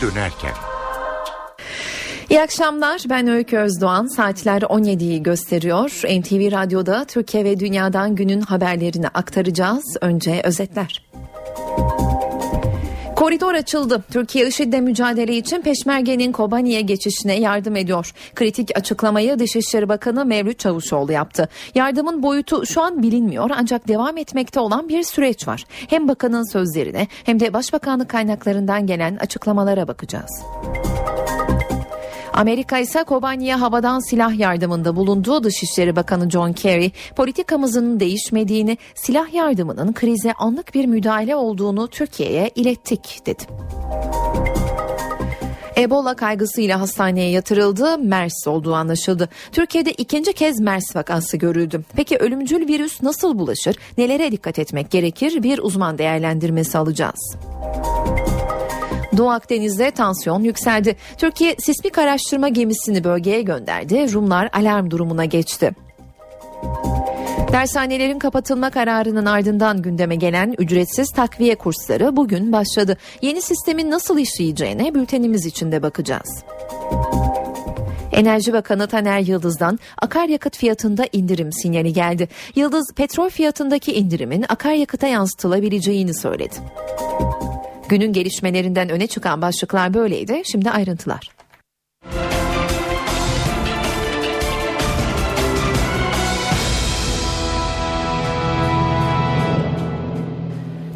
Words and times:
dönerken. 0.00 0.52
İyi 2.30 2.42
akşamlar 2.42 3.02
ben 3.08 3.28
Öykü 3.28 3.56
Özdoğan 3.56 4.06
saatler 4.06 4.62
17'yi 4.62 5.22
gösteriyor 5.22 5.90
NTV 5.90 6.52
Radyo'da 6.52 7.04
Türkiye 7.04 7.44
ve 7.44 7.60
Dünya'dan 7.60 8.14
günün 8.14 8.40
haberlerini 8.40 9.08
aktaracağız 9.08 9.96
önce 10.00 10.40
özetler. 10.44 11.07
Koridor 13.28 13.54
açıldı. 13.54 14.02
Türkiye 14.12 14.46
IŞİD'le 14.46 14.80
mücadele 14.80 15.36
için 15.36 15.62
Peşmerge'nin 15.62 16.32
Kobani'ye 16.32 16.80
geçişine 16.80 17.40
yardım 17.40 17.76
ediyor. 17.76 18.12
Kritik 18.34 18.78
açıklamayı 18.78 19.38
Dışişleri 19.38 19.88
Bakanı 19.88 20.24
Mevlüt 20.24 20.58
Çavuşoğlu 20.58 21.12
yaptı. 21.12 21.48
Yardımın 21.74 22.22
boyutu 22.22 22.66
şu 22.66 22.82
an 22.82 23.02
bilinmiyor 23.02 23.50
ancak 23.54 23.88
devam 23.88 24.16
etmekte 24.16 24.60
olan 24.60 24.88
bir 24.88 25.02
süreç 25.02 25.48
var. 25.48 25.64
Hem 25.68 26.08
bakanın 26.08 26.52
sözlerine 26.52 27.06
hem 27.24 27.40
de 27.40 27.52
Başbakanlık 27.52 28.08
kaynaklarından 28.08 28.86
gelen 28.86 29.16
açıklamalara 29.16 29.88
bakacağız. 29.88 30.42
Amerika 32.38 32.78
ise 32.78 33.04
Kobani'ye 33.04 33.54
havadan 33.54 34.10
silah 34.10 34.38
yardımında 34.38 34.96
bulunduğu 34.96 35.44
Dışişleri 35.44 35.96
Bakanı 35.96 36.30
John 36.30 36.52
Kerry, 36.52 36.92
politikamızın 37.16 38.00
değişmediğini, 38.00 38.78
silah 38.94 39.34
yardımının 39.34 39.92
krize 39.92 40.32
anlık 40.32 40.74
bir 40.74 40.86
müdahale 40.86 41.36
olduğunu 41.36 41.88
Türkiye'ye 41.88 42.50
ilettik 42.54 43.20
dedi. 43.26 43.42
Ebola 45.76 46.14
kaygısıyla 46.14 46.80
hastaneye 46.80 47.30
yatırıldı, 47.30 47.98
MERS 47.98 48.46
olduğu 48.46 48.74
anlaşıldı. 48.74 49.28
Türkiye'de 49.52 49.92
ikinci 49.92 50.32
kez 50.32 50.60
MERS 50.60 50.96
vakası 50.96 51.36
görüldü. 51.36 51.84
Peki 51.96 52.16
ölümcül 52.18 52.68
virüs 52.68 53.02
nasıl 53.02 53.38
bulaşır? 53.38 53.76
Nelere 53.98 54.32
dikkat 54.32 54.58
etmek 54.58 54.90
gerekir? 54.90 55.42
Bir 55.42 55.58
uzman 55.58 55.98
değerlendirmesi 55.98 56.78
alacağız. 56.78 57.36
Doğu 59.18 59.30
Akdeniz'de 59.30 59.90
tansiyon 59.90 60.42
yükseldi. 60.42 60.96
Türkiye 61.16 61.56
sismik 61.58 61.98
araştırma 61.98 62.48
gemisini 62.48 63.04
bölgeye 63.04 63.42
gönderdi. 63.42 64.12
Rumlar 64.12 64.50
alarm 64.52 64.90
durumuna 64.90 65.24
geçti. 65.24 65.70
Dershanelerin 67.52 68.18
kapatılma 68.18 68.70
kararının 68.70 69.26
ardından 69.26 69.82
gündeme 69.82 70.16
gelen 70.16 70.54
ücretsiz 70.58 71.10
takviye 71.10 71.54
kursları 71.54 72.16
bugün 72.16 72.52
başladı. 72.52 72.96
Yeni 73.22 73.42
sistemin 73.42 73.90
nasıl 73.90 74.18
işleyeceğine 74.18 74.94
bültenimiz 74.94 75.46
içinde 75.46 75.82
bakacağız. 75.82 76.44
Enerji 78.12 78.52
Bakanı 78.52 78.86
Taner 78.86 79.20
Yıldız'dan 79.20 79.78
akaryakıt 80.02 80.56
fiyatında 80.56 81.04
indirim 81.12 81.52
sinyali 81.52 81.92
geldi. 81.92 82.28
Yıldız 82.54 82.92
petrol 82.96 83.30
fiyatındaki 83.30 83.92
indirimin 83.92 84.44
akaryakıta 84.48 85.06
yansıtılabileceğini 85.06 86.14
söyledi. 86.14 86.54
Günün 87.88 88.12
gelişmelerinden 88.12 88.88
öne 88.88 89.06
çıkan 89.06 89.42
başlıklar 89.42 89.94
böyleydi. 89.94 90.42
Şimdi 90.44 90.70
ayrıntılar. 90.70 91.37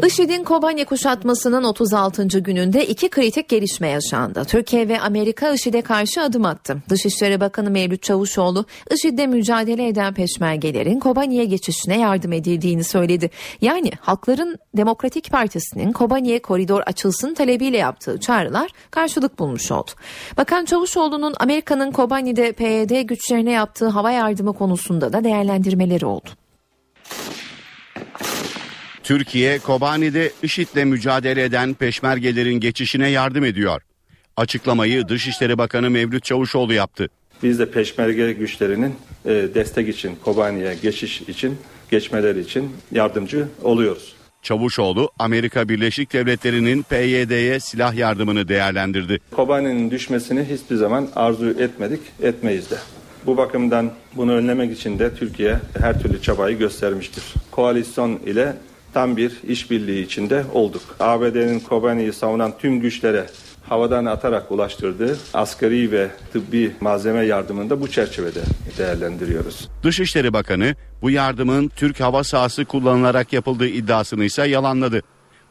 IŞİD'in 0.07 0.45
Kobane 0.45 0.85
kuşatmasının 0.85 1.65
36. 1.65 2.39
gününde 2.39 2.87
iki 2.87 3.09
kritik 3.09 3.49
gelişme 3.49 3.89
yaşandı. 3.89 4.45
Türkiye 4.45 4.89
ve 4.89 5.01
Amerika 5.01 5.53
IŞİD'e 5.53 5.83
karşı 5.83 6.23
adım 6.23 6.45
attı. 6.45 6.77
Dışişleri 6.89 7.41
Bakanı 7.41 7.71
Mevlüt 7.71 8.03
Çavuşoğlu, 8.03 8.65
IŞİD'le 8.91 9.29
mücadele 9.29 9.89
eden 9.89 10.15
peşmergelerin 10.15 11.01
Kobane'ye 11.01 11.45
geçişine 11.45 12.01
yardım 12.01 12.33
edildiğini 12.33 12.85
söyledi. 12.85 13.31
Yani 13.61 13.91
Halkların 14.01 14.59
Demokratik 14.77 15.31
Partisi'nin 15.31 15.93
Kobane'ye 15.93 16.43
koridor 16.43 16.81
açılsın 16.87 17.35
talebiyle 17.35 17.77
yaptığı 17.77 18.21
çağrılar 18.21 18.71
karşılık 18.91 19.39
bulmuş 19.39 19.71
oldu. 19.71 19.91
Bakan 20.37 20.65
Çavuşoğlu'nun 20.65 21.35
Amerika'nın 21.41 21.93
Kobane'de 21.93 22.53
PYD 22.53 23.01
güçlerine 23.01 23.51
yaptığı 23.51 23.89
hava 23.89 24.11
yardımı 24.11 24.53
konusunda 24.53 25.13
da 25.13 25.25
değerlendirmeleri 25.25 26.07
oldu. 26.07 26.29
Türkiye, 29.13 29.59
Kobani'de 29.59 30.33
IŞİD'le 30.43 30.85
mücadele 30.85 31.45
eden 31.45 31.75
peşmergelerin 31.75 32.61
geçişine 32.61 33.09
yardım 33.09 33.45
ediyor. 33.45 33.83
Açıklamayı 34.37 35.09
Dışişleri 35.09 35.59
Bakanı 35.59 35.91
Mevlüt 35.91 36.25
Çavuşoğlu 36.25 36.73
yaptı. 36.73 37.09
Biz 37.43 37.59
de 37.59 37.71
peşmerge 37.71 38.33
güçlerinin 38.33 38.95
e, 39.25 39.31
destek 39.31 39.89
için, 39.89 40.17
Kobani'ye 40.25 40.75
geçiş 40.83 41.21
için, 41.21 41.59
geçmeleri 41.91 42.41
için 42.41 42.71
yardımcı 42.93 43.49
oluyoruz. 43.63 44.15
Çavuşoğlu, 44.43 45.11
Amerika 45.19 45.69
Birleşik 45.69 46.13
Devletleri'nin 46.13 46.83
PYD'ye 46.83 47.61
silah 47.61 47.95
yardımını 47.95 48.49
değerlendirdi. 48.49 49.19
Kobani'nin 49.31 49.91
düşmesini 49.91 50.45
hiçbir 50.45 50.77
zaman 50.77 51.09
arzu 51.17 51.51
etmedik, 51.51 52.01
etmeyiz 52.23 52.71
de. 52.71 52.77
Bu 53.27 53.37
bakımdan 53.37 53.93
bunu 54.17 54.33
önlemek 54.33 54.73
için 54.73 54.99
de 54.99 55.15
Türkiye 55.15 55.59
her 55.81 56.03
türlü 56.03 56.23
çabayı 56.23 56.59
göstermiştir. 56.59 57.25
Koalisyon 57.51 58.17
ile 58.27 58.57
tam 58.95 59.17
bir 59.17 59.33
işbirliği 59.49 60.05
içinde 60.05 60.45
olduk. 60.53 60.83
ABD'nin 61.01 61.61
Kobani'yi 61.61 62.13
savunan 62.13 62.53
tüm 62.59 62.81
güçlere 62.81 63.27
havadan 63.69 64.05
atarak 64.05 64.53
ulaştırdığı 64.53 65.19
askeri 65.35 65.93
ve 65.93 66.09
tıbbi 66.33 66.73
malzeme 66.81 67.25
yardımını 67.27 67.71
da 67.71 67.81
bu 67.81 67.89
çerçevede 67.89 68.41
değerlendiriyoruz. 68.79 69.69
Dışişleri 69.83 70.33
Bakanı 70.33 70.75
bu 71.03 71.11
yardımın 71.11 71.69
Türk 71.69 72.01
hava 72.01 72.25
sahası 72.25 72.65
kullanılarak 72.65 73.33
yapıldığı 73.33 73.69
iddiasını 73.69 74.25
ise 74.25 74.49
yalanladı. 74.49 75.03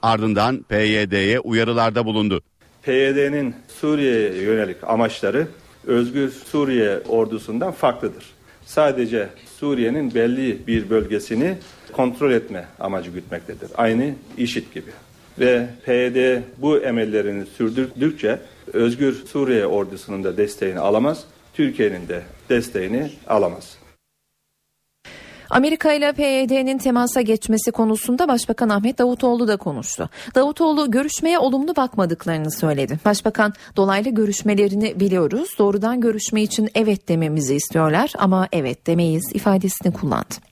Ardından 0.02 0.64
PYD'ye 0.70 1.40
uyarılarda 1.40 2.06
bulundu. 2.06 2.42
PYD'nin 2.84 3.56
Suriye'ye 3.82 4.42
yönelik 4.42 4.84
amaçları 4.84 5.48
Özgür 5.88 6.32
Suriye 6.52 7.00
ordusundan 7.08 7.72
farklıdır. 7.72 8.26
Sadece 8.66 9.30
Suriye'nin 9.60 10.16
belli 10.16 10.68
bir 10.68 10.90
bölgesini 10.90 11.58
kontrol 11.92 12.32
etme 12.32 12.66
amacı 12.80 13.12
gütmektedir. 13.12 13.70
Aynı 13.78 14.14
IŞİD 14.38 14.74
gibi. 14.74 14.92
Ve 15.40 15.68
PYD 15.86 16.42
bu 16.58 16.78
emellerini 16.80 17.46
sürdürdükçe 17.46 18.40
Özgür 18.74 19.26
Suriye 19.26 19.66
ordusunun 19.66 20.24
da 20.24 20.38
desteğini 20.38 20.80
alamaz, 20.80 21.24
Türkiye'nin 21.54 22.08
de 22.08 22.22
desteğini 22.50 23.10
alamaz. 23.28 23.78
Amerika 25.52 25.94
ile 25.94 26.14
PYD'nin 26.14 26.78
temasa 26.78 27.22
geçmesi 27.22 27.72
konusunda 27.72 28.28
Başbakan 28.28 28.70
Ahmet 28.70 29.00
Davutoğlu 29.00 29.48
da 29.48 29.58
konuştu. 29.58 30.10
Davutoğlu 30.36 30.92
görüşmeye 30.92 31.40
olumlu 31.40 31.76
bakmadıklarını 31.76 32.52
söyledi. 32.52 33.00
Başbakan 33.06 33.54
dolaylı 33.76 34.10
görüşmelerini 34.10 35.00
biliyoruz. 35.00 35.50
Doğrudan 35.60 36.02
görüşme 36.02 36.42
için 36.42 36.70
evet 36.76 37.10
dememizi 37.10 37.56
istiyorlar 37.56 38.14
ama 38.18 38.48
evet 38.52 38.88
demeyiz 38.88 39.24
ifadesini 39.34 39.94
kullandı. 39.94 40.51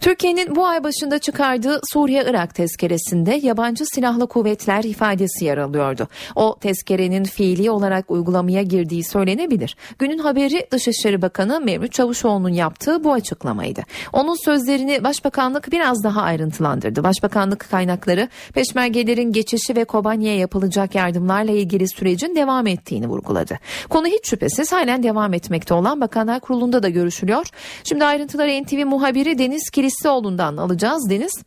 Türkiye'nin 0.00 0.56
bu 0.56 0.66
ay 0.66 0.84
başında 0.84 1.18
çıkardığı 1.18 1.80
Suriye-Irak 1.92 2.54
tezkeresinde 2.54 3.40
yabancı 3.42 3.84
silahlı 3.94 4.26
kuvvetler 4.26 4.84
ifadesi 4.84 5.44
yer 5.44 5.58
alıyordu. 5.58 6.08
O 6.36 6.56
tezkerenin 6.60 7.24
fiili 7.24 7.70
olarak 7.70 8.10
uygulamaya 8.10 8.62
girdiği 8.62 9.04
söylenebilir. 9.04 9.76
Günün 9.98 10.18
haberi 10.18 10.66
Dışişleri 10.70 11.22
Bakanı 11.22 11.60
Mevlüt 11.60 11.92
Çavuşoğlu'nun 11.92 12.48
yaptığı 12.48 13.04
bu 13.04 13.12
açıklamaydı. 13.12 13.82
Onun 14.12 14.44
sözlerini 14.44 15.04
Başbakanlık 15.04 15.72
biraz 15.72 16.04
daha 16.04 16.22
ayrıntılandırdı. 16.22 17.04
Başbakanlık 17.04 17.66
kaynakları 17.70 18.28
peşmergelerin 18.54 19.32
geçişi 19.32 19.76
ve 19.76 19.84
Kobani'ye 19.84 20.36
yapılacak 20.36 20.94
yardımlarla 20.94 21.52
ilgili 21.52 21.88
sürecin 21.88 22.36
devam 22.36 22.66
ettiğini 22.66 23.08
vurguladı. 23.08 23.58
Konu 23.90 24.06
hiç 24.06 24.30
şüphesiz 24.30 24.72
halen 24.72 25.02
devam 25.02 25.34
etmekte 25.34 25.74
olan 25.74 26.00
Bakanlar 26.00 26.40
Kurulu'nda 26.40 26.82
da 26.82 26.88
görüşülüyor. 26.88 27.46
Şimdi 27.84 28.04
ayrıntıları 28.04 28.62
NTV 28.62 28.86
muhabiri 28.86 29.38
Deniz 29.38 29.70
Kilis 29.70 29.87
Listoğlu'ndan 29.88 30.56
alacağız 30.56 31.10
Deniz. 31.10 31.44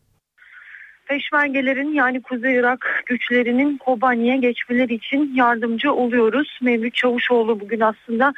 Peşmergelerin 1.05 1.93
yani 1.93 2.21
Kuzey 2.21 2.55
Irak 2.55 3.03
güçlerinin 3.05 3.77
Kobani'ye 3.77 4.37
geçmeleri 4.37 4.93
için 4.93 5.35
yardımcı 5.35 5.93
oluyoruz. 5.93 6.59
Mevlüt 6.61 6.95
Çavuşoğlu 6.95 7.59
bugün 7.59 7.79
aslında 7.79 8.33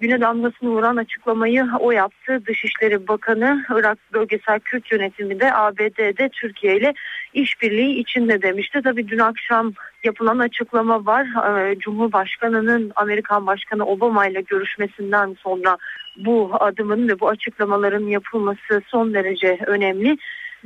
güne 0.00 0.20
damgasını 0.20 0.70
vuran 0.70 0.96
açıklamayı 0.96 1.66
o 1.80 1.90
yaptı. 1.90 2.42
Dışişleri 2.46 3.08
Bakanı 3.08 3.64
Irak 3.70 3.98
Bölgesel 4.12 4.60
Kürt 4.60 4.92
Yönetimi 4.92 5.40
de 5.40 5.54
ABD'de 5.54 6.28
Türkiye 6.28 6.76
ile 6.76 6.94
işbirliği 7.34 7.98
içinde 7.98 8.42
demişti. 8.42 8.80
Tabii 8.84 9.08
dün 9.08 9.18
akşam 9.18 9.72
yapılan 10.04 10.38
açıklama 10.38 11.06
var. 11.06 11.26
Ee, 11.26 11.78
Cumhurbaşkanı'nın 11.78 12.92
Amerikan 12.96 13.46
Başkanı 13.46 13.86
Obama 13.86 14.26
ile 14.26 14.40
görüşmesinden 14.40 15.36
sonra 15.42 15.76
bu 16.16 16.50
adımın 16.60 17.08
ve 17.08 17.20
bu 17.20 17.28
açıklamaların 17.28 18.06
yapılması 18.06 18.82
son 18.86 19.14
derece 19.14 19.58
önemli. 19.66 20.16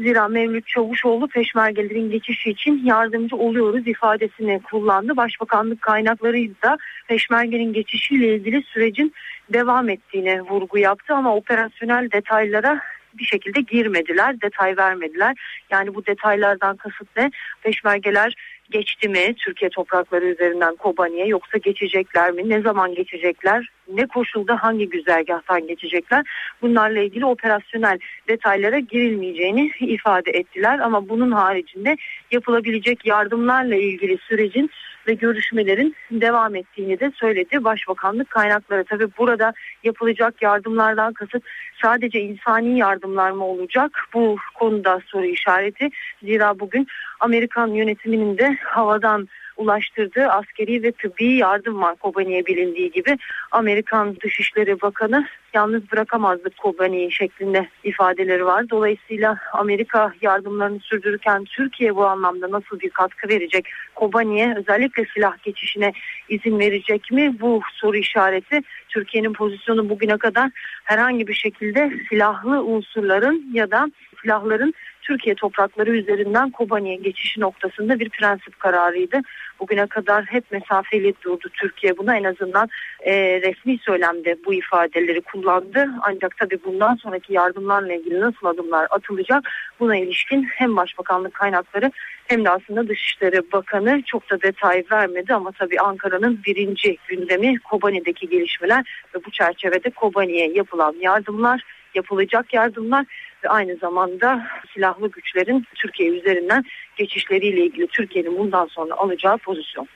Zira 0.03 0.29
Mevlüt 0.29 0.67
Çavuşoğlu 0.67 1.29
peşmergelerin 1.29 2.11
geçişi 2.11 2.51
için 2.51 2.85
yardımcı 2.85 3.37
oluyoruz 3.37 3.87
ifadesini 3.87 4.61
kullandı. 4.63 5.17
Başbakanlık 5.17 5.83
kaynakları 5.83 6.37
da 6.63 6.79
peşmergenin 7.09 7.73
geçişiyle 7.73 8.35
ilgili 8.35 8.63
sürecin 8.63 9.15
devam 9.53 9.89
ettiğine 9.89 10.41
vurgu 10.41 10.79
yaptı 10.79 11.15
ama 11.15 11.37
operasyonel 11.37 12.11
detaylara 12.11 12.81
bir 13.15 13.25
şekilde 13.25 13.61
girmediler, 13.61 14.41
detay 14.41 14.77
vermediler. 14.77 15.37
Yani 15.71 15.95
bu 15.95 16.07
detaylardan 16.07 16.77
kasıt 16.77 17.09
ne? 17.17 17.31
Peşmergeler 17.63 18.35
geçti 18.71 19.09
mi 19.09 19.35
Türkiye 19.39 19.71
toprakları 19.71 20.25
üzerinden 20.25 20.77
Kobani'ye 20.77 21.27
yoksa 21.27 21.59
geçecekler 21.59 22.31
mi? 22.31 22.49
Ne 22.49 22.61
zaman 22.61 22.95
geçecekler? 22.95 23.69
Ne 23.95 24.07
koşulda 24.07 24.63
hangi 24.63 24.89
güzergahtan 24.89 25.67
geçecekler? 25.67 26.27
Bunlarla 26.63 27.01
ilgili 27.01 27.27
operasyonel 27.27 27.99
detaylara 28.29 28.79
girilmeyeceğini 28.79 29.71
ifade 29.81 30.31
ettiler 30.31 30.79
ama 30.79 31.09
bunun 31.09 31.31
haricinde 31.31 31.97
yapılabilecek 32.31 33.07
yardımlarla 33.07 33.77
ilgili 33.77 34.19
sürecin 34.19 34.71
ve 35.07 35.15
görüşmelerin 35.15 35.95
devam 36.11 36.55
ettiğini 36.55 37.01
de 37.01 37.13
söyledi 37.15 37.65
Başbakanlık 37.65 38.31
kaynakları. 38.31 38.85
Tabi 38.85 39.07
burada 39.19 39.53
yapılacak 39.85 40.43
yardımlardan 40.43 41.13
kasıt 41.13 41.43
sadece 41.83 42.21
insani 42.21 42.79
yardımlar 42.79 43.31
mı 43.31 43.45
olacak? 43.45 43.91
Bu 44.15 44.37
konuda 44.55 45.01
soru 45.07 45.27
işareti. 45.27 45.89
Zira 46.23 46.61
bugün 46.61 46.87
Amerikan 47.21 47.69
yönetiminin 47.69 48.39
de 48.39 48.59
havadan 48.65 49.29
ulaştırdığı 49.61 50.29
askeri 50.29 50.83
ve 50.83 50.93
tıbbi 50.93 51.25
yardım 51.25 51.83
var 51.83 51.97
Kobani'ye 51.97 52.47
bilindiği 52.47 52.91
gibi. 52.91 53.17
Amerikan 53.51 54.17
Dışişleri 54.25 54.81
Bakanı 54.81 55.27
yalnız 55.55 55.93
bırakamazdık 55.93 56.57
Kobani'yi 56.57 57.13
şeklinde 57.13 57.69
ifadeleri 57.85 58.47
var. 58.47 58.71
Dolayısıyla 58.71 59.39
Amerika 59.53 60.13
yardımlarını 60.23 60.81
sürdürürken 60.81 61.45
Türkiye 61.45 61.97
bu 61.97 62.07
anlamda 62.07 62.51
nasıl 62.51 62.81
bir 62.81 62.91
katkı 62.91 63.29
verecek? 63.29 63.69
Kobani'ye 63.95 64.55
özellikle 64.57 65.05
silah 65.15 65.43
geçişine 65.43 65.93
izin 66.29 66.59
verecek 66.59 67.11
mi? 67.11 67.37
Bu 67.41 67.61
soru 67.73 67.97
işareti 67.97 68.61
Türkiye'nin 68.89 69.33
pozisyonu 69.33 69.89
bugüne 69.89 70.17
kadar 70.19 70.51
herhangi 70.85 71.27
bir 71.27 71.35
şekilde 71.35 71.91
silahlı 72.09 72.65
unsurların 72.65 73.51
ya 73.53 73.71
da 73.71 73.91
silahların 74.23 74.75
Türkiye 75.03 75.35
toprakları 75.35 75.91
üzerinden 75.91 76.51
Kobani'ye 76.51 76.97
geçişi 76.97 77.41
noktasında 77.41 78.01
bir 78.01 78.09
prensip 78.09 78.61
kararıydı. 78.61 79.21
Bugüne 79.61 79.87
kadar 79.87 80.25
hep 80.25 80.45
mesafeli 80.51 81.15
durdu 81.25 81.49
Türkiye 81.53 81.99
buna 81.99 82.17
en 82.17 82.25
azından 82.25 82.69
e, 83.01 83.13
resmi 83.41 83.79
söylemde 83.79 84.37
bu 84.47 84.55
ifadeleri 84.55 85.21
kullandı. 85.21 85.87
Ancak 86.03 86.37
tabii 86.37 86.59
bundan 86.65 86.95
sonraki 86.95 87.33
yardımlarla 87.33 87.95
ilgili 87.95 88.21
nasıl 88.21 88.47
adımlar 88.47 88.87
atılacak 88.91 89.51
buna 89.81 89.97
ilişkin 89.97 90.43
hem 90.43 90.77
Başbakanlık 90.77 91.35
kaynakları 91.35 91.91
hem 92.27 92.45
de 92.45 92.51
aslında 92.51 92.89
Dışişleri 92.89 93.53
Bakanı 93.53 94.03
çok 94.07 94.31
da 94.31 94.43
detay 94.43 94.85
vermedi 94.93 95.35
ama 95.35 95.53
tabii 95.53 95.81
Ankara'nın 95.81 96.41
birinci 96.47 96.97
gündemi 97.09 97.59
Kobani'deki 97.59 98.29
gelişmeler 98.29 99.07
ve 99.15 99.25
bu 99.27 99.31
çerçevede 99.31 99.91
Kobani'ye 99.91 100.53
yapılan 100.53 100.95
yardımlar 101.01 101.63
yapılacak 101.95 102.55
yardımlar 102.55 103.07
aynı 103.49 103.77
zamanda 103.77 104.47
silahlı 104.75 105.11
güçlerin 105.11 105.65
Türkiye 105.75 106.11
üzerinden 106.11 106.65
geçişleriyle 106.97 107.65
ilgili 107.65 107.87
Türkiye'nin 107.87 108.39
bundan 108.39 108.67
sonra 108.67 108.95
alacağı 108.95 109.39
pozisyon. 109.39 109.89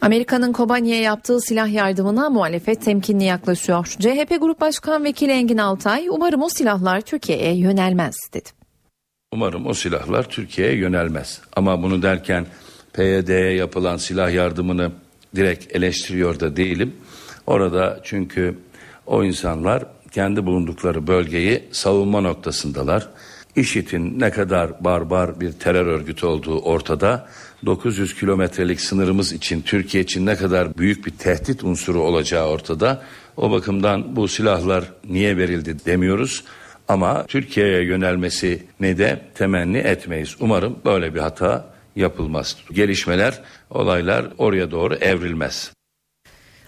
Amerika'nın 0.00 0.52
Kobani'ye 0.52 1.00
yaptığı 1.00 1.40
silah 1.40 1.72
yardımına 1.72 2.30
muhalefet 2.30 2.82
temkinli 2.84 3.24
yaklaşıyor. 3.24 3.86
CHP 3.86 4.40
Grup 4.40 4.60
Başkan 4.60 5.04
Vekili 5.04 5.32
Engin 5.32 5.58
Altay 5.58 6.08
umarım 6.08 6.42
o 6.42 6.48
silahlar 6.48 7.00
Türkiye'ye 7.00 7.56
yönelmez 7.56 8.16
dedi. 8.34 8.48
Umarım 9.32 9.66
o 9.66 9.74
silahlar 9.74 10.28
Türkiye'ye 10.28 10.76
yönelmez. 10.76 11.42
Ama 11.56 11.82
bunu 11.82 12.02
derken 12.02 12.46
PYD'ye 12.92 13.52
yapılan 13.52 13.96
silah 13.96 14.32
yardımını 14.32 14.92
direkt 15.36 15.76
eleştiriyor 15.76 16.40
da 16.40 16.56
değilim. 16.56 16.96
Orada 17.46 18.00
çünkü 18.04 18.58
o 19.06 19.24
insanlar 19.24 19.84
kendi 20.18 20.46
bulundukları 20.46 21.06
bölgeyi 21.06 21.62
savunma 21.72 22.20
noktasındalar. 22.20 23.08
IŞİD'in 23.56 24.20
ne 24.20 24.30
kadar 24.30 24.84
barbar 24.84 25.40
bir 25.40 25.52
terör 25.52 25.86
örgütü 25.86 26.26
olduğu 26.26 26.58
ortada. 26.58 27.28
900 27.66 28.14
kilometrelik 28.14 28.80
sınırımız 28.80 29.32
için 29.32 29.62
Türkiye 29.62 30.02
için 30.02 30.26
ne 30.26 30.36
kadar 30.36 30.78
büyük 30.78 31.06
bir 31.06 31.10
tehdit 31.10 31.64
unsuru 31.64 32.00
olacağı 32.00 32.48
ortada. 32.48 33.02
O 33.36 33.50
bakımdan 33.50 34.16
bu 34.16 34.28
silahlar 34.28 34.84
niye 35.08 35.36
verildi 35.36 35.76
demiyoruz. 35.86 36.44
Ama 36.88 37.26
Türkiye'ye 37.26 37.82
yönelmesi 37.82 38.62
ne 38.80 38.98
de 38.98 39.20
temenni 39.34 39.78
etmeyiz. 39.78 40.36
Umarım 40.40 40.76
böyle 40.84 41.14
bir 41.14 41.20
hata 41.20 41.66
yapılmaz. 41.96 42.56
Gelişmeler, 42.72 43.40
olaylar 43.70 44.26
oraya 44.38 44.70
doğru 44.70 44.94
evrilmez. 44.94 45.77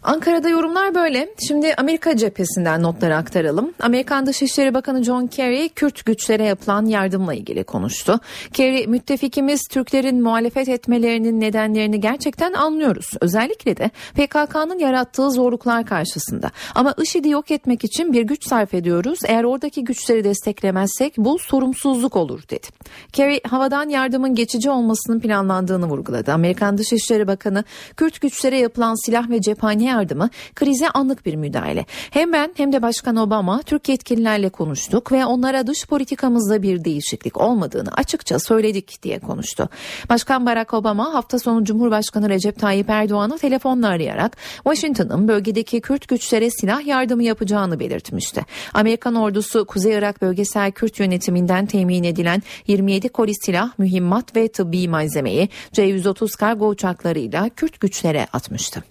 Ankara'da 0.03 0.49
yorumlar 0.49 0.95
böyle. 0.95 1.29
Şimdi 1.49 1.75
Amerika 1.75 2.17
cephesinden 2.17 2.83
notları 2.83 3.17
aktaralım. 3.17 3.75
Amerikan 3.81 4.27
Dışişleri 4.27 4.75
Bakanı 4.75 5.05
John 5.05 5.27
Kerry 5.27 5.69
Kürt 5.69 6.05
güçlere 6.05 6.45
yapılan 6.45 6.87
yardımla 6.87 7.35
ilgili 7.35 7.65
konuştu. 7.65 8.21
Kerry 8.53 8.87
müttefikimiz 8.87 9.61
Türklerin 9.71 10.23
muhalefet 10.23 10.69
etmelerinin 10.69 11.41
nedenlerini 11.41 12.01
gerçekten 12.01 12.53
anlıyoruz. 12.53 13.11
Özellikle 13.21 13.77
de 13.77 13.91
PKK'nın 14.15 14.79
yarattığı 14.79 15.31
zorluklar 15.31 15.87
karşısında. 15.87 16.51
Ama 16.75 16.95
IŞİD'i 17.03 17.29
yok 17.29 17.51
etmek 17.51 17.85
için 17.85 18.13
bir 18.13 18.23
güç 18.23 18.49
sarf 18.49 18.75
ediyoruz. 18.75 19.19
Eğer 19.27 19.45
oradaki 19.45 19.85
güçleri 19.85 20.25
desteklemezsek 20.25 21.15
bu 21.17 21.39
sorumsuzluk 21.39 22.17
olur 22.17 22.43
dedi. 22.51 22.67
Kerry 23.13 23.41
havadan 23.49 23.89
yardımın 23.89 24.35
geçici 24.35 24.71
olmasının 24.71 25.21
planlandığını 25.21 25.87
vurguladı. 25.87 26.33
Amerikan 26.33 26.79
Dışişleri 26.79 27.27
Bakanı 27.27 27.65
Kürt 27.97 28.21
güçlere 28.21 28.59
yapılan 28.59 29.07
silah 29.07 29.31
ve 29.31 29.41
cephane 29.41 29.90
yardımı 29.91 30.31
krize 30.55 30.89
anlık 30.89 31.27
bir 31.27 31.35
müdahale. 31.35 31.87
Hem 32.11 32.33
ben 32.33 32.53
hem 32.57 32.73
de 32.73 32.83
Başkan 32.83 33.17
Obama 33.17 33.63
Türk 33.63 33.89
yetkililerle 33.89 34.49
konuştuk 34.49 35.13
ve 35.13 35.27
onlara 35.27 35.67
dış 35.67 35.87
politikamızda 35.87 36.63
bir 36.63 36.85
değişiklik 36.85 37.37
olmadığını 37.37 37.91
açıkça 37.93 38.39
söyledik 38.39 39.03
diye 39.03 39.19
konuştu. 39.19 39.69
Başkan 40.09 40.47
Barack 40.47 40.75
Obama 40.75 41.15
hafta 41.15 41.39
sonu 41.39 41.65
Cumhurbaşkanı 41.65 42.29
Recep 42.29 42.59
Tayyip 42.59 42.91
Erdoğan'ı 42.91 43.39
telefonla 43.39 43.89
arayarak 43.89 44.37
Washington'ın 44.55 45.29
bölgedeki 45.29 45.81
Kürt 45.81 46.09
güçlere 46.09 46.51
silah 46.51 46.87
yardımı 46.87 47.23
yapacağını 47.23 47.81
belirtmişti. 47.81 48.47
Amerikan 48.75 49.15
ordusu 49.15 49.65
Kuzey 49.65 49.95
Irak 49.95 50.23
bölgesel 50.23 50.73
Kürt 50.73 51.01
yönetiminden 51.01 51.67
temin 51.67 52.05
edilen 52.05 52.43
27 52.67 53.09
koli 53.09 53.33
silah, 53.35 53.79
mühimmat 53.79 54.37
ve 54.37 54.49
tıbbi 54.49 54.89
malzemeyi 54.89 55.49
C-130 55.73 56.39
kargo 56.39 56.69
uçaklarıyla 56.69 57.49
Kürt 57.49 57.81
güçlere 57.81 58.27
atmıştı. 58.33 58.85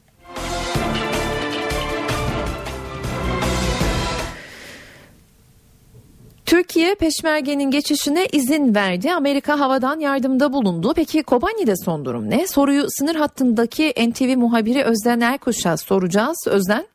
Türkiye 6.50 6.96
peşmergenin 6.96 7.72
geçişine 7.72 8.28
izin 8.32 8.76
verdi. 8.76 9.14
Amerika 9.14 9.60
havadan 9.60 10.00
yardımda 10.00 10.54
bulundu. 10.54 10.94
Peki 10.96 11.24
Kobani'de 11.24 11.74
son 11.86 12.06
durum 12.06 12.30
ne? 12.30 12.48
Soruyu 12.48 12.86
sınır 12.90 13.16
hattındaki 13.16 13.94
NTV 14.10 14.38
muhabiri 14.38 14.84
Özden 14.84 15.20
Erkuş'a 15.20 15.78
soracağız. 15.78 16.38
Özden. 16.48 16.86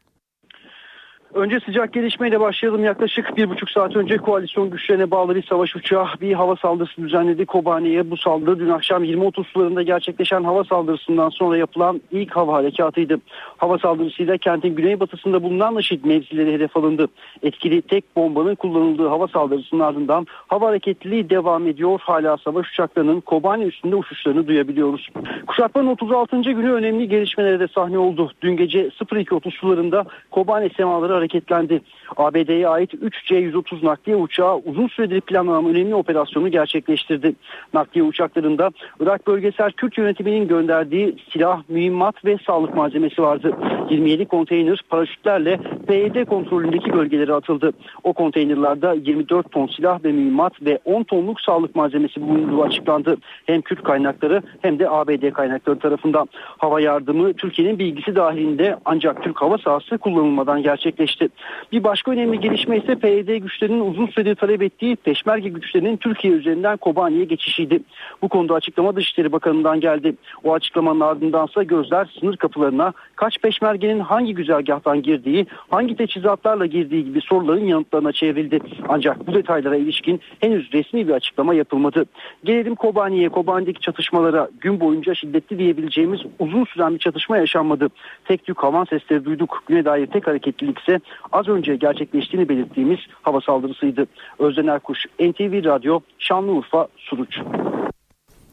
Önce 1.34 1.60
sıcak 1.60 1.92
gelişmeyle 1.92 2.40
başlayalım. 2.40 2.84
Yaklaşık 2.84 3.36
bir 3.36 3.50
buçuk 3.50 3.70
saat 3.70 3.96
önce 3.96 4.16
koalisyon 4.16 4.70
güçlerine 4.70 5.10
bağlı 5.10 5.34
bir 5.34 5.42
savaş 5.42 5.76
uçağı 5.76 6.06
bir 6.20 6.32
hava 6.32 6.56
saldırısı 6.56 7.02
düzenledi 7.02 7.46
Kobani'ye. 7.46 8.10
Bu 8.10 8.16
saldırı 8.16 8.58
dün 8.58 8.68
akşam 8.68 9.04
20.30 9.04 9.44
sularında 9.44 9.82
gerçekleşen 9.82 10.44
hava 10.44 10.64
saldırısından 10.64 11.28
sonra 11.28 11.56
yapılan 11.56 12.00
ilk 12.10 12.36
hava 12.36 12.54
harekatıydı. 12.54 13.20
Hava 13.56 13.78
saldırısıyla 13.78 14.38
kentin 14.38 14.74
güneybatısında 14.74 15.42
bulunan 15.42 15.76
IŞİD 15.76 16.04
mevzileri 16.04 16.52
hedef 16.52 16.76
alındı. 16.76 17.08
Etkili 17.42 17.82
tek 17.82 18.16
bombanın 18.16 18.54
kullanıldığı 18.54 19.08
hava 19.08 19.28
saldırısının 19.28 19.80
ardından 19.80 20.26
hava 20.46 20.66
hareketliliği 20.66 21.30
devam 21.30 21.66
ediyor. 21.66 22.00
Hala 22.02 22.36
savaş 22.36 22.70
uçaklarının 22.70 23.20
Kobani 23.20 23.64
üstünde 23.64 23.96
uçuşlarını 23.96 24.46
duyabiliyoruz. 24.46 25.08
Kuşatmanın 25.46 25.86
36. 25.86 26.40
günü 26.40 26.72
önemli 26.72 27.08
gelişmelere 27.08 27.60
de 27.60 27.68
sahne 27.68 27.98
oldu. 27.98 28.30
Dün 28.42 28.56
gece 28.56 28.88
02.30 28.88 29.50
sularında 29.50 30.04
Kobani 30.30 30.70
semaları 30.76 31.23
hareketlendi. 31.24 31.80
ABD'ye 32.16 32.68
ait 32.68 32.94
3 32.94 33.26
C-130 33.26 33.84
nakliye 33.84 34.16
uçağı 34.16 34.56
uzun 34.56 34.88
süredir 34.88 35.20
planlanan 35.20 35.66
önemli 35.66 35.94
operasyonu 35.94 36.50
gerçekleştirdi. 36.50 37.34
Nakliye 37.74 38.04
uçaklarında 38.04 38.70
Irak 39.00 39.26
bölgesel 39.26 39.70
Kürt 39.72 39.98
yönetiminin 39.98 40.48
gönderdiği 40.48 41.16
silah, 41.32 41.62
mühimmat 41.68 42.24
ve 42.24 42.38
sağlık 42.46 42.74
malzemesi 42.74 43.22
vardı. 43.22 43.56
27 43.90 44.24
konteyner 44.24 44.80
paraşütlerle 44.88 45.60
PYD 45.86 46.24
kontrolündeki 46.24 46.92
bölgelere 46.92 47.32
atıldı. 47.32 47.72
O 48.02 48.12
konteynerlarda 48.12 48.92
24 48.92 49.52
ton 49.52 49.66
silah 49.66 50.04
ve 50.04 50.12
mühimmat 50.12 50.62
ve 50.62 50.78
10 50.84 51.02
tonluk 51.02 51.40
sağlık 51.40 51.74
malzemesi 51.76 52.20
bulunduğu 52.20 52.62
açıklandı. 52.62 53.16
Hem 53.46 53.62
Kürt 53.62 53.82
kaynakları 53.82 54.42
hem 54.62 54.78
de 54.78 54.90
ABD 54.90 55.32
kaynakları 55.32 55.78
tarafından. 55.78 56.28
Hava 56.58 56.80
yardımı 56.80 57.32
Türkiye'nin 57.32 57.78
bilgisi 57.78 58.16
dahilinde 58.16 58.76
ancak 58.84 59.22
Türk 59.22 59.42
hava 59.42 59.58
sahası 59.58 59.98
kullanılmadan 59.98 60.62
gerçekleşti 60.62 61.13
gerçekleşti. 61.14 61.28
Bir 61.72 61.84
başka 61.84 62.10
önemli 62.10 62.40
gelişme 62.40 62.76
ise 62.78 62.94
PYD 62.94 63.36
güçlerinin 63.36 63.80
uzun 63.80 64.06
süredir 64.06 64.34
talep 64.34 64.62
ettiği 64.62 64.96
peşmerge 64.96 65.48
güçlerinin 65.48 65.96
Türkiye 65.96 66.34
üzerinden 66.34 66.76
Kobani'ye 66.76 67.24
geçişiydi. 67.24 67.80
Bu 68.22 68.28
konuda 68.28 68.54
açıklama 68.54 68.96
Dışişleri 68.96 69.32
Bakanı'ndan 69.32 69.80
geldi. 69.80 70.14
O 70.44 70.52
açıklamanın 70.52 71.00
ardındansa 71.00 71.62
gözler 71.62 72.08
sınır 72.20 72.36
kapılarına 72.36 72.92
kaç 73.16 73.38
peşmergenin 73.38 74.00
hangi 74.00 74.34
güzergahtan 74.34 75.02
girdiği, 75.02 75.46
hangi 75.70 75.96
teçhizatlarla 75.96 76.66
girdiği 76.66 77.04
gibi 77.04 77.20
soruların 77.20 77.64
yanıtlarına 77.64 78.12
çevrildi. 78.12 78.60
Ancak 78.88 79.26
bu 79.26 79.34
detaylara 79.34 79.76
ilişkin 79.76 80.20
henüz 80.40 80.72
resmi 80.72 81.08
bir 81.08 81.12
açıklama 81.12 81.54
yapılmadı. 81.54 82.04
Gelelim 82.44 82.74
Kobani'ye, 82.74 83.28
Kobani'deki 83.28 83.80
çatışmalara 83.80 84.48
gün 84.60 84.80
boyunca 84.80 85.14
şiddetli 85.14 85.58
diyebileceğimiz 85.58 86.20
uzun 86.38 86.64
süren 86.64 86.94
bir 86.94 86.98
çatışma 86.98 87.36
yaşanmadı. 87.36 87.88
Tek 88.24 88.44
tük 88.44 88.58
havan 88.58 88.84
sesleri 88.84 89.24
duyduk. 89.24 89.62
Güne 89.66 89.84
dair 89.84 90.06
tek 90.06 90.26
hareketlilik 90.26 90.78
ise 90.78 91.00
az 91.32 91.48
önce 91.48 91.76
gerçekleştiğini 91.76 92.48
belirttiğimiz 92.48 92.98
hava 93.22 93.40
saldırısıydı. 93.40 94.06
Özden 94.38 94.66
Erkuş, 94.66 95.06
NTV 95.20 95.64
Radyo, 95.64 96.00
Şanlıurfa, 96.18 96.88
Suruç. 96.96 97.38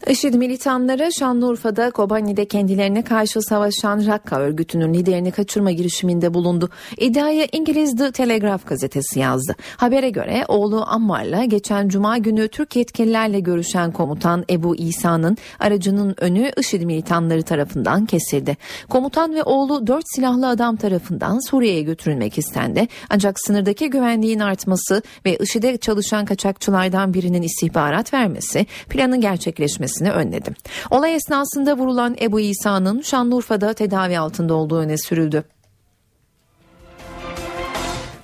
IŞİD 0.09 0.33
militanları 0.33 1.09
Şanlıurfa'da 1.19 1.91
Kobani'de 1.91 2.45
kendilerine 2.45 3.03
karşı 3.03 3.41
savaşan 3.41 4.05
Rakka 4.07 4.39
örgütünün 4.39 4.93
liderini 4.93 5.31
kaçırma 5.31 5.71
girişiminde 5.71 6.33
bulundu. 6.33 6.69
İddiayı 6.97 7.47
İngiliz 7.51 7.95
The 7.95 8.11
Telegraph 8.11 8.67
gazetesi 8.67 9.19
yazdı. 9.19 9.55
Habere 9.77 10.09
göre 10.09 10.45
oğlu 10.47 10.83
Ammar'la 10.87 11.43
geçen 11.43 11.89
cuma 11.89 12.17
günü 12.17 12.47
Türk 12.47 12.75
yetkililerle 12.75 13.39
görüşen 13.39 13.91
komutan 13.91 14.45
Ebu 14.49 14.75
İsa'nın 14.75 15.37
aracının 15.59 16.15
önü 16.17 16.51
IŞİD 16.57 16.83
militanları 16.83 17.43
tarafından 17.43 18.05
kesildi. 18.05 18.57
Komutan 18.89 19.35
ve 19.35 19.43
oğlu 19.43 19.87
dört 19.87 20.05
silahlı 20.15 20.47
adam 20.47 20.75
tarafından 20.75 21.49
Suriye'ye 21.49 21.81
götürülmek 21.81 22.37
istendi. 22.37 22.87
Ancak 23.09 23.39
sınırdaki 23.39 23.89
güvenliğin 23.89 24.39
artması 24.39 25.01
ve 25.25 25.37
IŞİD'e 25.37 25.77
çalışan 25.77 26.25
kaçakçılardan 26.25 27.13
birinin 27.13 27.41
istihbarat 27.41 28.13
vermesi 28.13 28.65
planın 28.89 29.21
gerçekleşmesi 29.21 29.90
edilmesini 29.91 30.11
önledi. 30.11 30.53
Olay 30.91 31.15
esnasında 31.15 31.77
vurulan 31.77 32.15
Ebu 32.21 32.39
İsa'nın 32.39 33.01
Şanlıurfa'da 33.01 33.73
tedavi 33.73 34.19
altında 34.19 34.53
olduğu 34.53 34.77
öne 34.77 34.97
sürüldü. 34.97 35.43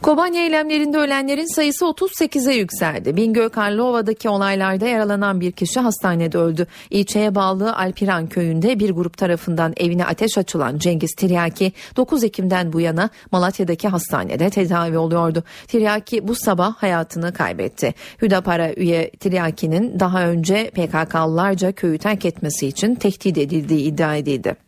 Kobanya 0.08 0.42
eylemlerinde 0.42 0.98
ölenlerin 0.98 1.56
sayısı 1.56 1.86
38'e 1.86 2.56
yükseldi. 2.56 3.18
Bingöl 3.18 3.50
Karlova'daki 3.50 4.30
olaylarda 4.30 4.88
yaralanan 4.88 5.42
bir 5.42 5.52
kişi 5.52 5.80
hastanede 5.80 6.38
öldü. 6.38 6.68
İlçeye 6.90 7.36
bağlı 7.36 7.76
Alpiran 7.76 8.28
köyünde 8.28 8.80
bir 8.80 8.90
grup 8.90 9.18
tarafından 9.18 9.74
evine 9.78 10.06
ateş 10.06 10.38
açılan 10.38 10.78
Cengiz 10.78 11.12
Tiryaki 11.16 11.72
9 11.98 12.24
Ekim'den 12.24 12.74
bu 12.74 12.82
yana 12.82 13.10
Malatya'daki 13.32 13.88
hastanede 13.88 14.50
tedavi 14.50 14.98
oluyordu. 14.98 15.44
Tiryaki 15.68 16.28
bu 16.28 16.36
sabah 16.36 16.76
hayatını 16.76 17.34
kaybetti. 17.34 17.94
Hüdapara 18.22 18.74
üye 18.74 19.10
Tiryaki'nin 19.10 20.00
daha 20.00 20.28
önce 20.28 20.70
PKK'lılarca 20.70 21.72
köyü 21.72 21.98
terk 21.98 22.26
etmesi 22.26 22.68
için 22.68 22.96
tehdit 22.96 23.38
edildiği 23.38 23.82
iddia 23.82 24.16
edildi. 24.16 24.68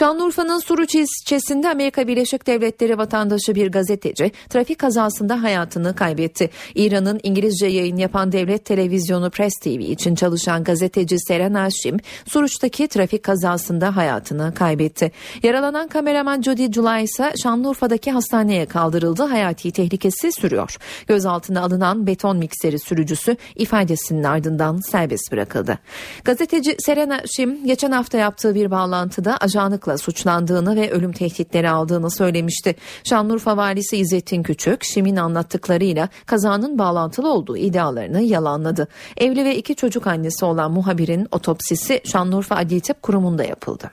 Şanlıurfa'nın 0.00 0.58
Suruç 0.58 0.94
ilçesinde 0.94 1.70
Amerika 1.70 2.08
Birleşik 2.08 2.46
Devletleri 2.46 2.98
vatandaşı 2.98 3.54
bir 3.54 3.72
gazeteci 3.72 4.32
trafik 4.48 4.78
kazasında 4.78 5.42
hayatını 5.42 5.94
kaybetti. 5.94 6.50
İran'ın 6.74 7.20
İngilizce 7.22 7.66
yayın 7.66 7.96
yapan 7.96 8.32
devlet 8.32 8.64
televizyonu 8.64 9.30
Press 9.30 9.52
TV 9.62 9.68
için 9.68 10.14
çalışan 10.14 10.64
gazeteci 10.64 11.16
Seren 11.18 11.54
Aşim, 11.54 11.96
Suruç'taki 12.26 12.88
trafik 12.88 13.22
kazasında 13.22 13.96
hayatını 13.96 14.54
kaybetti. 14.54 15.12
Yaralanan 15.42 15.88
kameraman 15.88 16.42
Jody 16.42 16.72
July 16.72 17.04
ise 17.04 17.32
Şanlıurfa'daki 17.42 18.10
hastaneye 18.10 18.66
kaldırıldı. 18.66 19.22
Hayati 19.22 19.72
tehlikesi 19.72 20.32
sürüyor. 20.32 20.76
Gözaltına 21.06 21.60
alınan 21.60 22.06
beton 22.06 22.36
mikseri 22.36 22.78
sürücüsü 22.78 23.36
ifadesinin 23.56 24.24
ardından 24.24 24.76
serbest 24.90 25.32
bırakıldı. 25.32 25.78
Gazeteci 26.24 26.76
Seren 26.78 27.10
Aşim 27.10 27.66
geçen 27.66 27.92
hafta 27.92 28.18
yaptığı 28.18 28.54
bir 28.54 28.70
bağlantıda 28.70 29.36
ajanlıkla 29.36 29.89
suçla 29.98 30.20
suçlandığını 30.30 30.76
ve 30.76 30.90
ölüm 30.90 31.12
tehditleri 31.12 31.70
aldığını 31.70 32.10
söylemişti. 32.10 32.76
Şanlıurfa 33.04 33.56
valisi 33.56 33.96
İzzettin 33.96 34.42
Küçük, 34.42 34.84
Şim'in 34.84 35.16
anlattıklarıyla 35.16 36.08
kazanın 36.26 36.78
bağlantılı 36.78 37.32
olduğu 37.32 37.56
iddialarını 37.56 38.22
yalanladı. 38.22 38.88
Evli 39.16 39.44
ve 39.44 39.56
iki 39.56 39.74
çocuk 39.74 40.06
annesi 40.06 40.44
olan 40.44 40.72
muhabirin 40.72 41.28
otopsisi 41.32 42.00
Şanlıurfa 42.04 42.56
Adli 42.56 42.80
Tıp 42.80 43.02
Kurumu'nda 43.02 43.44
yapıldı. 43.44 43.90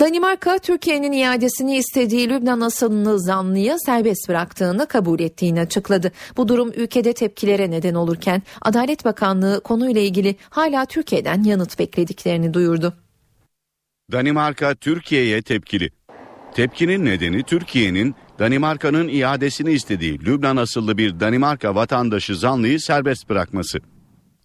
Danimarka 0.00 0.58
Türkiye'nin 0.58 1.12
iadesini 1.12 1.76
istediği 1.76 2.28
Lübnan 2.28 2.60
asıllı 2.60 3.20
zanlıyı 3.20 3.76
serbest 3.86 4.28
bıraktığını 4.28 4.86
kabul 4.86 5.20
ettiğini 5.20 5.60
açıkladı. 5.60 6.12
Bu 6.36 6.48
durum 6.48 6.72
ülkede 6.76 7.12
tepkilere 7.12 7.70
neden 7.70 7.94
olurken 7.94 8.42
Adalet 8.62 9.04
Bakanlığı 9.04 9.60
konuyla 9.60 10.00
ilgili 10.00 10.36
hala 10.50 10.84
Türkiye'den 10.84 11.42
yanıt 11.42 11.78
beklediklerini 11.78 12.54
duyurdu. 12.54 12.94
Danimarka 14.12 14.74
Türkiye'ye 14.74 15.42
tepkili. 15.42 15.90
Tepkinin 16.54 17.04
nedeni 17.04 17.42
Türkiye'nin 17.42 18.14
Danimarka'nın 18.38 19.08
iadesini 19.08 19.72
istediği 19.72 20.20
Lübnan 20.20 20.56
asıllı 20.56 20.98
bir 20.98 21.20
Danimarka 21.20 21.74
vatandaşı 21.74 22.36
zanlıyı 22.36 22.80
serbest 22.80 23.28
bırakması. 23.28 23.78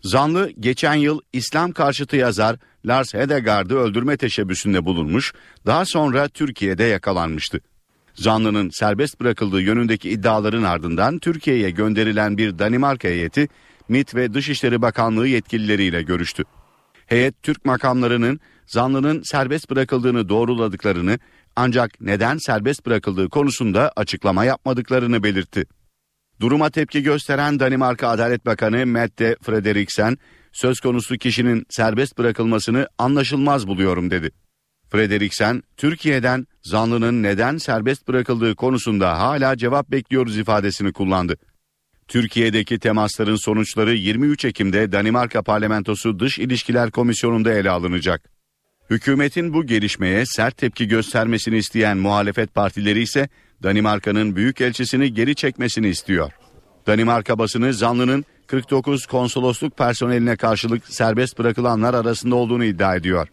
Zanlı 0.01 0.51
geçen 0.59 0.93
yıl 0.93 1.19
İslam 1.33 1.71
karşıtı 1.71 2.15
yazar 2.15 2.55
Lars 2.85 3.13
Hedegaard'ı 3.13 3.77
öldürme 3.77 4.17
teşebbüsünde 4.17 4.85
bulunmuş, 4.85 5.33
daha 5.65 5.85
sonra 5.85 6.27
Türkiye'de 6.27 6.83
yakalanmıştı. 6.83 7.59
Zanlının 8.13 8.69
serbest 8.69 9.19
bırakıldığı 9.19 9.61
yönündeki 9.61 10.09
iddiaların 10.09 10.63
ardından 10.63 11.19
Türkiye'ye 11.19 11.69
gönderilen 11.69 12.37
bir 12.37 12.59
Danimarka 12.59 13.07
heyeti 13.07 13.47
MİT 13.89 14.15
ve 14.15 14.33
Dışişleri 14.33 14.81
Bakanlığı 14.81 15.27
yetkilileriyle 15.27 16.01
görüştü. 16.01 16.43
Heyet 17.05 17.43
Türk 17.43 17.65
makamlarının 17.65 18.39
zanlının 18.67 19.21
serbest 19.25 19.69
bırakıldığını 19.69 20.29
doğruladıklarını 20.29 21.19
ancak 21.55 22.01
neden 22.01 22.37
serbest 22.37 22.85
bırakıldığı 22.85 23.29
konusunda 23.29 23.91
açıklama 23.95 24.45
yapmadıklarını 24.45 25.23
belirtti. 25.23 25.65
Duruma 26.39 26.69
tepki 26.69 27.03
gösteren 27.03 27.59
Danimarka 27.59 28.07
Adalet 28.07 28.45
Bakanı 28.45 28.85
Mette 28.85 29.35
Frederiksen, 29.41 30.17
söz 30.53 30.79
konusu 30.79 31.17
kişinin 31.17 31.65
serbest 31.69 32.17
bırakılmasını 32.17 32.87
anlaşılmaz 32.97 33.67
buluyorum 33.67 34.11
dedi. 34.11 34.31
Frederiksen, 34.89 35.63
Türkiye'den 35.77 36.47
zanlının 36.63 37.23
neden 37.23 37.57
serbest 37.57 38.07
bırakıldığı 38.07 38.55
konusunda 38.55 39.19
hala 39.19 39.57
cevap 39.57 39.91
bekliyoruz 39.91 40.37
ifadesini 40.37 40.93
kullandı. 40.93 41.37
Türkiye'deki 42.07 42.79
temasların 42.79 43.35
sonuçları 43.35 43.93
23 43.93 44.45
Ekim'de 44.45 44.91
Danimarka 44.91 45.43
Parlamentosu 45.43 46.19
Dış 46.19 46.39
İlişkiler 46.39 46.91
Komisyonu'nda 46.91 47.53
ele 47.53 47.69
alınacak. 47.69 48.34
Hükümetin 48.89 49.53
bu 49.53 49.65
gelişmeye 49.65 50.25
sert 50.25 50.57
tepki 50.57 50.87
göstermesini 50.87 51.57
isteyen 51.57 51.97
muhalefet 51.97 52.53
partileri 52.53 53.01
ise 53.01 53.29
Danimarka'nın 53.63 54.35
büyükelçisini 54.35 55.13
geri 55.13 55.35
çekmesini 55.35 55.87
istiyor. 55.87 56.31
Danimarka 56.87 57.39
basını 57.39 57.73
zanlının 57.73 58.25
49 58.47 59.05
konsolosluk 59.05 59.77
personeline 59.77 60.35
karşılık 60.35 60.87
serbest 60.87 61.39
bırakılanlar 61.39 61.93
arasında 61.93 62.35
olduğunu 62.35 62.63
iddia 62.63 62.95
ediyor. 62.95 63.27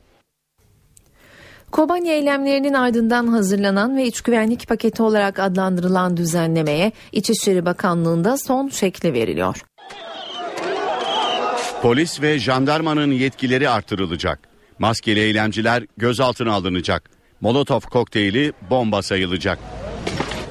Kobani 1.71 2.09
eylemlerinin 2.09 2.75
ardından 2.75 3.27
hazırlanan 3.27 3.97
ve 3.97 4.07
iç 4.07 4.21
güvenlik 4.21 4.69
paketi 4.69 5.03
olarak 5.03 5.39
adlandırılan 5.39 6.17
düzenlemeye 6.17 6.93
İçişleri 7.13 7.65
Bakanlığı'nda 7.65 8.37
son 8.37 8.69
şekli 8.69 9.13
veriliyor. 9.13 9.65
Polis 11.83 12.23
ve 12.23 12.39
jandarmanın 12.39 13.11
yetkileri 13.11 13.69
artırılacak. 13.69 14.52
Maskeli 14.79 15.21
eylemciler 15.21 15.85
gözaltına 15.97 16.53
alınacak. 16.53 17.11
Molotov 17.41 17.81
kokteyli 17.81 18.53
bomba 18.71 19.03
sayılacak. 19.03 19.59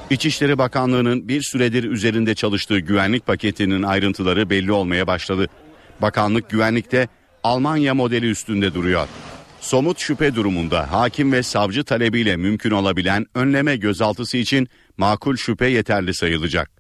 İçişleri 0.10 0.58
Bakanlığı'nın 0.58 1.28
bir 1.28 1.42
süredir 1.42 1.84
üzerinde 1.84 2.36
çalıştığı 2.36 2.80
güvenlik 2.80 3.26
paketinin 3.26 3.84
ayrıntıları 3.84 4.50
belli 4.50 4.72
olmaya 4.72 5.08
başladı. 5.08 5.48
Bakanlık 6.02 6.50
güvenlikte 6.50 7.08
Almanya 7.44 7.94
modeli 7.94 8.30
üstünde 8.30 8.74
duruyor. 8.74 9.08
Somut 9.62 10.00
şüphe 10.00 10.36
durumunda 10.36 10.92
hakim 10.92 11.32
ve 11.32 11.44
savcı 11.44 11.84
talebiyle 11.84 12.38
mümkün 12.38 12.72
olabilen 12.72 13.26
önleme 13.36 13.76
gözaltısı 13.76 14.38
için 14.38 14.68
makul 14.98 15.36
şüphe 15.36 15.68
yeterli 15.68 16.14
sayılacak. 16.14 16.72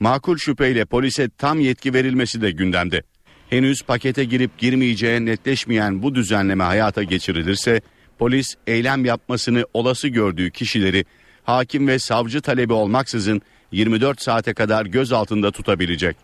Makul 0.00 0.36
şüpheyle 0.36 0.84
polise 0.84 1.30
tam 1.38 1.60
yetki 1.60 1.94
verilmesi 1.94 2.42
de 2.42 2.50
gündemde. 2.50 3.02
Henüz 3.50 3.82
pakete 3.82 4.24
girip 4.24 4.58
girmeyeceği 4.58 5.26
netleşmeyen 5.26 6.02
bu 6.02 6.14
düzenleme 6.14 6.64
hayata 6.64 7.02
geçirilirse 7.02 7.80
polis 8.18 8.54
eylem 8.66 9.04
yapmasını 9.04 9.64
olası 9.74 10.08
gördüğü 10.08 10.50
kişileri 10.50 11.04
hakim 11.44 11.88
ve 11.88 11.98
savcı 11.98 12.40
talebi 12.40 12.72
olmaksızın 12.72 13.42
24 13.72 14.22
saate 14.22 14.54
kadar 14.54 14.86
gözaltında 14.86 15.50
tutabilecek. 15.50 16.16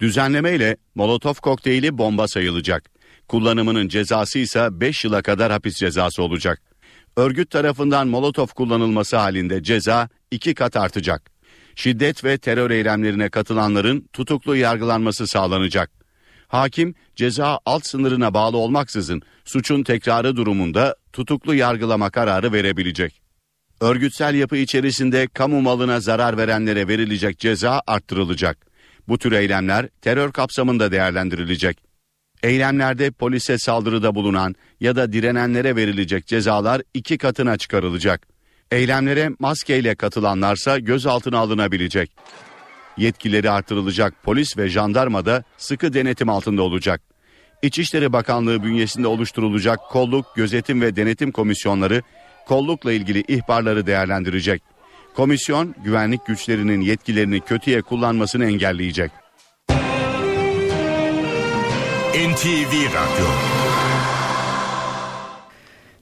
Düzenleme 0.00 0.54
ile 0.54 0.76
Molotov 0.94 1.34
kokteyli 1.34 1.98
bomba 1.98 2.28
sayılacak. 2.28 2.90
Kullanımının 3.28 3.88
cezası 3.88 4.38
ise 4.38 4.68
5 4.70 5.04
yıla 5.04 5.22
kadar 5.22 5.52
hapis 5.52 5.76
cezası 5.76 6.22
olacak. 6.22 6.62
Örgüt 7.16 7.50
tarafından 7.50 8.08
molotof 8.08 8.52
kullanılması 8.52 9.16
halinde 9.16 9.62
ceza 9.62 10.08
iki 10.30 10.54
kat 10.54 10.76
artacak. 10.76 11.30
Şiddet 11.74 12.24
ve 12.24 12.38
terör 12.38 12.70
eylemlerine 12.70 13.28
katılanların 13.28 14.08
tutuklu 14.12 14.56
yargılanması 14.56 15.26
sağlanacak. 15.26 16.03
Hakim 16.48 16.94
ceza 17.16 17.60
alt 17.66 17.86
sınırına 17.86 18.34
bağlı 18.34 18.56
olmaksızın 18.56 19.22
suçun 19.44 19.82
tekrarı 19.82 20.36
durumunda 20.36 20.96
tutuklu 21.12 21.54
yargılama 21.54 22.10
kararı 22.10 22.52
verebilecek. 22.52 23.20
Örgütsel 23.80 24.34
yapı 24.34 24.56
içerisinde 24.56 25.26
kamu 25.26 25.60
malına 25.60 26.00
zarar 26.00 26.36
verenlere 26.36 26.88
verilecek 26.88 27.38
ceza 27.38 27.82
arttırılacak. 27.86 28.66
Bu 29.08 29.18
tür 29.18 29.32
eylemler 29.32 29.88
terör 30.02 30.32
kapsamında 30.32 30.92
değerlendirilecek. 30.92 31.78
Eylemlerde 32.42 33.10
polise 33.10 33.58
saldırıda 33.58 34.14
bulunan 34.14 34.54
ya 34.80 34.96
da 34.96 35.12
direnenlere 35.12 35.76
verilecek 35.76 36.26
cezalar 36.26 36.82
iki 36.94 37.18
katına 37.18 37.56
çıkarılacak. 37.56 38.26
Eylemlere 38.70 39.30
maskeyle 39.38 39.94
katılanlarsa 39.94 40.78
gözaltına 40.78 41.38
alınabilecek. 41.38 42.16
Yetkileri 42.96 43.50
artırılacak 43.50 44.22
polis 44.22 44.56
ve 44.56 44.68
jandarma 44.68 45.26
da 45.26 45.44
sıkı 45.56 45.94
denetim 45.94 46.28
altında 46.28 46.62
olacak. 46.62 47.00
İçişleri 47.62 48.12
Bakanlığı 48.12 48.62
bünyesinde 48.62 49.06
oluşturulacak 49.06 49.80
kolluk, 49.90 50.26
gözetim 50.36 50.80
ve 50.80 50.96
denetim 50.96 51.32
komisyonları 51.32 52.02
kollukla 52.46 52.92
ilgili 52.92 53.24
ihbarları 53.28 53.86
değerlendirecek. 53.86 54.62
Komisyon 55.16 55.74
güvenlik 55.84 56.26
güçlerinin 56.26 56.80
yetkilerini 56.80 57.40
kötüye 57.40 57.82
kullanmasını 57.82 58.44
engelleyecek. 58.44 59.10
NTV 62.14 62.72
Radyo 62.72 63.63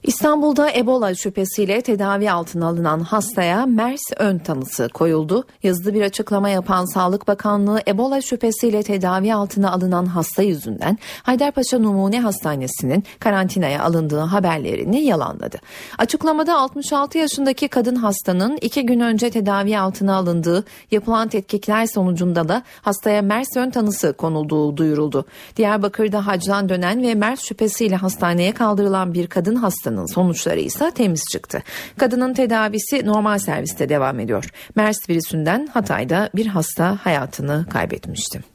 İstanbul'da 0.03 0.71
Ebola 0.71 1.15
şüphesiyle 1.15 1.81
tedavi 1.81 2.31
altına 2.31 2.67
alınan 2.67 2.99
hastaya 2.99 3.65
MERS 3.65 4.01
ön 4.17 4.37
tanısı 4.37 4.89
koyuldu. 4.89 5.45
Yazılı 5.63 5.93
bir 5.93 6.01
açıklama 6.01 6.49
yapan 6.49 6.85
Sağlık 6.85 7.27
Bakanlığı 7.27 7.81
Ebola 7.87 8.21
şüphesiyle 8.21 8.83
tedavi 8.83 9.33
altına 9.33 9.71
alınan 9.71 10.05
hasta 10.05 10.41
yüzünden 10.41 10.97
Haydarpaşa 11.23 11.79
Numune 11.79 12.21
Hastanesi'nin 12.21 13.03
karantinaya 13.19 13.83
alındığı 13.83 14.19
haberlerini 14.19 15.03
yalanladı. 15.03 15.57
Açıklamada 15.97 16.59
66 16.59 17.17
yaşındaki 17.17 17.67
kadın 17.67 17.95
hastanın 17.95 18.57
iki 18.61 18.85
gün 18.85 18.99
önce 18.99 19.29
tedavi 19.29 19.79
altına 19.79 20.15
alındığı 20.15 20.65
yapılan 20.91 21.27
tetkikler 21.27 21.85
sonucunda 21.85 22.49
da 22.49 22.63
hastaya 22.81 23.21
MERS 23.21 23.57
ön 23.57 23.69
tanısı 23.69 24.13
konulduğu 24.13 24.77
duyuruldu. 24.77 25.25
Diyarbakır'da 25.57 26.27
hacdan 26.27 26.69
dönen 26.69 27.03
ve 27.03 27.15
MERS 27.15 27.41
şüphesiyle 27.41 27.95
hastaneye 27.95 28.51
kaldırılan 28.51 29.13
bir 29.13 29.27
kadın 29.27 29.55
hastanın 29.55 29.92
sonuçları 30.07 30.59
ise 30.59 30.91
temiz 30.95 31.23
çıktı. 31.31 31.63
Kadının 31.97 32.33
tedavisi 32.33 33.05
normal 33.05 33.39
serviste 33.39 33.89
devam 33.89 34.19
ediyor. 34.19 34.49
MERS 34.75 35.09
virüsünden 35.09 35.67
Hatay'da 35.67 36.29
bir 36.35 36.45
hasta 36.47 36.99
hayatını 37.03 37.65
kaybetmişti. 37.69 38.52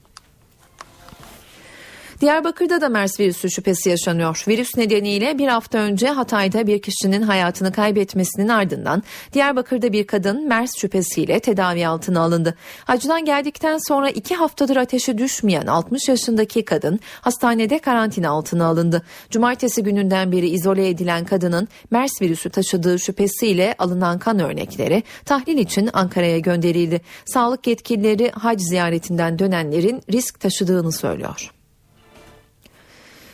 Diyarbakır'da 2.21 2.81
da 2.81 2.89
MERS 2.89 3.21
virüsü 3.21 3.51
şüphesi 3.51 3.91
yaşanıyor. 3.91 4.45
Virüs 4.49 4.77
nedeniyle 4.77 5.39
bir 5.39 5.49
hafta 5.49 5.79
önce 5.79 6.09
Hatay'da 6.09 6.67
bir 6.67 6.83
kişinin 6.83 7.23
hayatını 7.23 7.73
kaybetmesinin 7.73 8.49
ardından 8.49 9.03
Diyarbakır'da 9.33 9.93
bir 9.93 10.07
kadın 10.07 10.49
MERS 10.49 10.71
şüphesiyle 10.79 11.41
tedavi 11.41 11.87
altına 11.87 12.21
alındı. 12.21 12.55
Hacıdan 12.85 13.25
geldikten 13.25 13.79
sonra 13.89 14.11
iki 14.11 14.35
haftadır 14.35 14.77
ateşi 14.77 15.19
düşmeyen 15.19 15.67
60 15.67 16.09
yaşındaki 16.09 16.65
kadın 16.65 17.01
hastanede 17.21 17.79
karantina 17.79 18.31
altına 18.31 18.67
alındı. 18.67 19.03
Cumartesi 19.31 19.83
gününden 19.83 20.33
beri 20.33 20.49
izole 20.49 20.89
edilen 20.89 21.25
kadının 21.25 21.69
MERS 21.91 22.23
virüsü 22.23 22.51
taşıdığı 22.51 22.99
şüphesiyle 22.99 23.75
alınan 23.79 24.19
kan 24.19 24.39
örnekleri 24.39 25.03
tahlil 25.25 25.59
için 25.59 25.91
Ankara'ya 25.93 26.39
gönderildi. 26.39 27.01
Sağlık 27.25 27.67
yetkilileri 27.67 28.31
hac 28.31 28.61
ziyaretinden 28.61 29.39
dönenlerin 29.39 30.03
risk 30.13 30.41
taşıdığını 30.41 30.93
söylüyor. 30.93 31.58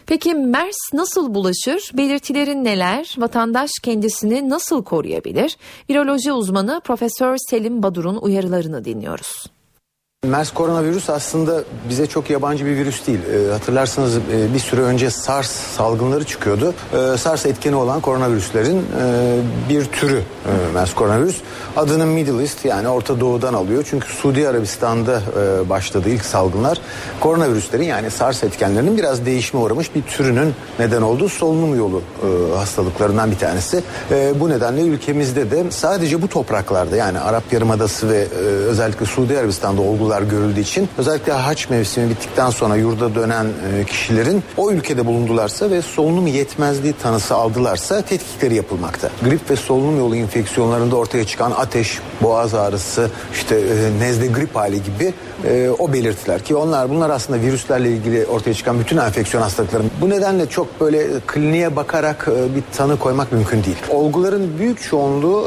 Peki 0.06 0.34
MERS 0.34 0.76
nasıl 0.92 1.34
bulaşır? 1.34 1.90
Belirtilerin 1.94 2.64
neler? 2.64 3.14
Vatandaş 3.18 3.70
kendisini 3.82 4.50
nasıl 4.50 4.84
koruyabilir? 4.84 5.56
Viroloji 5.90 6.32
uzmanı 6.32 6.80
Profesör 6.84 7.37
Selim 7.50 7.82
Badur'un 7.82 8.16
uyarılarını 8.16 8.84
dinliyoruz. 8.84 9.53
MERS 10.25 10.50
koronavirüs 10.50 11.10
aslında 11.10 11.65
bize 11.89 12.06
çok 12.06 12.30
yabancı 12.30 12.67
bir 12.67 12.76
virüs 12.76 13.06
değil. 13.06 13.19
E, 13.19 13.52
hatırlarsanız 13.52 14.17
e, 14.17 14.54
bir 14.54 14.58
süre 14.58 14.80
önce 14.80 15.10
SARS 15.10 15.50
salgınları 15.50 16.25
çıkıyordu. 16.25 16.75
E, 16.93 17.19
SARS 17.19 17.47
etkeni 17.47 17.76
olan 17.76 18.00
koronavirüslerin 18.00 18.78
e, 18.78 19.37
bir 19.69 19.84
türü 19.84 20.19
e, 20.19 20.73
MERS 20.75 20.95
koronavirüs. 20.95 21.37
Adını 21.76 22.06
Middle 22.06 22.43
East 22.43 22.65
yani 22.65 22.89
Orta 22.89 23.21
Doğu'dan 23.21 23.54
alıyor. 23.54 23.87
Çünkü 23.91 24.08
Suudi 24.08 24.49
Arabistan'da 24.49 25.21
e, 25.21 25.69
başladı 25.69 26.08
ilk 26.08 26.25
salgınlar. 26.25 26.78
Koronavirüslerin 27.21 27.84
yani 27.84 28.10
SARS 28.10 28.45
etkenlerinin 28.45 28.97
biraz 28.97 29.26
değişime 29.26 29.63
uğramış 29.63 29.95
bir 29.95 30.02
türünün 30.02 30.54
neden 30.78 31.02
olduğu 31.02 31.28
solunum 31.28 31.78
yolu 31.78 32.02
e, 32.23 32.56
hastalıklarından 32.56 33.30
bir 33.30 33.39
tanesi. 33.39 33.82
E, 34.10 34.41
bu 34.41 34.50
nedenle 34.50 34.82
ülkemizde 34.82 35.50
de 35.50 35.71
sadece 35.71 36.23
bu 36.23 36.28
topraklarda 36.28 36.97
yani 36.97 37.21
Arap 37.21 37.52
Yarımadası 37.52 38.08
ve 38.08 38.19
e, 38.19 38.45
özellikle 38.45 39.06
Suudi 39.06 39.39
Arabistan'da 39.39 39.82
olgular 39.82 40.14
görüldüğü 40.23 40.61
için 40.61 40.89
özellikle 40.99 41.33
haç 41.33 41.71
mevsimi 41.71 42.11
bittikten 42.11 42.50
sonra 42.50 42.77
yurda 42.77 43.15
dönen 43.15 43.45
e, 43.45 43.85
kişilerin 43.85 44.43
o 44.57 44.71
ülkede 44.71 45.07
bulundularsa 45.07 45.71
ve 45.71 45.83
solunum 45.83 46.27
yetmezliği 46.27 46.95
tanısı 47.03 47.35
aldılarsa 47.35 48.03
tetkikleri 48.03 48.55
yapılmakta. 48.55 49.11
Grip 49.25 49.50
ve 49.50 49.57
solunum 49.57 49.99
yolu 49.99 50.17
enfeksiyonlarında 50.17 50.97
ortaya 50.97 51.27
çıkan 51.27 51.50
ateş, 51.50 51.99
boğaz 52.23 52.55
ağrısı, 52.55 53.11
işte 53.33 53.57
e, 53.57 54.00
nezle 54.00 54.27
grip 54.27 54.57
hali 54.57 54.83
gibi 54.83 55.15
e, 55.45 55.69
o 55.79 55.93
belirtiler 55.93 56.45
ki 56.45 56.57
onlar 56.57 56.91
bunlar 56.91 57.11
aslında 57.11 57.41
virüslerle 57.41 57.91
ilgili 57.91 58.27
ortaya 58.27 58.55
çıkan 58.55 58.81
bütün 58.81 58.97
enfeksiyon 58.97 59.43
hastalıkları. 59.43 59.83
Bu 60.00 60.11
nedenle 60.11 60.47
çok 60.47 60.81
böyle 60.81 61.07
kliniğe 61.27 61.77
bakarak 61.77 62.27
bir 62.27 62.77
tanı 62.77 62.99
koymak 62.99 63.33
mümkün 63.33 63.65
değil. 63.65 63.77
Olguların 63.91 64.59
büyük 64.59 64.83
çoğunluğu 64.83 65.47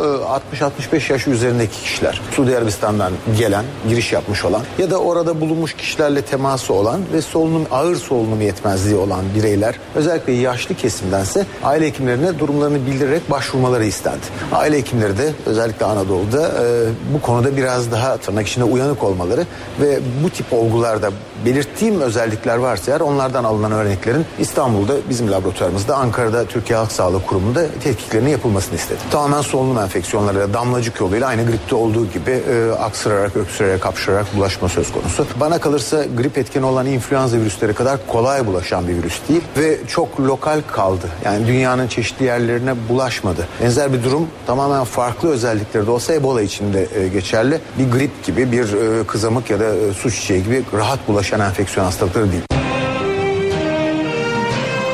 60-65 0.91 1.11
yaş 1.11 1.27
üzerindeki 1.27 1.81
kişiler. 1.81 2.21
Suudi 2.31 2.57
Arabistan'dan 2.57 3.13
gelen, 3.37 3.65
giriş 3.89 4.13
yapmış 4.13 4.45
olan 4.45 4.56
ya 4.77 4.91
da 4.91 4.97
orada 4.97 5.41
bulunmuş 5.41 5.73
kişilerle 5.73 6.21
teması 6.21 6.73
olan 6.73 7.01
ve 7.13 7.21
solunum 7.21 7.65
ağır 7.71 7.95
solunum 7.95 8.41
yetmezliği 8.41 8.95
olan 8.95 9.21
bireyler 9.35 9.75
özellikle 9.95 10.33
yaşlı 10.33 10.75
kesimdense 10.75 11.45
aile 11.63 11.85
hekimlerine 11.85 12.39
durumlarını 12.39 12.85
bildirerek 12.85 13.31
başvurmaları 13.31 13.85
istendi. 13.85 14.21
Aile 14.51 14.77
hekimleri 14.77 15.17
de 15.17 15.33
özellikle 15.45 15.85
Anadolu'da 15.85 16.47
e, 16.47 16.87
bu 17.13 17.21
konuda 17.21 17.57
biraz 17.57 17.91
daha 17.91 18.17
tırnak 18.17 18.47
içinde 18.47 18.65
uyanık 18.65 19.03
olmaları 19.03 19.45
ve 19.81 19.99
bu 20.23 20.29
tip 20.29 20.53
olgularda 20.53 21.11
belirttiğim 21.45 22.01
özellikler 22.01 22.57
varsa 22.57 22.91
eğer 22.91 22.99
onlardan 22.99 23.43
alınan 23.43 23.71
örneklerin 23.71 24.25
İstanbul'da 24.39 24.93
bizim 25.09 25.31
laboratuvarımızda 25.31 25.95
Ankara'da 25.95 26.45
Türkiye 26.45 26.79
Halk 26.79 26.91
Sağlığı 26.91 27.25
Kurumu'nda 27.25 27.65
tetkiklerinin 27.83 28.29
yapılmasını 28.29 28.75
istedim. 28.75 29.01
Tamamen 29.11 29.41
solunum 29.41 29.77
enfeksiyonlarıyla 29.77 30.53
damlacık 30.53 30.99
yoluyla 30.99 31.27
aynı 31.27 31.45
gripte 31.45 31.75
olduğu 31.75 32.05
gibi 32.05 32.31
e, 32.31 32.71
aksırarak, 32.71 33.35
öksürerek, 33.35 33.81
kapşırarak 33.81 34.36
bulaşma 34.37 34.69
söz 34.69 34.91
konusu. 34.91 35.25
Bana 35.39 35.59
kalırsa 35.59 36.05
grip 36.17 36.37
etkeni 36.37 36.65
olan 36.65 36.85
influenza 36.85 37.37
virüsleri 37.37 37.73
kadar 37.73 38.07
kolay 38.07 38.47
bulaşan 38.47 38.87
bir 38.87 38.93
virüs 38.93 39.21
değil 39.29 39.41
ve 39.57 39.77
çok 39.87 40.19
lokal 40.19 40.61
kaldı. 40.71 41.07
Yani 41.25 41.47
dünyanın 41.47 41.87
çeşitli 41.87 42.25
yerlerine 42.25 42.73
bulaşmadı. 42.89 43.47
Benzer 43.61 43.93
bir 43.93 44.03
durum 44.03 44.27
tamamen 44.47 44.83
farklı 44.83 45.29
özellikleri 45.29 45.87
de 45.87 45.91
olsa 45.91 46.13
Ebola 46.13 46.41
için 46.41 46.73
de 46.73 46.87
e, 46.95 47.07
geçerli. 47.07 47.59
Bir 47.79 47.91
grip 47.91 48.23
gibi, 48.23 48.51
bir 48.51 48.73
e, 48.73 49.07
kızamık 49.07 49.49
ya 49.49 49.59
da 49.59 49.75
e, 49.75 49.93
su 49.93 50.11
çiçeği 50.11 50.43
gibi 50.43 50.63
rahat 50.73 51.07
bulaşan 51.07 51.39
enfeksiyon 51.39 51.85
hastalıkları 51.85 52.31
değil. 52.31 52.43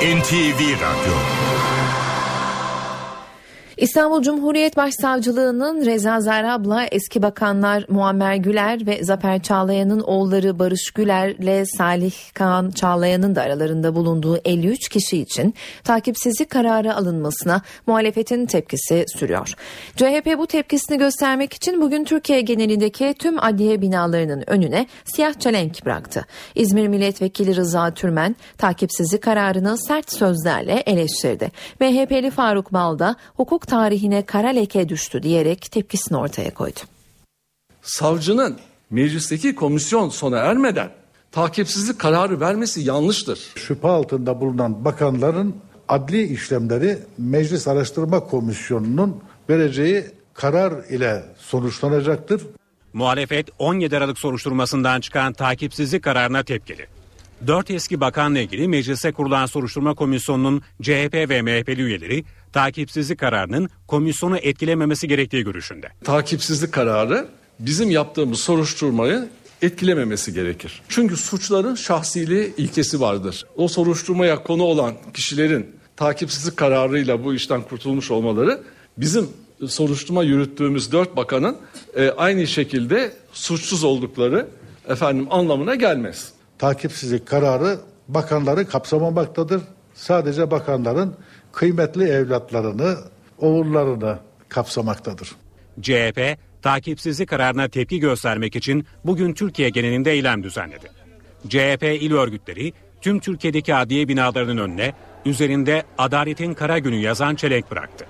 NTV 0.03 0.59
Radyo 0.59 1.13
İstanbul 3.77 4.21
Cumhuriyet 4.21 4.77
Başsavcılığı'nın 4.77 5.85
Reza 5.85 6.21
Zarrab'la 6.21 6.85
eski 6.85 7.21
bakanlar 7.21 7.85
Muammer 7.89 8.35
Güler 8.35 8.87
ve 8.87 9.03
Zafer 9.03 9.41
Çağlayan'ın 9.41 9.99
oğulları 9.99 10.59
Barış 10.59 10.91
Güler'le 10.91 11.65
Salih 11.77 12.13
Kaan 12.33 12.71
Çağlayan'ın 12.71 13.35
da 13.35 13.41
aralarında 13.41 13.95
bulunduğu 13.95 14.37
53 14.45 14.89
kişi 14.89 15.17
için 15.17 15.53
takipsizlik 15.83 16.49
kararı 16.49 16.95
alınmasına 16.95 17.61
muhalefetin 17.87 18.45
tepkisi 18.45 19.05
sürüyor. 19.07 19.53
CHP 19.95 20.37
bu 20.37 20.47
tepkisini 20.47 20.97
göstermek 20.97 21.53
için 21.53 21.81
bugün 21.81 22.03
Türkiye 22.03 22.41
genelindeki 22.41 23.15
tüm 23.19 23.43
adliye 23.43 23.81
binalarının 23.81 24.43
önüne 24.47 24.87
siyah 25.05 25.33
çelenk 25.33 25.85
bıraktı. 25.85 26.25
İzmir 26.55 26.87
Milletvekili 26.87 27.55
Rıza 27.55 27.91
Türmen 27.93 28.35
takipsizlik 28.57 29.23
kararını 29.23 29.77
sert 29.77 30.13
sözlerle 30.13 30.83
eleştirdi. 30.85 31.51
MHP'li 31.79 32.31
Faruk 32.31 32.73
Balda 32.73 33.15
hukuk 33.35 33.62
tarihine 33.67 34.25
kara 34.25 34.47
leke 34.47 34.89
düştü 34.89 35.23
diyerek 35.23 35.71
tepkisini 35.71 36.17
ortaya 36.17 36.53
koydu. 36.53 36.79
Savcının 37.81 38.57
meclisteki 38.89 39.55
komisyon 39.55 40.09
sona 40.09 40.37
ermeden 40.37 40.89
takipsizlik 41.31 41.99
kararı 41.99 42.39
vermesi 42.39 42.81
yanlıştır. 42.81 43.39
Şüphe 43.55 43.87
altında 43.87 44.41
bulunan 44.41 44.85
bakanların 44.85 45.55
adli 45.87 46.23
işlemleri 46.23 46.97
Meclis 47.17 47.67
Araştırma 47.67 48.19
Komisyonu'nun 48.19 49.21
vereceği 49.49 50.05
karar 50.33 50.83
ile 50.89 51.23
sonuçlanacaktır. 51.37 52.41
Muhalefet 52.93 53.49
17 53.59 53.97
Aralık 53.97 54.19
soruşturmasından 54.19 55.01
çıkan 55.01 55.33
takipsizlik 55.33 56.03
kararına 56.03 56.43
tepkili. 56.43 56.87
Dört 57.47 57.71
eski 57.71 58.01
bakanla 58.01 58.39
ilgili 58.39 58.67
meclise 58.67 59.11
kurulan 59.11 59.45
soruşturma 59.45 59.95
komisyonunun 59.95 60.61
CHP 60.81 61.13
ve 61.13 61.41
MHP'li 61.41 61.81
üyeleri 61.81 62.23
takipsizlik 62.53 63.19
kararının 63.19 63.69
komisyonu 63.87 64.37
etkilememesi 64.37 65.07
gerektiği 65.07 65.43
görüşünde. 65.43 65.89
Takipsizlik 66.03 66.71
kararı 66.71 67.27
bizim 67.59 67.91
yaptığımız 67.91 68.39
soruşturmayı 68.39 69.29
etkilememesi 69.61 70.33
gerekir. 70.33 70.81
Çünkü 70.89 71.17
suçların 71.17 71.75
şahsiliği 71.75 72.53
ilkesi 72.57 73.01
vardır. 73.01 73.45
O 73.55 73.67
soruşturmaya 73.67 74.43
konu 74.43 74.63
olan 74.63 74.93
kişilerin 75.13 75.65
takipsizlik 75.95 76.57
kararıyla 76.57 77.23
bu 77.23 77.33
işten 77.33 77.61
kurtulmuş 77.61 78.11
olmaları 78.11 78.61
bizim 78.97 79.29
soruşturma 79.67 80.23
yürüttüğümüz 80.23 80.91
dört 80.91 81.15
bakanın 81.15 81.57
e, 81.95 82.09
aynı 82.09 82.47
şekilde 82.47 83.13
suçsuz 83.33 83.83
oldukları 83.83 84.47
efendim 84.87 85.27
anlamına 85.29 85.75
gelmez. 85.75 86.33
Takipsizlik 86.63 87.27
kararı 87.27 87.79
bakanları 88.07 88.67
kapsamamaktadır. 88.67 89.61
Sadece 89.93 90.51
bakanların 90.51 91.15
kıymetli 91.51 92.03
evlatlarını, 92.03 92.97
oğullarını 93.37 94.19
kapsamaktadır. 94.49 95.35
CHP 95.81 96.37
takipsizlik 96.61 97.29
kararına 97.29 97.67
tepki 97.67 97.99
göstermek 97.99 98.55
için 98.55 98.85
bugün 99.05 99.33
Türkiye 99.33 99.69
genelinde 99.69 100.11
eylem 100.11 100.43
düzenledi. 100.43 100.91
CHP 101.49 101.83
il 101.83 102.13
örgütleri 102.13 102.73
tüm 103.01 103.19
Türkiye'deki 103.19 103.75
adliye 103.75 104.07
binalarının 104.07 104.57
önüne 104.57 104.93
üzerinde 105.25 105.83
adaletin 105.97 106.53
kara 106.53 106.79
günü 106.79 106.95
yazan 106.95 107.35
çelenk 107.35 107.71
bıraktı. 107.71 108.05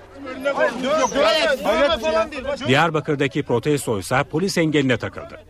Diyarbakır'daki 2.66 3.42
protesto 3.42 3.98
ise 3.98 4.24
polis 4.30 4.58
engeline 4.58 4.96
takıldı. 4.96 5.40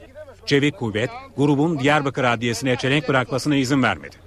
Çevik 0.47 0.79
kuvvet 0.79 1.11
grubun 1.37 1.79
Diyarbakır 1.79 2.25
Adliyesi'ne 2.25 2.77
çelenk 2.77 3.09
bırakmasına 3.09 3.57
izin 3.57 3.83
vermedi. 3.83 4.25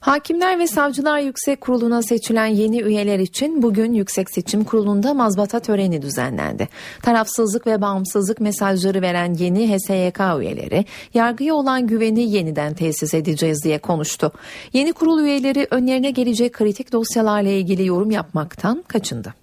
Hakimler 0.00 0.58
ve 0.58 0.66
Savcılar 0.66 1.18
Yüksek 1.18 1.60
Kurulu'na 1.60 2.02
seçilen 2.02 2.46
yeni 2.46 2.80
üyeler 2.80 3.18
için 3.18 3.62
bugün 3.62 3.92
Yüksek 3.92 4.30
Seçim 4.30 4.64
Kurulu'nda 4.64 5.14
mazbata 5.14 5.60
töreni 5.60 6.02
düzenlendi. 6.02 6.68
Tarafsızlık 7.02 7.66
ve 7.66 7.80
bağımsızlık 7.80 8.40
mesajları 8.40 9.02
veren 9.02 9.34
yeni 9.34 9.76
HSYK 9.76 10.20
üyeleri 10.40 10.84
yargıya 11.14 11.54
olan 11.54 11.86
güveni 11.86 12.30
yeniden 12.32 12.74
tesis 12.74 13.14
edeceğiz 13.14 13.64
diye 13.64 13.78
konuştu. 13.78 14.32
Yeni 14.72 14.92
kurul 14.92 15.20
üyeleri 15.20 15.66
önlerine 15.70 16.10
gelecek 16.10 16.52
kritik 16.52 16.92
dosyalarla 16.92 17.50
ilgili 17.50 17.86
yorum 17.86 18.10
yapmaktan 18.10 18.84
kaçındı. 18.88 19.39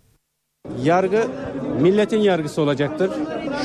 Yargı 0.83 1.27
milletin 1.81 2.19
yargısı 2.19 2.61
olacaktır. 2.61 3.11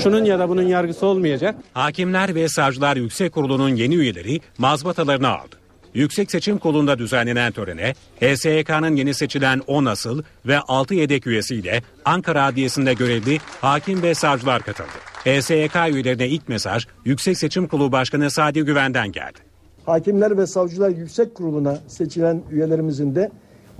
Şunun 0.02 0.24
ya 0.24 0.38
da 0.38 0.48
bunun 0.48 0.62
yargısı 0.62 1.06
olmayacak. 1.06 1.54
Hakimler 1.74 2.34
ve 2.34 2.48
Savcılar 2.48 2.96
Yüksek 2.96 3.32
Kurulu'nun 3.32 3.68
yeni 3.68 3.94
üyeleri 3.94 4.40
mazbatalarını 4.58 5.28
aldı. 5.28 5.56
Yüksek 5.94 6.30
Seçim 6.30 6.58
Kurulu'nda 6.58 6.98
düzenlenen 6.98 7.52
törene 7.52 7.94
HSYK'nın 8.20 8.96
yeni 8.96 9.14
seçilen 9.14 9.60
10 9.66 9.84
asıl 9.84 10.22
ve 10.46 10.58
6 10.60 10.94
yedek 10.94 11.26
üyesiyle 11.26 11.82
Ankara 12.04 12.44
Adliyesi'nde 12.44 12.94
görevli 12.94 13.38
hakim 13.60 14.02
ve 14.02 14.14
savcılar 14.14 14.62
katıldı. 14.62 14.88
HSYK 15.24 15.76
üyelerine 15.94 16.28
ilk 16.28 16.48
mesaj 16.48 16.86
Yüksek 17.04 17.38
Seçim 17.38 17.68
Kurulu 17.68 17.92
Başkanı 17.92 18.30
Sadi 18.30 18.62
Güven'den 18.62 19.12
geldi. 19.12 19.38
Hakimler 19.86 20.38
ve 20.38 20.46
Savcılar 20.46 20.88
Yüksek 20.88 21.34
Kurulu'na 21.34 21.78
seçilen 21.88 22.42
üyelerimizin 22.50 23.14
de 23.14 23.30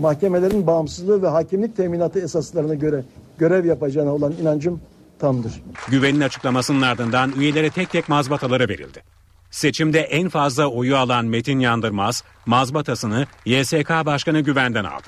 mahkemelerin 0.03 0.67
bağımsızlığı 0.67 1.23
ve 1.23 1.29
hakimlik 1.29 1.77
teminatı 1.77 2.21
esaslarına 2.21 2.75
göre 2.75 3.05
görev 3.39 3.65
yapacağına 3.65 4.15
olan 4.15 4.33
inancım 4.33 4.81
tamdır. 5.19 5.63
Güven'in 5.89 6.21
açıklamasının 6.21 6.83
ardından 6.83 7.33
üyelere 7.39 7.71
tek 7.71 7.91
tek 7.91 8.09
mazbataları 8.09 8.69
verildi. 8.69 9.03
Seçimde 9.51 10.01
en 10.01 10.29
fazla 10.29 10.67
oyu 10.67 10.97
alan 10.97 11.25
Metin 11.25 11.59
Yandırmaz, 11.59 12.25
mazbatasını 12.47 13.27
YSK 13.45 13.91
Başkanı 13.91 14.41
Güven'den 14.41 14.85
aldı. 14.85 15.07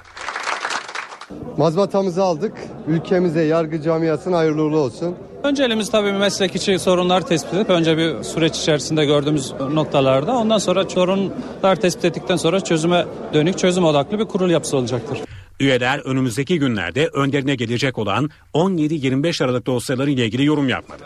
Mazbatamızı 1.57 2.23
aldık. 2.23 2.53
Ülkemize, 2.89 3.43
yargı 3.43 3.83
camiasına 3.83 4.37
hayırlı 4.39 4.63
uğurlu 4.63 4.79
olsun. 4.79 5.15
Önceliğimiz 5.43 5.91
tabii 5.91 6.13
meslek 6.13 6.57
içi 6.57 6.79
sorunlar 6.79 7.27
tespit 7.27 7.55
edip 7.55 7.71
önce 7.71 7.97
bir 7.99 8.23
süreç 8.23 8.59
içerisinde 8.59 9.05
gördüğümüz 9.05 9.53
noktalarda 9.53 10.37
ondan 10.37 10.59
sonra 10.59 10.89
sorunlar 10.89 11.77
tespit 11.77 12.05
ettikten 12.05 12.37
sonra 12.37 12.61
çözüme 12.61 13.07
dönük 13.35 13.59
çözüm 13.59 13.85
odaklı 13.85 14.19
bir 14.19 14.25
kurul 14.25 14.51
yapısı 14.51 14.77
olacaktır. 14.77 15.19
Üyeler 15.61 15.99
önümüzdeki 15.99 16.59
günlerde 16.59 17.07
önlerine 17.07 17.55
gelecek 17.55 17.99
olan 17.99 18.31
17-25 18.55 19.45
Aralık 19.45 19.67
dosyalarıyla 19.67 20.25
ilgili 20.25 20.45
yorum 20.45 20.69
yapmadı. 20.69 21.03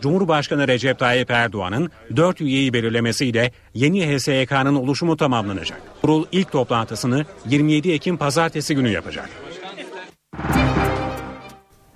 Cumhurbaşkanı 0.00 0.68
Recep 0.68 0.98
Tayyip 0.98 1.30
Erdoğan'ın 1.30 1.90
4 2.16 2.40
üyeyi 2.40 2.72
belirlemesiyle 2.72 3.52
yeni 3.74 4.16
HSYK'nın 4.16 4.74
oluşumu 4.74 5.16
tamamlanacak. 5.16 5.80
Kurul 6.02 6.24
ilk 6.32 6.52
toplantısını 6.52 7.24
27 7.46 7.92
Ekim 7.92 8.16
pazartesi 8.16 8.74
günü 8.74 8.88
yapacak. 8.88 9.30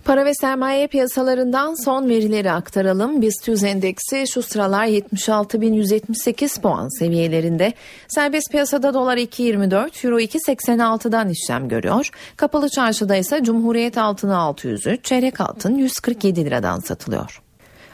Para 0.05 0.25
ve 0.25 0.35
sermaye 0.35 0.87
piyasalarından 0.87 1.85
son 1.85 2.09
verileri 2.09 2.51
aktaralım. 2.51 3.23
BIST 3.23 3.49
100 3.49 3.65
endeksi 3.65 4.25
şu 4.35 4.43
sıralar 4.43 4.87
76.178 4.87 6.61
puan 6.61 6.99
seviyelerinde. 6.99 7.73
Serbest 8.09 8.51
piyasada 8.51 8.95
dolar 8.95 9.17
2.24, 9.17 10.07
euro 10.07 10.21
2.86'dan 10.21 11.29
işlem 11.29 11.69
görüyor. 11.69 12.11
Kapalı 12.37 12.69
çarşıda 12.69 13.17
ise 13.17 13.41
Cumhuriyet 13.43 13.99
altını 13.99 14.39
603, 14.39 15.05
çeyrek 15.05 15.41
altın 15.41 15.75
147 15.75 16.45
liradan 16.45 16.79
satılıyor. 16.79 17.43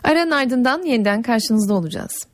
Aranın 0.04 0.30
ardından 0.30 0.82
yeniden 0.82 1.22
karşınızda 1.22 1.74
olacağız. 1.74 2.26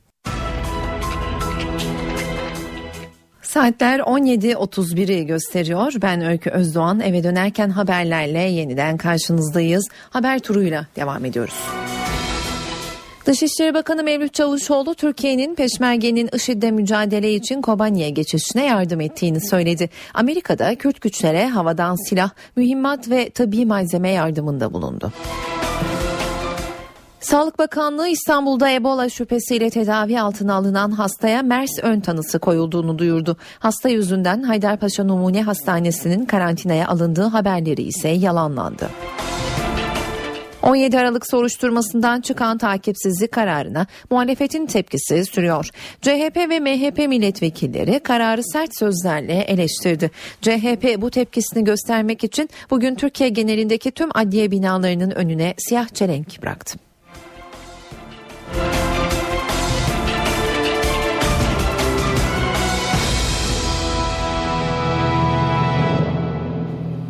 Saatler 3.41 3.99
17.31'i 3.99 5.25
gösteriyor. 5.25 5.93
Ben 6.01 6.25
Öykü 6.25 6.49
Özdoğan 6.49 6.99
eve 6.99 7.23
dönerken 7.23 7.69
haberlerle 7.69 8.39
yeniden 8.39 8.97
karşınızdayız. 8.97 9.87
Haber 10.09 10.39
turuyla 10.39 10.87
devam 10.95 11.25
ediyoruz. 11.25 11.55
Dışişleri 13.25 13.73
Bakanı 13.73 14.03
Mevlüt 14.03 14.33
Çavuşoğlu 14.33 14.95
Türkiye'nin 14.95 15.55
peşmergenin 15.55 16.29
IŞİD'le 16.35 16.71
mücadele 16.71 17.33
için 17.33 17.61
Kobani'ye 17.61 18.09
geçişine 18.09 18.65
yardım 18.65 19.01
ettiğini 19.01 19.49
söyledi. 19.49 19.89
Amerika'da 20.13 20.75
Kürt 20.75 21.01
güçlere 21.01 21.47
havadan 21.47 22.09
silah, 22.09 22.29
mühimmat 22.55 23.09
ve 23.09 23.29
tabi 23.29 23.65
malzeme 23.65 24.09
yardımında 24.09 24.73
bulundu. 24.73 25.11
Sağlık 27.25 27.59
Bakanlığı 27.59 28.07
İstanbul'da 28.07 28.71
Ebola 28.71 29.09
şüphesiyle 29.09 29.69
tedavi 29.69 30.21
altına 30.21 30.53
alınan 30.53 30.91
hastaya 30.91 31.41
MERS 31.41 31.79
ön 31.81 31.99
tanısı 31.99 32.39
koyulduğunu 32.39 32.99
duyurdu. 32.99 33.37
Hasta 33.59 33.89
yüzünden 33.89 34.43
Haydarpaşa 34.43 35.03
Numune 35.03 35.43
Hastanesi'nin 35.43 36.25
karantinaya 36.25 36.87
alındığı 36.87 37.23
haberleri 37.23 37.81
ise 37.81 38.09
yalanlandı. 38.09 38.89
17 40.63 40.99
Aralık 40.99 41.29
soruşturmasından 41.29 42.21
çıkan 42.21 42.57
takipsizlik 42.57 43.31
kararına 43.31 43.87
muhalefetin 44.11 44.65
tepkisi 44.65 45.25
sürüyor. 45.25 45.69
CHP 46.01 46.37
ve 46.37 46.59
MHP 46.59 46.97
milletvekilleri 46.97 47.99
kararı 47.99 48.43
sert 48.43 48.79
sözlerle 48.79 49.33
eleştirdi. 49.33 50.11
CHP 50.41 51.01
bu 51.01 51.09
tepkisini 51.09 51.63
göstermek 51.63 52.23
için 52.23 52.49
bugün 52.69 52.95
Türkiye 52.95 53.29
genelindeki 53.29 53.91
tüm 53.91 54.09
adliye 54.13 54.51
binalarının 54.51 55.11
önüne 55.11 55.53
siyah 55.57 55.87
çelenk 55.87 56.41
bıraktı. 56.41 56.84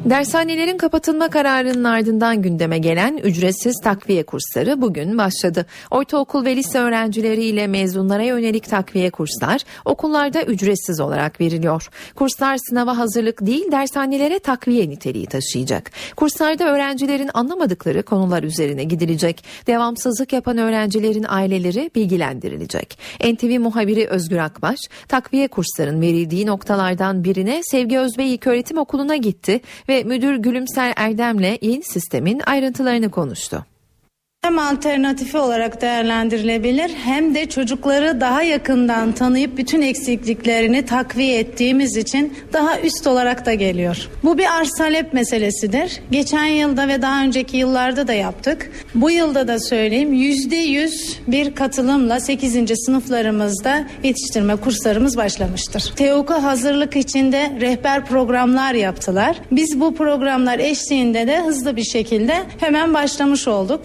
Dershanelerin 0.06 0.78
kapatılma 0.78 1.30
kararının 1.30 1.84
ardından 1.84 2.42
gündeme 2.42 2.78
gelen 2.78 3.18
ücretsiz 3.18 3.82
takviye 3.84 4.24
kursları 4.24 4.82
bugün 4.82 5.18
başladı. 5.18 5.66
Ortaokul 5.92 6.46
ve 6.46 6.56
lise 6.56 6.80
öğrencileriyle 6.80 7.68
mezunlara 7.68 8.24
yönelik 8.24 8.70
takviye 8.70 9.10
kurslar 9.10 9.62
okullarda 9.86 10.44
ücretsiz 10.44 11.00
olarak 11.00 11.42
veriliyor. 11.42 11.90
Kurslar 12.16 12.58
sınava 12.70 12.98
hazırlık 12.98 13.46
değil 13.46 13.72
dershanelere 13.72 14.40
takviye 14.40 14.90
niteliği 14.90 15.26
taşıyacak. 15.26 15.92
Kurslarda 16.16 16.64
öğrencilerin 16.64 17.30
anlamadıkları 17.34 18.04
konular 18.04 18.44
üzerine 18.44 18.84
gidilecek. 18.84 19.46
Devamsızlık 19.68 20.34
yapan 20.34 20.58
öğrencilerin 20.58 21.26
aileleri 21.28 21.92
bilgilendirilecek. 21.96 23.00
NTV 23.24 23.60
muhabiri 23.60 24.08
Özgür 24.08 24.38
Akbaş 24.38 24.80
takviye 25.08 25.48
kursların 25.48 26.02
verildiği 26.02 26.46
noktalardan 26.46 27.24
birine 27.24 27.62
Sevgi 27.64 28.00
Özbey 28.00 28.40
Öğretim 28.46 28.78
Okulu'na 28.78 29.16
gitti 29.16 29.62
ve 29.90 29.95
ve 29.96 30.04
müdür 30.04 30.36
Gülümser 30.36 30.94
Erdem'le 30.96 31.58
yeni 31.62 31.84
sistemin 31.84 32.42
ayrıntılarını 32.46 33.12
konuştu. 33.12 33.66
Hem 34.46 34.60
alternatifi 34.60 35.38
olarak 35.38 35.82
değerlendirilebilir 35.82 36.92
hem 37.04 37.36
de 37.36 37.46
çocukları 37.46 38.22
daha 38.22 38.42
yakından 38.42 39.12
tanıyıp 39.12 39.58
bütün 39.58 39.82
eksikliklerini 39.82 40.86
takviye 40.86 41.40
ettiğimiz 41.40 41.98
için 41.98 42.34
daha 42.54 42.80
üst 42.80 43.08
olarak 43.08 43.46
da 43.46 43.54
geliyor. 43.54 44.10
Bu 44.24 44.38
bir 44.38 44.58
arz 44.60 44.70
talep 44.78 45.14
meselesidir. 45.14 46.02
Geçen 46.12 46.46
yılda 46.46 46.88
ve 46.88 47.02
daha 47.02 47.24
önceki 47.24 47.58
yıllarda 47.58 48.08
da 48.08 48.14
yaptık. 48.14 48.72
Bu 48.96 49.12
yılda 49.12 49.48
da 49.48 49.60
söyleyeyim 49.60 50.14
yüzde 50.14 50.56
yüz 50.56 51.20
bir 51.28 51.56
katılımla 51.56 52.20
8. 52.20 52.86
sınıflarımızda 52.86 53.88
yetiştirme 54.04 54.56
kurslarımız 54.56 55.18
başlamıştır. 55.18 55.94
TEOK'u 55.96 56.34
hazırlık 56.34 56.96
içinde 56.96 57.52
rehber 57.62 58.06
programlar 58.06 58.74
yaptılar. 58.74 59.38
Biz 59.52 59.80
bu 59.80 59.96
programlar 59.96 60.60
eşliğinde 60.60 61.28
de 61.28 61.42
hızlı 61.42 61.76
bir 61.76 61.84
şekilde 61.84 62.36
hemen 62.60 62.94
başlamış 62.94 63.48
olduk. 63.48 63.82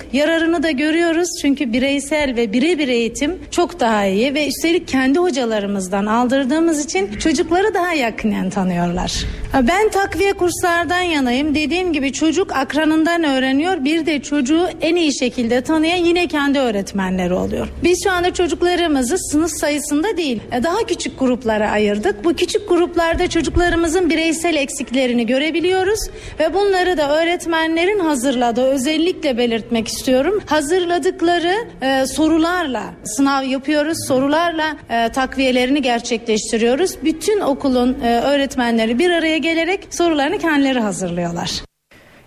Yararını 0.51 0.63
da 0.63 0.71
görüyoruz 0.71 1.29
çünkü 1.43 1.73
bireysel 1.73 2.37
ve 2.37 2.53
birebir 2.53 2.89
eğitim 2.89 3.39
çok 3.51 3.81
daha 3.81 4.07
iyi 4.07 4.35
ve 4.35 4.47
üstelik 4.47 4.89
kendi 4.89 5.19
hocalarımızdan 5.19 6.07
aldırdığımız 6.07 6.85
için 6.85 7.11
çocukları 7.19 7.75
daha 7.75 7.93
yakinen 7.93 8.51
tanıyorlar. 8.51 9.13
Ben 9.55 9.89
takviye 9.89 10.33
kurslardan 10.33 11.01
yanayım. 11.01 11.55
Dediğim 11.55 11.93
gibi 11.93 12.13
çocuk 12.13 12.57
akranından 12.57 13.25
öğreniyor. 13.25 13.85
Bir 13.85 14.07
de 14.07 14.23
çocuğu 14.23 14.69
en 14.81 14.97
iyi 14.97 15.19
şekilde 15.19 15.61
tanıyan 15.61 15.97
yine 15.97 16.27
kendi 16.27 16.59
öğretmenleri 16.59 17.35
oluyor. 17.35 17.69
Biz 17.85 18.05
şu 18.05 18.11
anda 18.11 18.35
çocuklarımızı 18.35 19.19
sınıf 19.19 19.51
sayısında 19.51 20.17
değil 20.17 20.41
daha 20.63 20.87
küçük 20.87 21.19
gruplara 21.19 21.71
ayırdık. 21.71 22.25
Bu 22.25 22.35
küçük 22.35 22.69
gruplarda 22.69 23.29
çocuklarımızın 23.29 24.11
bireysel 24.11 24.55
eksiklerini 24.55 25.27
görebiliyoruz 25.27 26.01
ve 26.41 26.55
bunları 26.55 26.97
da 26.99 27.21
öğretmenlerin 27.23 27.99
hazırladığı 27.99 28.67
özellikle 28.67 29.39
belirtmek 29.39 29.89
istiyorum. 29.89 30.30
Hazırladıkları 30.47 31.55
e, 31.83 32.07
sorularla 32.07 32.85
sınav 33.05 33.43
yapıyoruz. 33.43 33.99
Sorularla 34.09 34.77
e, 34.91 35.09
takviyelerini 35.09 35.83
gerçekleştiriyoruz. 35.83 37.05
Bütün 37.05 37.41
okulun 37.41 38.01
e, 38.01 38.21
öğretmenleri 38.21 38.99
bir 38.99 39.11
araya 39.11 39.39
gelerek 39.39 39.89
sorularını 39.91 40.39
kendileri 40.39 40.81
hazırlıyorlar. 40.81 41.63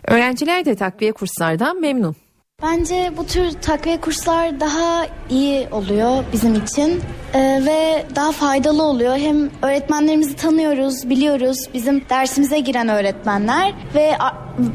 Öğrenciler 0.07 0.65
de 0.65 0.75
takviye 0.75 1.11
kurslardan 1.11 1.81
memnun. 1.81 2.15
Bence 2.63 3.11
bu 3.17 3.25
tür 3.25 3.51
takviye 3.51 4.01
kurslar 4.01 4.59
daha 4.59 5.05
iyi 5.29 5.67
oluyor 5.71 6.23
bizim 6.33 6.55
için 6.55 7.01
ee, 7.33 7.61
ve 7.65 8.05
daha 8.15 8.31
faydalı 8.31 8.83
oluyor. 8.83 9.17
Hem 9.17 9.49
öğretmenlerimizi 9.61 10.35
tanıyoruz, 10.35 11.09
biliyoruz. 11.09 11.57
Bizim 11.73 12.09
dersimize 12.09 12.59
giren 12.59 12.87
öğretmenler 12.87 13.73
ve 13.95 14.11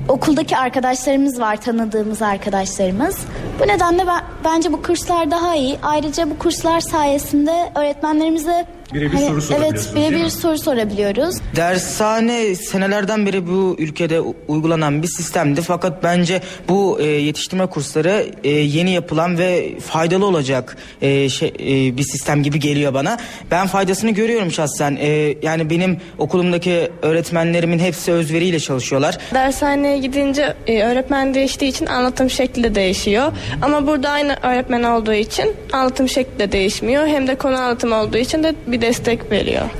okuldaki 0.08 0.56
arkadaşlarımız 0.56 1.40
var, 1.40 1.60
tanıdığımız 1.60 2.22
arkadaşlarımız. 2.22 3.18
Bu 3.60 3.68
nedenle 3.68 4.06
ben, 4.06 4.20
bence 4.44 4.72
bu 4.72 4.82
kurslar 4.82 5.30
daha 5.30 5.54
iyi. 5.54 5.78
Ayrıca 5.82 6.30
bu 6.30 6.38
kurslar 6.38 6.80
sayesinde 6.80 7.72
öğretmenlerimize 7.74 8.66
Birebir 8.94 9.18
soru 9.18 9.32
Evet, 9.32 9.42
sorabiliyorsunuz, 9.42 9.94
değil 9.96 10.10
birebir 10.10 10.28
soru 10.28 10.58
sorabiliyoruz. 10.58 11.36
Dershane 11.56 12.54
senelerden 12.54 13.26
beri 13.26 13.46
bu 13.46 13.76
ülkede 13.78 14.20
uygulanan 14.48 15.02
bir 15.02 15.08
sistemdi. 15.08 15.62
Fakat 15.62 16.02
bence 16.02 16.42
bu 16.68 17.00
e, 17.00 17.04
yetiştirme 17.04 17.66
kursları 17.66 18.26
e, 18.44 18.48
yeni 18.50 18.90
yapılan 18.90 19.38
ve 19.38 19.78
faydalı 19.80 20.26
olacak 20.26 20.76
e, 21.02 21.28
şey, 21.28 21.48
e, 21.48 21.96
bir 21.96 22.02
sistem 22.02 22.42
gibi 22.42 22.60
geliyor 22.60 22.94
bana. 22.94 23.18
Ben 23.50 23.66
faydasını 23.66 24.10
görüyorum 24.10 24.52
şahsen. 24.52 24.98
E, 25.00 25.34
yani 25.42 25.70
benim 25.70 26.00
okulumdaki 26.18 26.90
öğretmenlerimin 27.02 27.78
hepsi 27.78 28.12
özveriyle 28.12 28.60
çalışıyorlar. 28.60 29.18
Dershaneye 29.34 29.98
gidince 29.98 30.54
e, 30.66 30.82
öğretmen 30.82 31.34
değiştiği 31.34 31.70
için 31.70 31.86
anlatım 31.86 32.30
şekli 32.30 32.64
de 32.64 32.74
değişiyor. 32.74 33.32
Ama 33.62 33.86
burada 33.86 34.10
aynı 34.10 34.36
öğretmen 34.42 34.82
olduğu 34.82 35.12
için 35.12 35.52
anlatım 35.72 36.08
şekli 36.08 36.38
de 36.38 36.52
değişmiyor. 36.52 37.06
Hem 37.06 37.26
de 37.28 37.34
konu 37.34 37.56
anlatım 37.56 37.92
olduğu 37.92 38.18
için 38.18 38.42
de 38.42 38.54
bir 38.66 38.77
destek 38.80 39.32
veriyor. 39.32 39.70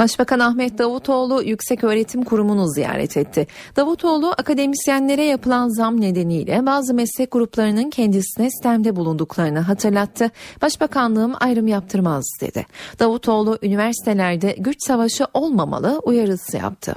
Başbakan 0.00 0.38
Ahmet 0.38 0.78
Davutoğlu 0.78 1.42
Yüksek 1.42 1.84
Öğretim 1.84 2.22
Kurumu'nu 2.22 2.68
ziyaret 2.68 3.16
etti. 3.16 3.46
Davutoğlu 3.76 4.30
akademisyenlere 4.38 5.24
yapılan 5.24 5.68
zam 5.68 6.00
nedeniyle 6.00 6.66
bazı 6.66 6.94
meslek 6.94 7.32
gruplarının 7.32 7.90
kendisine 7.90 8.50
sistemde 8.50 8.96
bulunduklarını 8.96 9.58
hatırlattı. 9.58 10.30
Başbakanlığım 10.62 11.32
ayrım 11.40 11.66
yaptırmaz 11.66 12.24
dedi. 12.40 12.66
Davutoğlu 12.98 13.58
üniversitelerde 13.62 14.54
güç 14.58 14.76
savaşı 14.78 15.24
olmamalı 15.34 16.00
uyarısı 16.04 16.56
yaptı. 16.56 16.94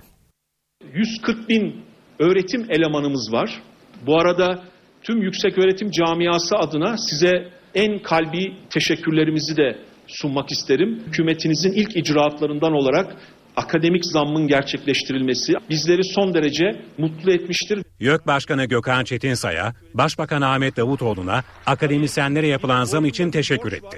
140 0.94 1.50
bin 1.50 1.76
öğretim 2.20 2.72
elemanımız 2.72 3.34
var. 3.34 3.62
Bu 4.08 4.20
arada 4.20 4.64
tüm 5.02 5.22
yüksek 5.22 5.58
öğretim 5.58 5.92
camiası 5.92 6.56
adına 6.56 6.98
size 6.98 7.32
en 7.76 8.04
kalbi 8.04 8.58
teşekkürlerimizi 8.70 9.58
de 9.58 9.93
sunmak 10.08 10.52
isterim. 10.52 11.04
Hükümetinizin 11.08 11.72
ilk 11.72 11.96
icraatlarından 11.96 12.74
olarak 12.74 13.16
akademik 13.56 14.06
zammın 14.06 14.48
gerçekleştirilmesi 14.48 15.54
bizleri 15.70 16.04
son 16.04 16.34
derece 16.34 16.82
mutlu 16.98 17.32
etmiştir. 17.32 17.84
YÖK 18.00 18.28
Başkanı 18.28 18.66
Gökhan 18.66 19.04
Çetinsay'a, 19.04 19.74
Başbakan 19.94 20.42
Ahmet 20.42 20.78
Davutoğlu'na 20.78 21.44
akademisyenlere 21.66 22.48
yapılan 22.48 22.84
zam 22.84 23.06
için 23.06 23.32
teşekkür 23.32 23.74
etti. 23.74 23.98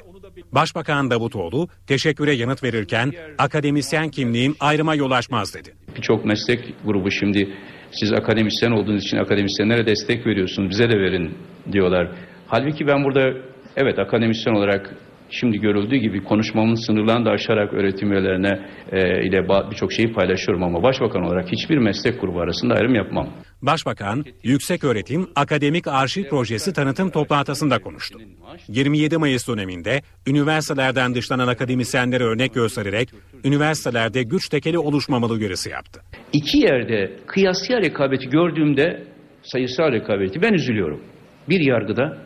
Başbakan 0.52 1.12
Davutoğlu 1.12 1.68
teşekküre 1.88 2.34
yanıt 2.34 2.64
verirken 2.64 3.12
akademisyen 3.38 4.10
kimliğim 4.10 4.56
ayrıma 4.60 4.96
yol 4.96 5.12
açmaz 5.12 5.54
dedi. 5.56 5.74
Birçok 5.98 6.26
meslek 6.26 6.74
grubu 6.86 7.12
şimdi 7.12 7.58
siz 7.92 8.14
akademisyen 8.14 8.72
olduğunuz 8.72 9.04
için 9.04 9.18
akademisyenlere 9.18 9.86
destek 9.86 10.28
veriyorsunuz 10.28 10.70
bize 10.70 10.90
de 10.90 11.00
verin 11.00 11.38
diyorlar. 11.72 12.08
Halbuki 12.48 12.88
ben 12.88 13.04
burada 13.04 13.34
evet 13.76 14.00
akademisyen 14.00 14.54
olarak 14.54 14.96
şimdi 15.30 15.58
görüldüğü 15.58 15.96
gibi 15.96 16.24
konuşmamın 16.24 16.76
sınırlarını 16.76 17.26
da 17.26 17.30
aşarak 17.32 17.74
öğretim 17.74 18.12
üyelerine 18.12 18.60
e, 18.92 19.28
ile 19.28 19.48
birçok 19.72 19.94
şeyi 19.94 20.14
paylaşıyorum 20.14 20.64
ama 20.64 20.84
başbakan 20.84 21.24
olarak 21.24 21.52
hiçbir 21.52 21.78
meslek 21.78 22.22
grubu 22.22 22.42
arasında 22.42 22.74
ayrım 22.74 22.96
yapmam. 22.96 23.30
Başbakan, 23.62 24.26
Yüksek 24.44 24.84
Öğretim 24.84 25.28
Akademik 25.36 25.88
Arşiv 25.88 26.24
Projesi 26.30 26.74
tanıtım 26.74 27.10
toplantısında 27.10 27.80
konuştu. 27.80 28.20
27 28.68 29.18
Mayıs 29.18 29.48
döneminde 29.48 30.02
üniversitelerden 30.28 31.16
dışlanan 31.16 31.48
akademisyenlere 31.48 32.24
örnek 32.24 32.54
göstererek 32.54 33.10
üniversitelerde 33.44 34.24
güç 34.24 34.50
tekeli 34.50 34.80
oluşmamalı 34.80 35.34
uyarısı 35.34 35.70
yaptı. 35.70 36.02
İki 36.34 36.58
yerde 36.58 37.12
kıyasıya 37.28 37.82
rekabeti 37.82 38.30
gördüğümde 38.30 39.04
sayısal 39.44 39.92
rekabeti 39.92 40.42
ben 40.42 40.54
üzülüyorum. 40.54 41.02
Bir 41.50 41.60
yargıda, 41.60 42.18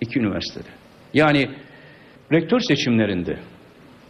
iki 0.00 0.18
üniversitede. 0.18 0.68
Yani 1.14 1.50
rektör 2.32 2.60
seçimlerinde 2.60 3.38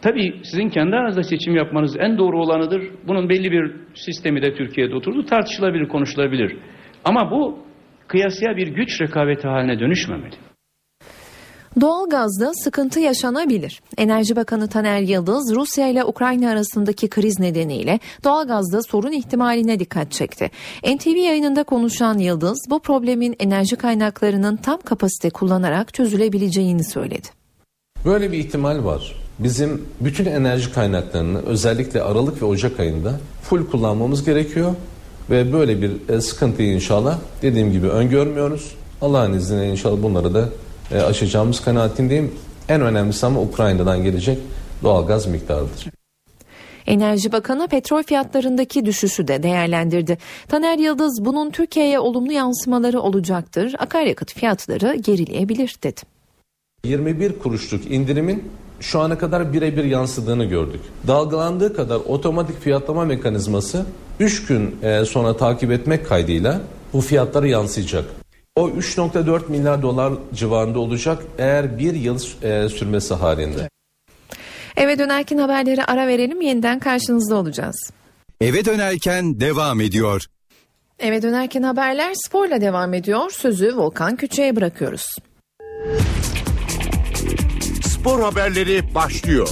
tabii 0.01 0.41
sizin 0.43 0.69
kendi 0.69 0.95
aranızda 0.95 1.23
seçim 1.23 1.55
yapmanız 1.55 1.97
en 1.99 2.17
doğru 2.17 2.41
olanıdır. 2.41 2.81
Bunun 3.07 3.29
belli 3.29 3.51
bir 3.51 3.75
sistemi 3.95 4.41
de 4.41 4.55
Türkiye'de 4.55 4.95
oturdu. 4.95 5.25
Tartışılabilir, 5.25 5.87
konuşulabilir. 5.87 6.57
Ama 7.05 7.31
bu 7.31 7.59
kıyasıya 8.07 8.57
bir 8.57 8.67
güç 8.67 9.01
rekabeti 9.01 9.47
haline 9.47 9.79
dönüşmemeli. 9.79 10.35
Doğalgazda 11.81 12.53
sıkıntı 12.53 12.99
yaşanabilir. 12.99 13.81
Enerji 13.97 14.35
Bakanı 14.35 14.69
Taner 14.69 15.01
Yıldız 15.01 15.55
Rusya 15.55 15.87
ile 15.87 16.03
Ukrayna 16.03 16.49
arasındaki 16.49 17.09
kriz 17.09 17.39
nedeniyle 17.39 17.99
doğalgazda 18.23 18.81
sorun 18.81 19.11
ihtimaline 19.11 19.79
dikkat 19.79 20.11
çekti. 20.11 20.51
NTV 20.95 21.15
yayınında 21.15 21.63
konuşan 21.63 22.17
Yıldız 22.17 22.67
bu 22.69 22.79
problemin 22.79 23.35
enerji 23.39 23.75
kaynaklarının 23.75 24.55
tam 24.55 24.81
kapasite 24.81 25.29
kullanarak 25.29 25.93
çözülebileceğini 25.93 26.83
söyledi. 26.83 27.44
Böyle 28.05 28.31
bir 28.31 28.37
ihtimal 28.37 28.85
var. 28.85 29.15
Bizim 29.39 29.85
bütün 29.99 30.25
enerji 30.25 30.73
kaynaklarını 30.73 31.41
özellikle 31.41 32.01
Aralık 32.01 32.41
ve 32.41 32.45
Ocak 32.45 32.79
ayında 32.79 33.19
full 33.43 33.65
kullanmamız 33.65 34.25
gerekiyor. 34.25 34.75
Ve 35.29 35.53
böyle 35.53 35.81
bir 35.81 36.09
e, 36.09 36.21
sıkıntıyı 36.21 36.73
inşallah 36.73 37.19
dediğim 37.41 37.71
gibi 37.71 37.87
öngörmüyoruz. 37.87 38.75
Allah'ın 39.01 39.33
izniyle 39.33 39.71
inşallah 39.71 40.03
bunları 40.03 40.33
da 40.33 40.49
e, 40.91 41.01
aşacağımız 41.01 41.61
kanaatindeyim. 41.61 42.33
En 42.69 42.81
önemlisi 42.81 43.25
ama 43.25 43.41
Ukrayna'dan 43.41 44.03
gelecek 44.03 44.37
doğalgaz 44.83 45.27
miktarıdır. 45.27 45.85
Enerji 46.87 47.31
Bakanı 47.31 47.67
petrol 47.67 48.03
fiyatlarındaki 48.03 48.85
düşüşü 48.85 49.27
de 49.27 49.43
değerlendirdi. 49.43 50.17
Taner 50.47 50.79
Yıldız 50.79 51.25
bunun 51.25 51.49
Türkiye'ye 51.49 51.99
olumlu 51.99 52.31
yansımaları 52.31 53.01
olacaktır. 53.01 53.75
Akaryakıt 53.79 54.33
fiyatları 54.33 54.95
gerileyebilir 54.95 55.75
dedi. 55.83 56.14
21 56.85 57.39
kuruşluk 57.39 57.91
indirimin 57.91 58.51
şu 58.79 58.99
ana 58.99 59.17
kadar 59.17 59.53
birebir 59.53 59.83
yansıdığını 59.83 60.45
gördük. 60.45 60.81
Dalgalandığı 61.07 61.75
kadar 61.75 61.95
otomatik 61.95 62.61
fiyatlama 62.61 63.05
mekanizması 63.05 63.85
3 64.19 64.45
gün 64.45 64.75
e, 64.83 65.05
sonra 65.05 65.37
takip 65.37 65.71
etmek 65.71 66.07
kaydıyla 66.07 66.61
bu 66.93 67.01
fiyatlara 67.01 67.47
yansıyacak. 67.47 68.05
O 68.55 68.69
3.4 68.69 69.51
milyar 69.51 69.81
dolar 69.81 70.13
civarında 70.33 70.79
olacak 70.79 71.23
eğer 71.37 71.79
bir 71.79 71.93
yıl 71.93 72.19
e, 72.43 72.69
sürmesi 72.69 73.13
halinde. 73.13 73.69
Eve 74.77 74.99
dönerken 74.99 75.37
haberleri 75.37 75.83
ara 75.83 76.07
verelim 76.07 76.41
yeniden 76.41 76.79
karşınızda 76.79 77.35
olacağız. 77.35 77.91
Eve 78.41 78.65
dönerken 78.65 79.39
devam 79.39 79.81
ediyor. 79.81 80.25
Eve 80.99 81.21
dönerken 81.21 81.63
haberler 81.63 82.13
sporla 82.13 82.61
devam 82.61 82.93
ediyor. 82.93 83.31
Sözü 83.31 83.77
Volkan 83.77 84.15
Küçük'e 84.15 84.55
bırakıyoruz. 84.55 85.05
Spor 88.05 88.21
haberleri 88.21 88.95
başlıyor. 88.95 89.49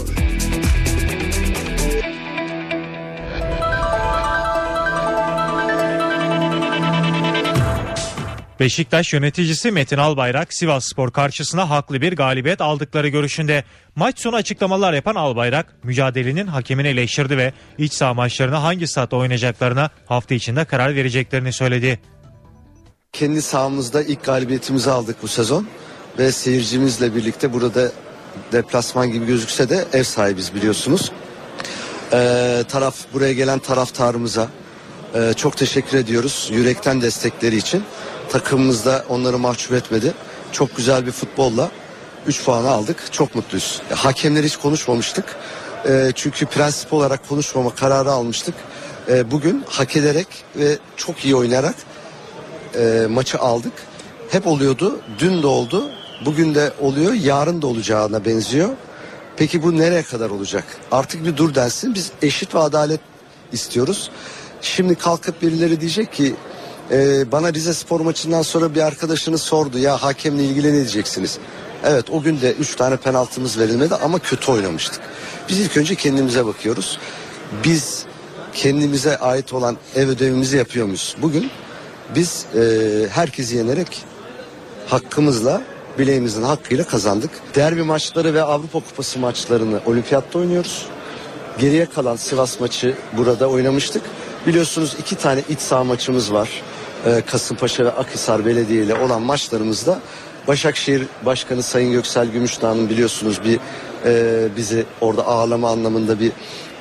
Beşiktaş 8.59 9.13
yöneticisi 9.13 9.71
Metin 9.71 9.97
Albayrak 9.97 10.53
Sivas 10.53 10.85
Spor 10.85 11.11
karşısına 11.11 11.69
haklı 11.69 12.01
bir 12.01 12.15
galibiyet 12.15 12.61
aldıkları 12.61 13.07
görüşünde. 13.07 13.63
Maç 13.95 14.19
sonu 14.19 14.35
açıklamalar 14.35 14.93
yapan 14.93 15.15
Albayrak 15.15 15.83
mücadelenin 15.83 16.47
hakemini 16.47 16.87
eleştirdi 16.87 17.37
ve 17.37 17.53
iç 17.77 17.93
saha 17.93 18.13
maçlarına 18.13 18.63
hangi 18.63 18.87
saatte 18.87 19.15
oynayacaklarına 19.15 19.89
hafta 20.05 20.35
içinde 20.35 20.65
karar 20.65 20.95
vereceklerini 20.95 21.53
söyledi. 21.53 21.99
Kendi 23.13 23.41
sahamızda 23.41 24.03
ilk 24.03 24.23
galibiyetimizi 24.23 24.91
aldık 24.91 25.15
bu 25.21 25.27
sezon 25.27 25.67
ve 26.19 26.31
seyircimizle 26.31 27.15
birlikte 27.15 27.53
burada 27.53 27.91
deplasman 28.51 29.11
gibi 29.11 29.25
gözükse 29.25 29.69
de 29.69 29.85
ev 29.93 30.03
sahibiz 30.03 30.55
biliyorsunuz. 30.55 31.11
Ee, 32.13 32.63
taraf 32.69 32.95
buraya 33.13 33.33
gelen 33.33 33.59
taraftarımıza 33.59 34.47
e, 35.15 35.33
çok 35.33 35.57
teşekkür 35.57 35.97
ediyoruz 35.97 36.49
yürekten 36.53 37.01
destekleri 37.01 37.55
için. 37.55 37.83
Takımımız 38.29 38.85
da 38.85 39.05
onları 39.09 39.37
mahcup 39.37 39.73
etmedi. 39.73 40.13
Çok 40.51 40.77
güzel 40.77 41.05
bir 41.05 41.11
futbolla 41.11 41.71
3 42.27 42.43
puanı 42.45 42.69
aldık. 42.69 43.13
Çok 43.13 43.35
mutluyuz. 43.35 43.81
Hakemleri 43.89 44.45
hiç 44.45 44.57
konuşmamıştık. 44.57 45.25
E, 45.87 46.11
çünkü 46.15 46.45
prensip 46.45 46.93
olarak 46.93 47.29
konuşmama 47.29 47.75
kararı 47.75 48.11
almıştık. 48.11 48.55
E, 49.09 49.31
bugün 49.31 49.63
hak 49.67 49.95
ederek 49.95 50.27
ve 50.55 50.77
çok 50.97 51.25
iyi 51.25 51.35
oynayarak 51.35 51.75
e, 52.75 53.05
maçı 53.09 53.39
aldık. 53.39 53.73
Hep 54.29 54.47
oluyordu. 54.47 54.99
Dün 55.19 55.43
de 55.43 55.47
oldu. 55.47 55.91
Bugün 56.25 56.55
de 56.55 56.73
oluyor. 56.81 57.13
Yarın 57.13 57.61
da 57.61 57.67
olacağına 57.67 58.25
benziyor. 58.25 58.69
Peki 59.37 59.63
bu 59.63 59.77
nereye 59.77 60.03
kadar 60.03 60.29
olacak? 60.29 60.63
Artık 60.91 61.25
bir 61.25 61.37
dur 61.37 61.55
densin. 61.55 61.95
Biz 61.95 62.11
eşit 62.21 62.55
ve 62.55 62.59
adalet 62.59 62.99
istiyoruz. 63.51 64.11
Şimdi 64.61 64.95
kalkıp 64.95 65.41
birileri 65.41 65.81
diyecek 65.81 66.13
ki 66.13 66.35
e, 66.91 67.31
bana 67.31 67.53
Rize 67.53 67.73
Spor 67.73 67.99
maçından 67.99 68.41
sonra 68.41 68.75
bir 68.75 68.81
arkadaşınız 68.81 69.41
sordu 69.41 69.79
ya 69.79 70.03
hakemle 70.03 70.43
ilgili 70.43 70.67
ne 70.67 70.75
diyeceksiniz? 70.75 71.37
Evet 71.83 72.09
o 72.09 72.21
gün 72.21 72.41
de 72.41 72.53
3 72.53 72.75
tane 72.75 72.97
penaltımız 72.97 73.59
verilmedi 73.59 73.95
ama 73.95 74.19
kötü 74.19 74.51
oynamıştık. 74.51 75.01
Biz 75.49 75.59
ilk 75.59 75.77
önce 75.77 75.95
kendimize 75.95 76.45
bakıyoruz. 76.45 76.99
Biz 77.63 78.05
kendimize 78.53 79.17
ait 79.17 79.53
olan 79.53 79.77
ev 79.95 80.07
ödevimizi 80.07 80.57
yapıyor 80.57 80.85
muyuz? 80.85 81.15
Bugün 81.21 81.51
biz 82.15 82.45
e, 82.55 82.61
herkesi 83.09 83.55
yenerek 83.57 84.03
hakkımızla 84.87 85.61
bileğimizin 85.99 86.43
hakkıyla 86.43 86.83
kazandık. 86.83 87.31
Derbi 87.55 87.83
maçları 87.83 88.33
ve 88.33 88.43
Avrupa 88.43 88.79
Kupası 88.79 89.19
maçlarını 89.19 89.79
olimpiyatta 89.85 90.39
oynuyoruz. 90.39 90.85
Geriye 91.59 91.85
kalan 91.85 92.15
Sivas 92.15 92.59
maçı 92.59 92.95
burada 93.17 93.47
oynamıştık. 93.49 94.01
Biliyorsunuz 94.47 94.95
iki 94.99 95.15
tane 95.15 95.41
iç 95.49 95.59
saha 95.59 95.83
maçımız 95.83 96.33
var. 96.33 96.49
Ee, 97.05 97.21
Kasımpaşa 97.25 97.85
ve 97.85 97.91
Akhisar 97.91 98.45
Belediye 98.45 98.83
ile 98.83 98.95
olan 98.95 99.21
maçlarımızda 99.21 99.99
Başakşehir 100.47 101.07
Başkanı 101.25 101.63
Sayın 101.63 101.91
Göksel 101.91 102.27
Gümüşdağ'ın 102.27 102.89
biliyorsunuz 102.89 103.39
bir 103.45 103.59
e, 104.05 104.47
bizi 104.57 104.85
orada 105.01 105.27
ağırlama 105.27 105.69
anlamında 105.69 106.19
bir 106.19 106.31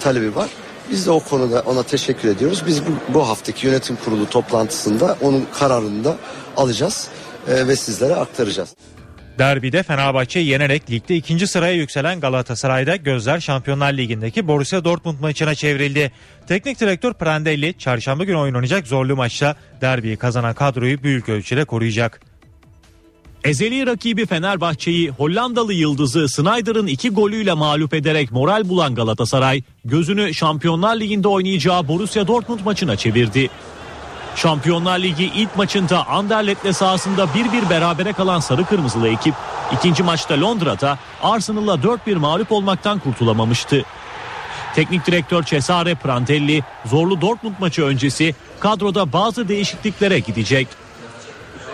talebi 0.01 0.37
var. 0.37 0.49
Biz 0.91 1.07
de 1.07 1.11
o 1.11 1.21
konuda 1.21 1.61
ona 1.67 1.83
teşekkür 1.83 2.29
ediyoruz. 2.29 2.63
Biz 2.67 2.83
bu, 2.87 3.15
bu 3.15 3.29
haftaki 3.29 3.67
yönetim 3.67 3.97
kurulu 4.05 4.31
toplantısında 4.31 5.17
onun 5.23 5.47
kararını 5.59 6.05
da 6.05 6.17
alacağız 6.57 7.09
e, 7.49 7.69
ve 7.69 7.77
sizlere 7.77 8.15
aktaracağız. 8.15 8.69
Derbide 9.39 9.83
Fenerbahçe 9.83 10.41
yenerek 10.41 10.91
ligde 10.91 11.17
ikinci 11.17 11.47
sıraya 11.47 11.73
yükselen 11.73 12.21
Galatasaray'da 12.21 12.97
gözler 12.97 13.41
Şampiyonlar 13.41 13.93
Ligi'ndeki 13.93 14.49
Borussia 14.49 14.85
Dortmund 14.85 15.21
maçına 15.21 15.55
çevrildi. 15.55 16.13
Teknik 16.47 16.81
direktör 16.81 17.15
Prandelli 17.15 17.75
çarşamba 17.79 18.25
günü 18.25 18.37
oynanacak 18.37 18.87
zorlu 18.87 19.17
maçta 19.17 19.57
derbiyi 19.81 20.17
kazanan 20.17 20.55
kadroyu 20.55 21.03
büyük 21.03 21.29
ölçüde 21.29 21.65
koruyacak. 21.65 22.21
Ezeli 23.45 23.87
rakibi 23.87 24.27
Fenerbahçe'yi 24.27 25.11
Hollandalı 25.11 25.73
yıldızı 25.73 26.29
Snyder'ın 26.29 26.87
iki 26.87 27.11
golüyle 27.11 27.53
mağlup 27.53 27.95
ederek 27.95 28.33
moral 28.33 28.69
bulan 28.69 28.95
Galatasaray 28.95 29.63
gözünü 29.85 30.35
Şampiyonlar 30.35 30.97
Ligi'nde 30.97 31.29
oynayacağı 31.29 31.89
Borussia 31.89 32.27
Dortmund 32.27 32.61
maçına 32.65 32.97
çevirdi. 32.97 33.51
Şampiyonlar 34.37 34.99
Ligi 34.99 35.25
ilk 35.25 35.57
maçında 35.57 36.07
Anderlet'le 36.07 36.73
sahasında 36.73 37.25
1-1 37.25 37.71
berabere 37.71 38.13
kalan 38.13 38.41
sarı 38.41 38.65
kırmızılı 38.65 39.09
ekip 39.09 39.35
ikinci 39.73 40.03
maçta 40.03 40.41
Londra'da 40.41 40.99
Arsenal'la 41.23 41.75
4-1 41.75 42.17
mağlup 42.17 42.53
olmaktan 42.53 42.99
kurtulamamıştı. 42.99 43.85
Teknik 44.75 45.07
direktör 45.07 45.43
Cesare 45.43 45.95
Prandelli 45.95 46.63
zorlu 46.85 47.21
Dortmund 47.21 47.55
maçı 47.61 47.85
öncesi 47.85 48.35
kadroda 48.61 49.13
bazı 49.13 49.49
değişikliklere 49.49 50.19
gidecek. 50.19 50.69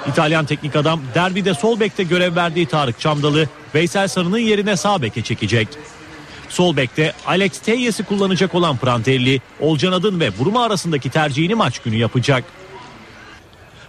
İtalyan 0.08 0.44
teknik 0.44 0.76
adam 0.76 1.00
derbide 1.14 1.54
sol 1.54 1.80
bekte 1.80 2.02
görev 2.02 2.36
verdiği 2.36 2.66
Tarık 2.66 3.00
Çamdalı 3.00 3.48
Veysel 3.74 4.08
Sarı'nın 4.08 4.38
yerine 4.38 4.76
sağ 4.76 5.02
beke 5.02 5.22
çekecek. 5.22 5.68
Sol 6.48 6.76
bekte 6.76 7.12
Alex 7.26 7.58
Teyes'i 7.58 8.04
kullanacak 8.04 8.54
olan 8.54 8.76
Prantelli, 8.76 9.40
Olcan 9.60 9.92
Adın 9.92 10.20
ve 10.20 10.38
Buruma 10.38 10.64
arasındaki 10.64 11.10
tercihini 11.10 11.54
maç 11.54 11.78
günü 11.78 11.96
yapacak. 11.96 12.44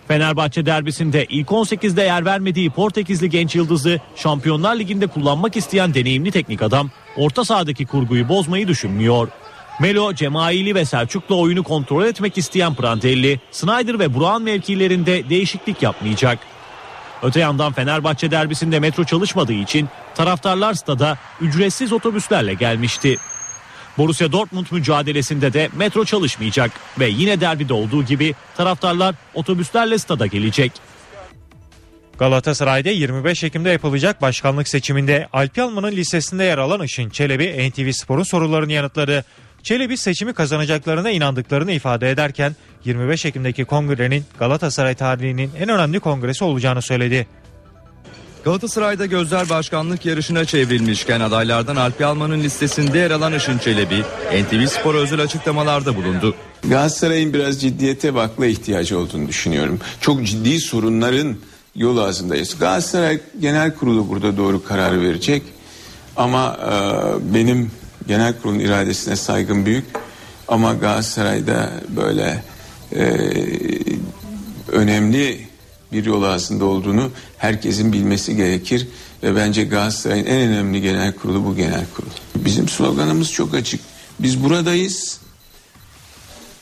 Fenerbahçe 0.08 0.66
derbisinde 0.66 1.26
ilk 1.30 1.48
18'de 1.48 2.02
yer 2.02 2.26
vermediği 2.26 2.70
Portekizli 2.70 3.30
genç 3.30 3.56
yıldızı 3.56 4.00
Şampiyonlar 4.16 4.76
Ligi'nde 4.76 5.08
kullanmak 5.08 5.58
isteyen 5.58 5.94
deneyimli 5.94 6.32
teknik 6.32 6.62
adam 6.62 6.90
orta 7.18 7.46
sahadaki 7.46 7.86
kurguyu 7.86 8.30
bozmayı 8.30 8.68
düşünmüyor. 8.68 9.28
Melo, 9.80 10.14
Cemaili 10.14 10.76
ve 10.76 10.86
Selçuk'la 10.86 11.36
oyunu 11.36 11.64
kontrol 11.64 12.06
etmek 12.06 12.38
isteyen 12.38 12.76
Prantelli, 12.76 13.40
Snyder 13.52 14.00
ve 14.00 14.14
Burak'ın 14.14 14.44
mevkilerinde 14.44 15.30
değişiklik 15.30 15.82
yapmayacak. 15.84 16.40
Öte 17.24 17.40
yandan 17.40 17.74
Fenerbahçe 17.74 18.32
derbisinde 18.32 18.80
metro 18.80 19.04
çalışmadığı 19.04 19.54
için 19.54 19.90
taraftarlar 20.16 20.74
stada 20.74 21.18
ücretsiz 21.42 21.94
otobüslerle 21.94 22.54
gelmişti. 22.54 23.18
Borussia 23.98 24.32
Dortmund 24.32 24.66
mücadelesinde 24.72 25.54
de 25.54 25.70
metro 25.78 26.06
çalışmayacak 26.06 26.72
ve 27.00 27.08
yine 27.08 27.42
derbide 27.42 27.74
olduğu 27.74 28.04
gibi 28.04 28.36
taraftarlar 28.58 29.16
otobüslerle 29.34 29.98
stada 29.98 30.26
gelecek. 30.26 30.72
Galatasaray'da 32.20 32.90
25 32.90 33.44
Ekim'de 33.44 33.70
yapılacak 33.70 34.22
başkanlık 34.22 34.68
seçiminde 34.68 35.28
Alp 35.34 35.58
Yalman'ın 35.58 35.92
listesinde 35.92 36.44
yer 36.44 36.58
alan 36.58 36.84
Işın 36.84 37.10
Çelebi 37.10 37.70
NTV 37.70 37.92
Spor'un 37.92 38.24
sorularını 38.24 38.72
yanıtladı. 38.72 39.26
Çelebi 39.64 39.98
seçimi 39.98 40.34
kazanacaklarına 40.34 41.10
inandıklarını 41.10 41.72
ifade 41.72 42.12
ederken 42.12 42.56
25 42.86 43.26
Ekim'deki 43.26 43.66
kongrenin 43.66 44.24
Galatasaray 44.40 44.96
tarihinin 44.96 45.52
en 45.60 45.70
önemli 45.70 46.00
kongresi 46.00 46.44
olacağını 46.44 46.82
söyledi. 46.82 47.28
Galatasaray'da 48.44 49.06
gözler 49.06 49.50
başkanlık 49.50 50.06
yarışına 50.06 50.46
çevrilmişken 50.46 51.20
adaylardan 51.20 51.76
Alp 51.76 52.02
Yalman'ın 52.02 52.40
listesinde 52.40 52.98
yer 52.98 53.12
alan 53.12 53.34
Işın 53.34 53.58
Çelebi 53.58 54.04
NTV 54.44 54.66
Spor 54.68 54.96
özel 54.96 55.22
açıklamalarda 55.22 55.96
bulundu. 55.96 56.36
Galatasaray'ın 56.64 57.34
biraz 57.34 57.62
ciddiyete 57.62 58.16
ve 58.16 58.22
akla 58.22 58.46
ihtiyacı 58.46 59.00
olduğunu 59.00 59.28
düşünüyorum. 59.28 59.80
Çok 60.02 60.26
ciddi 60.26 60.60
sorunların 60.60 61.36
yol 61.76 61.98
ağzındayız. 61.98 62.60
Galatasaray 62.60 63.20
Genel 63.40 63.76
Kurulu 63.76 64.10
burada 64.10 64.38
doğru 64.38 64.64
kararı 64.64 65.02
verecek. 65.02 65.44
Ama 66.18 66.58
e, 66.62 67.34
benim 67.34 67.72
genel 68.10 68.34
kurulun 68.42 68.60
iradesine 68.60 69.16
saygım 69.16 69.66
büyük. 69.66 69.86
Ama 70.48 70.74
Galatasaray'da 70.74 71.72
böyle 71.90 72.44
e, 72.96 73.06
önemli 74.68 75.48
bir 75.92 76.06
yol 76.06 76.24
ağzında 76.24 76.66
olduğunu 76.66 77.12
herkesin 77.38 77.94
bilmesi 77.94 78.36
gerekir. 78.36 78.88
Ve 79.24 79.36
bence 79.36 79.64
Galatasaray'ın 79.64 80.26
en 80.26 80.50
önemli 80.50 80.82
genel 80.82 81.14
kurulu 81.14 81.46
bu 81.46 81.56
genel 81.56 81.86
kurul. 81.96 82.10
Bizim 82.36 82.70
sloganımız 82.70 83.32
çok 83.32 83.54
açık. 83.54 83.82
Biz 84.20 84.44
buradayız. 84.44 85.20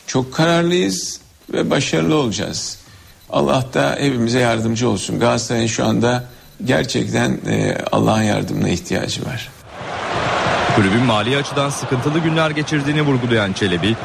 Çok 0.06 0.34
kararlıyız 0.34 1.20
ve 1.52 1.70
başarılı 1.70 2.14
olacağız. 2.14 2.78
Allah 3.30 3.66
da 3.74 3.96
hepimize 4.00 4.38
yardımcı 4.38 4.88
olsun. 4.88 5.20
Galatasaray'ın 5.20 5.66
şu 5.66 5.84
anda 5.84 6.24
gerçekten 6.64 7.40
e, 7.46 7.78
Allah'ın 7.92 8.22
yardımına 8.22 8.68
ihtiyacı 8.68 9.26
var. 9.26 9.57
Kulübün 10.78 11.02
mali 11.02 11.36
açıdan 11.36 11.70
sıkıntılı 11.70 12.18
günler 12.18 12.50
geçirdiğini 12.50 13.02
vurgulayan 13.02 13.52
Çelebi, 13.52 13.96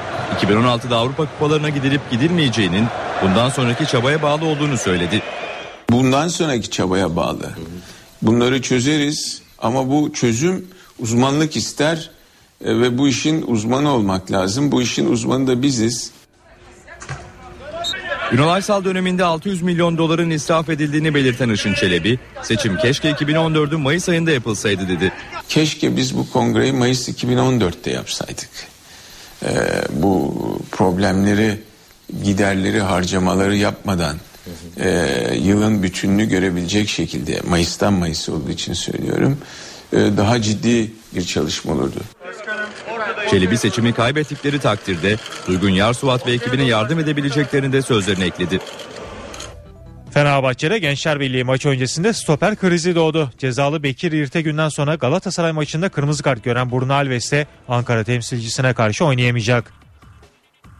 2016'da 0.41 0.97
Avrupa 0.97 1.25
kupalarına 1.25 1.69
gidilip 1.69 2.11
gidilmeyeceğinin 2.11 2.85
bundan 3.23 3.49
sonraki 3.49 3.87
çabaya 3.87 4.21
bağlı 4.21 4.45
olduğunu 4.45 4.77
söyledi. 4.77 5.21
Bundan 5.89 6.27
sonraki 6.27 6.69
çabaya 6.69 7.15
bağlı. 7.15 7.49
Bunları 8.21 8.61
çözeriz 8.61 9.41
ama 9.59 9.89
bu 9.89 10.13
çözüm 10.13 10.67
uzmanlık 10.99 11.55
ister 11.55 12.09
e, 12.65 12.79
ve 12.79 12.97
bu 12.97 13.07
işin 13.07 13.45
uzmanı 13.47 13.91
olmak 13.91 14.31
lazım. 14.31 14.71
Bu 14.71 14.81
işin 14.81 15.11
uzmanı 15.11 15.47
da 15.47 15.61
biziz. 15.61 16.11
Ünal 18.31 18.49
Aysal 18.49 18.83
döneminde 18.83 19.23
600 19.23 19.61
milyon 19.61 19.97
doların 19.97 20.29
israf 20.29 20.69
edildiğini 20.69 21.15
belirten 21.15 21.49
Işın 21.49 21.73
Çelebi, 21.73 22.19
seçim 22.41 22.77
keşke 22.77 23.11
2014'ün 23.11 23.79
Mayıs 23.79 24.09
ayında 24.09 24.31
yapılsaydı 24.31 24.87
dedi. 24.87 25.11
Keşke 25.53 25.97
biz 25.97 26.17
bu 26.17 26.29
kongreyi 26.29 26.73
Mayıs 26.73 27.09
2014'te 27.09 27.91
yapsaydık. 27.91 28.49
Ee, 29.45 29.49
bu 29.89 30.33
problemleri, 30.71 31.59
giderleri, 32.23 32.81
harcamaları 32.81 33.55
yapmadan 33.55 34.17
e, 34.79 34.89
yılın 35.41 35.83
bütününü 35.83 36.25
görebilecek 36.29 36.89
şekilde 36.89 37.41
Mayıs'tan 37.49 37.93
Mayıs 37.93 38.29
olduğu 38.29 38.51
için 38.51 38.73
söylüyorum. 38.73 39.37
e, 39.93 39.97
daha 39.97 40.41
ciddi 40.41 40.91
bir 41.15 41.25
çalışma 41.25 41.73
olurdu. 41.73 41.99
Çelebi 43.29 43.57
seçimi 43.57 43.93
kaybettikleri 43.93 44.59
takdirde 44.59 45.17
Duygun 45.47 45.69
Yarsuvat 45.69 46.27
ve 46.27 46.31
ekibine 46.31 46.63
yardım 46.63 46.99
edebileceklerini 46.99 47.73
de 47.73 47.81
sözlerine 47.81 48.25
ekledi. 48.25 48.59
Fenerbahçe'de 50.13 50.79
Gençler 50.79 51.19
Birliği 51.19 51.43
maçı 51.43 51.69
öncesinde 51.69 52.13
stoper 52.13 52.55
krizi 52.55 52.95
doğdu. 52.95 53.31
Cezalı 53.37 53.83
Bekir 53.83 54.11
İrtegün'den 54.11 54.69
sonra 54.69 54.95
Galatasaray 54.95 55.51
maçında 55.51 55.89
kırmızı 55.89 56.23
kart 56.23 56.43
gören 56.43 56.71
Bruno 56.71 56.93
Alves 56.93 57.31
de 57.31 57.47
Ankara 57.67 58.03
temsilcisine 58.03 58.73
karşı 58.73 59.05
oynayamayacak. 59.05 59.73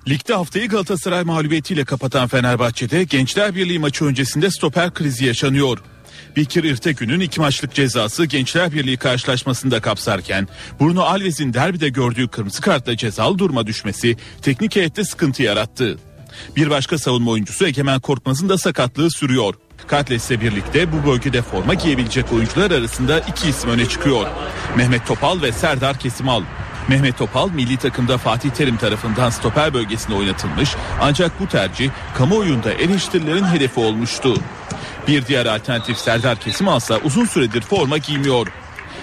Ligde 0.07 0.34
haftayı 0.34 0.69
Galatasaray 0.69 1.23
mağlubiyetiyle 1.23 1.86
kapatan 1.86 2.27
Fenerbahçe'de 2.27 3.03
Gençler 3.03 3.55
Birliği 3.55 3.79
maçı 3.79 4.05
öncesinde 4.05 4.51
stoper 4.51 4.93
krizi 4.93 5.25
yaşanıyor. 5.25 5.77
Bekir 6.36 6.63
İrtegün'ün 6.63 7.19
iki 7.19 7.41
maçlık 7.41 7.73
cezası 7.73 8.25
Gençler 8.25 8.71
Birliği 8.71 8.97
karşılaşmasında 8.97 9.81
kapsarken 9.81 10.47
Bruno 10.79 11.01
Alves'in 11.01 11.53
derbide 11.53 11.89
gördüğü 11.89 12.27
kırmızı 12.27 12.61
kartla 12.61 12.97
cezalı 12.97 13.39
duruma 13.39 13.67
düşmesi 13.67 14.17
teknik 14.41 14.75
heyette 14.75 15.03
sıkıntı 15.03 15.43
yarattı. 15.43 15.97
Bir 16.55 16.69
başka 16.69 16.97
savunma 16.97 17.31
oyuncusu 17.31 17.67
Egemen 17.67 17.99
Korkmaz'ın 17.99 18.49
da 18.49 18.57
sakatlığı 18.57 19.11
sürüyor. 19.11 19.53
Katles'le 19.88 20.31
birlikte 20.31 20.91
bu 20.91 21.07
bölgede 21.07 21.41
forma 21.41 21.73
giyebilecek 21.73 22.34
oyuncular 22.34 22.71
arasında 22.71 23.19
iki 23.19 23.49
isim 23.49 23.69
öne 23.69 23.86
çıkıyor. 23.86 24.27
Mehmet 24.77 25.07
Topal 25.07 25.41
ve 25.41 25.51
Serdar 25.51 25.99
Kesimal. 25.99 26.41
Mehmet 26.88 27.17
Topal 27.17 27.49
milli 27.49 27.77
takımda 27.77 28.17
Fatih 28.17 28.49
Terim 28.49 28.77
tarafından 28.77 29.29
stoper 29.29 29.73
bölgesine 29.73 30.15
oynatılmış 30.15 30.75
ancak 31.01 31.39
bu 31.39 31.47
tercih 31.47 31.89
kamuoyunda 32.17 32.73
eleştirilerin 32.73 33.45
hedefi 33.45 33.79
olmuştu. 33.79 34.36
Bir 35.07 35.25
diğer 35.25 35.45
alternatif 35.45 35.97
Serdar 35.97 36.39
Kesimal 36.39 36.77
ise 36.77 36.97
uzun 36.97 37.25
süredir 37.25 37.61
forma 37.61 37.97
giymiyor. 37.97 38.47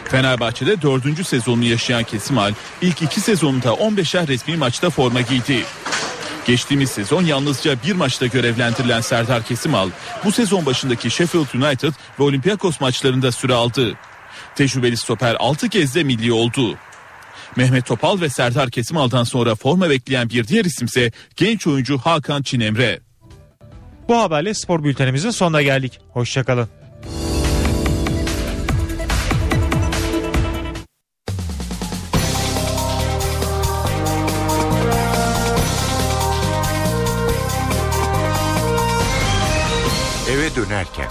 Fenerbahçe'de 0.05 0.83
dördüncü 0.83 1.25
sezonunu 1.25 1.65
yaşayan 1.65 2.05
Kesimal 2.05 2.53
ilk 2.83 3.03
iki 3.03 3.21
sezonunda 3.21 3.69
15'er 3.69 4.29
resmi 4.29 4.57
maçta 4.57 4.91
forma 4.91 5.21
giydi. 5.21 5.65
Geçtiğimiz 6.47 6.91
sezon 6.91 7.25
yalnızca 7.25 7.77
bir 7.87 7.93
maçta 7.93 8.27
görevlendirilen 8.27 9.01
Serdar 9.01 9.43
Kesimal 9.43 9.91
bu 10.25 10.33
sezon 10.33 10.67
başındaki 10.67 11.11
Sheffield 11.11 11.55
United 11.55 11.93
ve 12.21 12.23
Olympiakos 12.23 12.81
maçlarında 12.81 13.33
süre 13.33 13.55
aldı. 13.55 13.95
Tecrübeli 14.55 14.97
stoper 14.97 15.37
6 15.39 15.69
kez 15.69 15.95
de 15.95 16.05
milli 16.05 16.33
oldu. 16.33 16.77
Mehmet 17.57 17.87
Topal 17.87 18.21
ve 18.21 18.29
Serdar 18.29 18.71
Kesimal'dan 18.71 19.25
sonra 19.25 19.55
forma 19.55 19.91
bekleyen 19.91 20.31
bir 20.31 20.49
diğer 20.49 20.65
isimse 20.65 21.13
genç 21.37 21.67
oyuncu 21.67 21.99
Hakan 21.99 22.43
Çinemre. 22.43 23.01
Bu 24.09 24.17
haberle 24.17 24.55
spor 24.55 24.85
bültenimizin 24.85 25.31
sonuna 25.31 25.63
geldik. 25.63 26.01
Hoşçakalın. 26.13 26.80
Dönerken. 40.71 41.09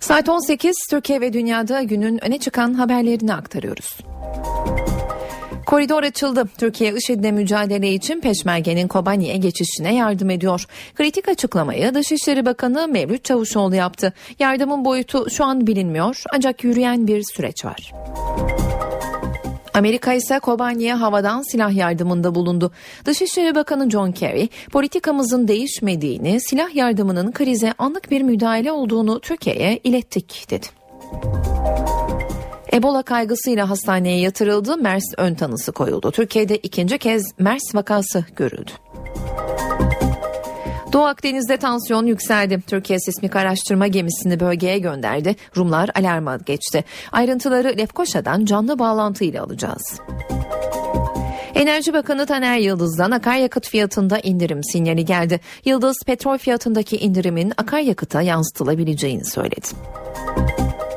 Saat 0.00 0.28
18 0.28 0.76
Türkiye 0.90 1.20
ve 1.20 1.32
dünyada 1.32 1.82
günün 1.82 2.24
öne 2.24 2.38
çıkan 2.38 2.74
haberlerini 2.74 3.34
aktarıyoruz. 3.34 3.98
Koridor 5.66 6.02
açıldı. 6.02 6.44
Türkiye 6.58 6.94
IŞİD'le 6.94 7.32
mücadele 7.32 7.94
için 7.94 8.20
Peşmerge'nin 8.20 8.88
Kobani'ye 8.88 9.36
geçişine 9.36 9.94
yardım 9.94 10.30
ediyor. 10.30 10.66
Kritik 10.94 11.28
açıklamayı 11.28 11.94
Dışişleri 11.94 12.46
Bakanı 12.46 12.88
Mevlüt 12.88 13.24
Çavuşoğlu 13.24 13.74
yaptı. 13.74 14.12
Yardımın 14.38 14.84
boyutu 14.84 15.30
şu 15.30 15.44
an 15.44 15.66
bilinmiyor 15.66 16.22
ancak 16.34 16.64
yürüyen 16.64 17.06
bir 17.06 17.22
süreç 17.34 17.64
var. 17.64 17.92
Amerika 19.78 20.12
ise 20.12 20.38
Kobani'ye 20.38 20.94
havadan 20.94 21.42
silah 21.42 21.76
yardımında 21.76 22.34
bulundu. 22.34 22.72
Dışişleri 23.04 23.54
Bakanı 23.54 23.90
John 23.90 24.12
Kerry, 24.12 24.48
politikamızın 24.72 25.48
değişmediğini, 25.48 26.40
silah 26.40 26.74
yardımının 26.74 27.32
krize 27.32 27.74
anlık 27.78 28.10
bir 28.10 28.22
müdahale 28.22 28.72
olduğunu 28.72 29.20
Türkiye'ye 29.20 29.80
ilettik 29.84 30.46
dedi. 30.50 30.66
Ebola 32.72 33.02
kaygısıyla 33.02 33.70
hastaneye 33.70 34.20
yatırıldı. 34.20 34.76
MERS 34.76 35.04
ön 35.16 35.34
tanısı 35.34 35.72
koyuldu. 35.72 36.10
Türkiye'de 36.10 36.56
ikinci 36.56 36.98
kez 36.98 37.32
MERS 37.38 37.74
vakası 37.74 38.24
görüldü. 38.36 38.70
Doğu 40.92 41.04
Akdeniz'de 41.04 41.56
tansiyon 41.56 42.06
yükseldi. 42.06 42.62
Türkiye 42.66 42.98
sismik 42.98 43.36
araştırma 43.36 43.86
gemisini 43.86 44.40
bölgeye 44.40 44.78
gönderdi. 44.78 45.36
Rumlar 45.56 45.90
alarma 45.94 46.36
geçti. 46.36 46.84
Ayrıntıları 47.12 47.78
Lefkoşa'dan 47.78 48.44
canlı 48.44 48.78
bağlantıyla 48.78 49.44
alacağız. 49.44 50.00
Enerji 51.54 51.92
Bakanı 51.92 52.26
Taner 52.26 52.58
Yıldız'dan 52.58 53.10
akaryakıt 53.10 53.68
fiyatında 53.68 54.18
indirim 54.18 54.64
sinyali 54.64 55.04
geldi. 55.04 55.40
Yıldız 55.64 55.96
petrol 56.06 56.38
fiyatındaki 56.38 56.96
indirimin 56.96 57.52
akaryakıta 57.56 58.22
yansıtılabileceğini 58.22 59.24
söyledi. 59.24 59.68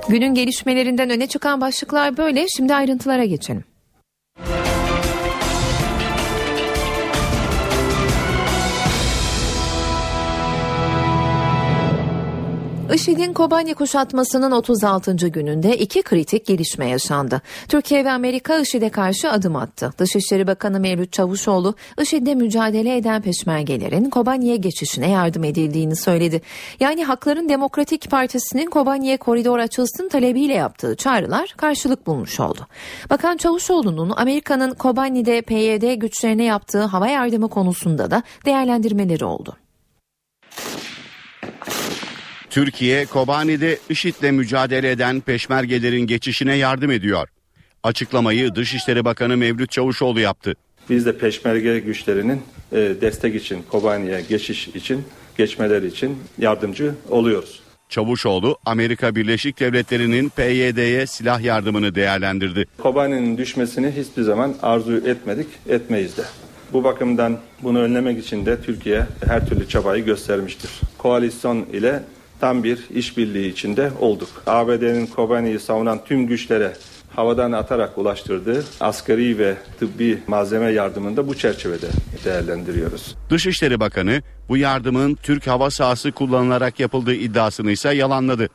Günün 0.10 0.34
gelişmelerinden 0.34 1.10
öne 1.10 1.28
çıkan 1.28 1.62
başlıklar 1.62 2.18
böyle. 2.18 2.46
Şimdi 2.58 2.76
ayrıntılara 2.76 3.26
geçelim. 3.26 3.71
IŞİD'in 12.94 13.34
Kobani 13.34 13.74
kuşatmasının 13.74 14.52
36. 14.52 15.28
gününde 15.28 15.78
iki 15.78 16.02
kritik 16.02 16.46
gelişme 16.46 16.90
yaşandı. 16.90 17.42
Türkiye 17.68 18.06
ve 18.06 18.12
Amerika 18.12 18.60
IŞİD'e 18.60 18.90
karşı 18.90 19.32
adım 19.32 19.56
attı. 19.56 19.94
Dışişleri 19.98 20.48
Bakanı 20.48 20.80
Mevlüt 20.80 21.14
Çavuşoğlu, 21.14 21.76
IŞİD'le 22.02 22.36
mücadele 22.36 22.98
eden 22.98 23.22
peşmergelerin 23.22 24.10
Kobani'ye 24.10 24.56
geçişine 24.56 25.10
yardım 25.10 25.44
edildiğini 25.44 25.96
söyledi. 25.96 26.42
Yani 26.80 27.04
Hakların 27.04 27.50
Demokratik 27.50 28.12
Partisi'nin 28.12 28.70
Kobani'ye 28.70 29.18
koridor 29.18 29.60
açılsın 29.60 30.10
talebiyle 30.10 30.54
yaptığı 30.54 30.96
çağrılar 30.96 31.54
karşılık 31.58 32.08
bulmuş 32.08 32.40
oldu. 32.40 32.68
Bakan 33.10 33.38
Çavuşoğlu'nun 33.38 34.14
Amerika'nın 34.18 34.74
Kobani'de 34.74 35.42
PYD 35.42 35.94
güçlerine 35.94 36.44
yaptığı 36.44 36.84
hava 36.84 37.08
yardımı 37.08 37.50
konusunda 37.50 38.12
da 38.12 38.24
değerlendirmeleri 38.46 39.26
oldu. 39.26 39.58
Türkiye, 42.52 43.06
Kobani'de 43.06 43.78
IŞİD'le 43.90 44.32
mücadele 44.32 44.92
eden 44.92 45.20
peşmergelerin 45.20 46.08
geçişine 46.08 46.56
yardım 46.56 46.92
ediyor. 46.92 47.28
Açıklamayı 47.84 48.56
Dışişleri 48.56 49.06
Bakanı 49.06 49.38
Mevlüt 49.38 49.72
Çavuşoğlu 49.72 50.20
yaptı. 50.20 50.54
Biz 50.90 51.06
de 51.06 51.18
peşmerge 51.18 51.80
güçlerinin 51.80 52.42
e, 52.72 52.78
destek 52.78 53.36
için, 53.36 53.64
Kobani'ye 53.72 54.22
geçiş 54.30 54.68
için, 54.68 55.04
geçmeleri 55.38 55.88
için 55.88 56.18
yardımcı 56.38 56.96
oluyoruz. 57.10 57.60
Çavuşoğlu, 57.90 58.58
Amerika 58.66 59.16
Birleşik 59.16 59.60
Devletleri'nin 59.60 60.30
PYD'ye 60.30 61.08
silah 61.08 61.42
yardımını 61.42 61.96
değerlendirdi. 61.96 62.66
Kobani'nin 62.78 63.38
düşmesini 63.38 63.92
hiçbir 63.92 64.22
zaman 64.22 64.56
arzu 64.62 64.98
etmedik, 64.98 65.48
etmeyiz 65.70 66.18
de. 66.18 66.24
Bu 66.74 66.84
bakımdan 66.84 67.40
bunu 67.64 67.80
önlemek 67.80 68.20
için 68.20 68.46
de 68.46 68.62
Türkiye 68.62 69.06
her 69.28 69.48
türlü 69.48 69.68
çabayı 69.68 70.06
göstermiştir. 70.06 70.70
Koalisyon 70.98 71.66
ile 71.74 72.04
tam 72.42 72.64
bir 72.64 72.80
işbirliği 72.90 73.52
içinde 73.52 73.92
olduk. 74.00 74.30
ABD'nin 74.48 75.06
Kobani'yi 75.06 75.60
savunan 75.60 76.00
tüm 76.06 76.28
güçlere 76.28 76.74
havadan 77.16 77.52
atarak 77.52 77.98
ulaştırdığı 77.98 78.64
askeri 78.80 79.38
ve 79.38 79.56
tıbbi 79.80 80.20
malzeme 80.28 80.72
yardımını 80.72 81.18
da 81.18 81.28
bu 81.28 81.38
çerçevede 81.38 81.88
değerlendiriyoruz. 82.26 83.16
Dışişleri 83.30 83.80
Bakanı 83.80 84.22
bu 84.50 84.58
yardımın 84.58 85.16
Türk 85.16 85.48
hava 85.48 85.70
sahası 85.70 86.12
kullanılarak 86.12 86.80
yapıldığı 86.80 87.14
iddiasını 87.14 87.72
ise 87.72 87.94
yalanladı. 87.94 88.50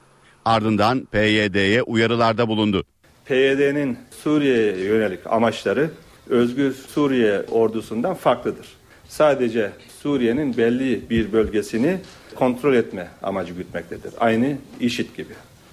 Ardından 0.45 1.05
PYD'ye 1.13 1.83
uyarılarda 1.83 2.49
bulundu. 2.49 2.85
PYD'nin 3.25 3.99
Suriye'ye 4.23 4.77
yönelik 4.77 5.27
amaçları 5.27 5.91
Özgür 6.29 6.73
Suriye 6.73 7.43
ordusundan 7.51 8.15
farklıdır. 8.15 8.67
Sadece 9.09 9.73
Suriye'nin 10.03 10.57
belli 10.57 11.11
bir 11.11 11.33
bölgesini 11.33 11.99
kontrol 12.37 12.75
etme 12.75 13.09
amacı 13.23 13.55
gütmektedir. 13.55 14.13
Aynı 14.21 14.57
IŞİD 14.81 15.17
gibi. 15.17 15.33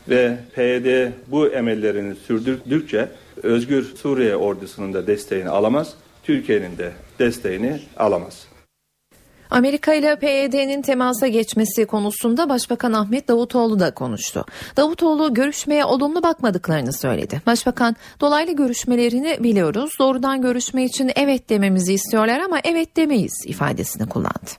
Ve 0.09 0.38
PYD 0.55 1.11
bu 1.28 1.47
emellerini 1.47 2.16
sürdürdükçe 2.16 3.09
Özgür 3.43 3.84
Suriye 3.95 4.36
ordusunun 4.36 4.93
da 4.93 5.07
desteğini 5.07 5.49
alamaz, 5.49 5.93
Türkiye'nin 6.24 6.78
de 6.78 6.91
desteğini 7.20 7.80
alamaz. 7.97 8.47
Amerika 9.53 9.93
ile 9.93 10.16
PYD'nin 10.16 10.82
temasa 10.82 11.28
geçmesi 11.28 11.86
konusunda 11.86 12.49
Başbakan 12.49 12.93
Ahmet 12.93 13.28
Davutoğlu 13.28 13.80
da 13.80 13.93
konuştu. 13.93 14.45
Davutoğlu 14.78 15.34
görüşmeye 15.34 15.86
olumlu 15.86 16.24
bakmadıklarını 16.24 16.93
söyledi. 16.93 17.41
Başbakan 17.45 17.95
dolaylı 18.22 18.51
görüşmelerini 18.51 19.38
biliyoruz. 19.39 19.91
Doğrudan 19.99 20.41
görüşme 20.41 20.86
için 20.86 21.11
evet 21.16 21.49
dememizi 21.49 21.93
istiyorlar 21.93 22.39
ama 22.39 22.59
evet 22.64 22.97
demeyiz 22.97 23.43
ifadesini 23.45 24.09
kullandı. 24.09 24.51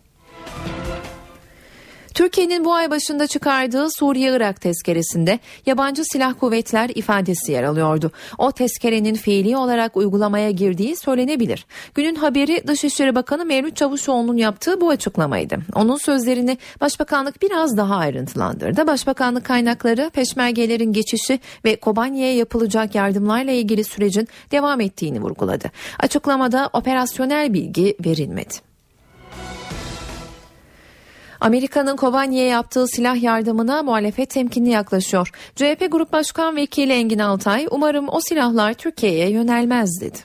Türkiye'nin 2.14 2.64
bu 2.64 2.74
ay 2.74 2.90
başında 2.90 3.26
çıkardığı 3.26 3.88
Suriye-Irak 3.98 4.60
tezkeresinde 4.60 5.38
yabancı 5.66 6.04
silah 6.04 6.34
kuvvetler 6.40 6.90
ifadesi 6.94 7.52
yer 7.52 7.62
alıyordu. 7.62 8.12
O 8.38 8.52
tezkerenin 8.52 9.14
fiili 9.14 9.56
olarak 9.56 9.96
uygulamaya 9.96 10.50
girdiği 10.50 10.96
söylenebilir. 10.96 11.66
Günün 11.94 12.14
haberi 12.14 12.66
Dışişleri 12.66 13.14
Bakanı 13.14 13.44
Mevlüt 13.44 13.76
Çavuşoğlu'nun 13.76 14.36
yaptığı 14.36 14.80
bu 14.80 14.90
açıklamaydı. 14.90 15.58
Onun 15.74 15.96
sözlerini 15.96 16.58
Başbakanlık 16.80 17.42
biraz 17.42 17.76
daha 17.76 17.96
ayrıntılandırdı. 17.96 18.86
Başbakanlık 18.86 19.44
kaynakları 19.44 20.10
peşmergelerin 20.10 20.92
geçişi 20.92 21.40
ve 21.64 21.76
Kobani'ye 21.76 22.34
yapılacak 22.34 22.94
yardımlarla 22.94 23.50
ilgili 23.50 23.84
sürecin 23.84 24.28
devam 24.50 24.80
ettiğini 24.80 25.20
vurguladı. 25.20 25.70
Açıklamada 25.98 26.70
operasyonel 26.72 27.54
bilgi 27.54 27.96
verilmedi. 28.06 28.73
Amerika'nın 31.40 31.96
Kobani'ye 31.96 32.46
yaptığı 32.46 32.86
silah 32.86 33.22
yardımına 33.22 33.82
muhalefet 33.82 34.30
temkinli 34.30 34.70
yaklaşıyor. 34.70 35.30
CHP 35.56 35.86
Grup 35.90 36.12
Başkan 36.12 36.56
Vekili 36.56 36.92
Engin 36.92 37.18
Altay 37.18 37.66
umarım 37.70 38.08
o 38.08 38.20
silahlar 38.20 38.74
Türkiye'ye 38.74 39.30
yönelmez 39.30 40.00
dedi. 40.00 40.18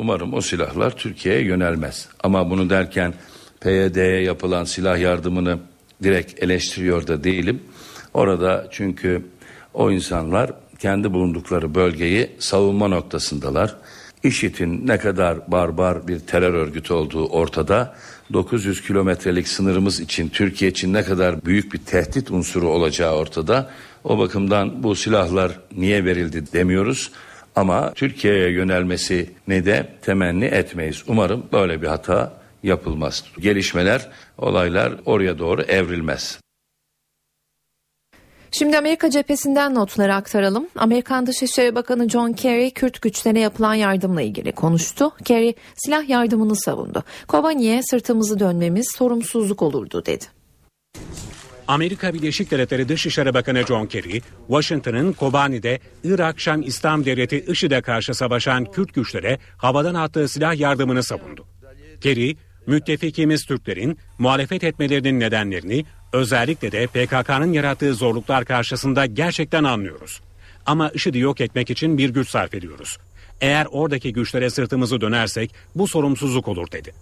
Umarım 0.00 0.34
o 0.34 0.40
silahlar 0.40 0.96
Türkiye'ye 0.96 1.44
yönelmez. 1.44 2.08
Ama 2.22 2.50
bunu 2.50 2.70
derken 2.70 3.14
PYD'ye 3.60 4.22
yapılan 4.22 4.64
silah 4.64 4.98
yardımını 4.98 5.58
direkt 6.02 6.42
eleştiriyor 6.42 7.06
da 7.06 7.24
değilim. 7.24 7.62
Orada 8.14 8.66
çünkü 8.70 9.26
o 9.74 9.90
insanlar 9.90 10.52
kendi 10.78 11.12
bulundukları 11.12 11.74
bölgeyi 11.74 12.30
savunma 12.38 12.88
noktasındalar. 12.88 13.76
IŞİD'in 14.22 14.86
ne 14.86 14.98
kadar 14.98 15.52
barbar 15.52 16.08
bir 16.08 16.20
terör 16.20 16.54
örgütü 16.54 16.92
olduğu 16.92 17.26
ortada. 17.26 17.94
900 18.32 18.82
kilometrelik 18.82 19.48
sınırımız 19.48 20.00
için 20.00 20.28
Türkiye 20.28 20.70
için 20.70 20.92
ne 20.92 21.02
kadar 21.02 21.44
büyük 21.44 21.72
bir 21.72 21.78
tehdit 21.78 22.30
unsuru 22.30 22.68
olacağı 22.68 23.14
ortada. 23.14 23.70
O 24.04 24.18
bakımdan 24.18 24.82
bu 24.82 24.94
silahlar 24.94 25.60
niye 25.76 26.04
verildi 26.04 26.52
demiyoruz. 26.52 27.10
Ama 27.56 27.92
Türkiye'ye 27.94 28.50
yönelmesi 28.50 29.30
ne 29.48 29.64
de 29.64 29.88
temenni 30.02 30.44
etmeyiz. 30.44 31.02
Umarım 31.06 31.42
böyle 31.52 31.82
bir 31.82 31.86
hata 31.86 32.42
yapılmaz. 32.62 33.24
Gelişmeler, 33.38 34.08
olaylar 34.38 34.92
oraya 35.04 35.38
doğru 35.38 35.62
evrilmez. 35.62 36.40
Şimdi 38.54 38.78
Amerika 38.78 39.10
cephesinden 39.10 39.74
notları 39.74 40.14
aktaralım. 40.14 40.66
Amerikan 40.76 41.26
Dışişleri 41.26 41.74
Bakanı 41.74 42.08
John 42.08 42.32
Kerry 42.32 42.70
Kürt 42.70 43.02
güçlerine 43.02 43.40
yapılan 43.40 43.74
yardımla 43.74 44.22
ilgili 44.22 44.52
konuştu. 44.52 45.10
Kerry 45.24 45.54
silah 45.74 46.08
yardımını 46.08 46.56
savundu. 46.56 47.04
Kobani'ye 47.28 47.82
sırtımızı 47.82 48.38
dönmemiz 48.38 48.92
sorumsuzluk 48.96 49.62
olurdu 49.62 50.02
dedi. 50.06 50.24
Amerika 51.68 52.14
Birleşik 52.14 52.50
Devletleri 52.50 52.88
Dışişleri 52.88 53.34
Bakanı 53.34 53.66
John 53.66 53.86
Kerry, 53.86 54.20
Washington'ın 54.46 55.12
Kobani'de 55.12 55.78
Irak 56.04 56.40
Şam 56.40 56.62
İslam 56.62 57.04
Devleti 57.04 57.44
IŞİD'e 57.48 57.80
karşı 57.80 58.14
savaşan 58.14 58.64
Kürt 58.64 58.94
güçlere 58.94 59.38
havadan 59.56 59.94
attığı 59.94 60.28
silah 60.28 60.58
yardımını 60.58 61.02
savundu. 61.02 61.46
Kerry, 62.00 62.36
müttefikimiz 62.66 63.44
Türklerin 63.44 63.98
muhalefet 64.18 64.64
etmelerinin 64.64 65.20
nedenlerini 65.20 65.84
özellikle 66.12 66.72
de 66.72 66.86
PKK'nın 66.86 67.52
yarattığı 67.52 67.94
zorluklar 67.94 68.44
karşısında 68.44 69.06
gerçekten 69.06 69.64
anlıyoruz. 69.64 70.20
Ama 70.66 70.90
IŞİD'i 70.90 71.18
yok 71.18 71.40
etmek 71.40 71.70
için 71.70 71.98
bir 71.98 72.10
güç 72.10 72.28
sarf 72.28 72.54
ediyoruz. 72.54 72.98
Eğer 73.40 73.66
oradaki 73.70 74.12
güçlere 74.12 74.50
sırtımızı 74.50 75.00
dönersek 75.00 75.54
bu 75.74 75.88
sorumsuzluk 75.88 76.48
olur 76.48 76.72
dedi. 76.72 76.92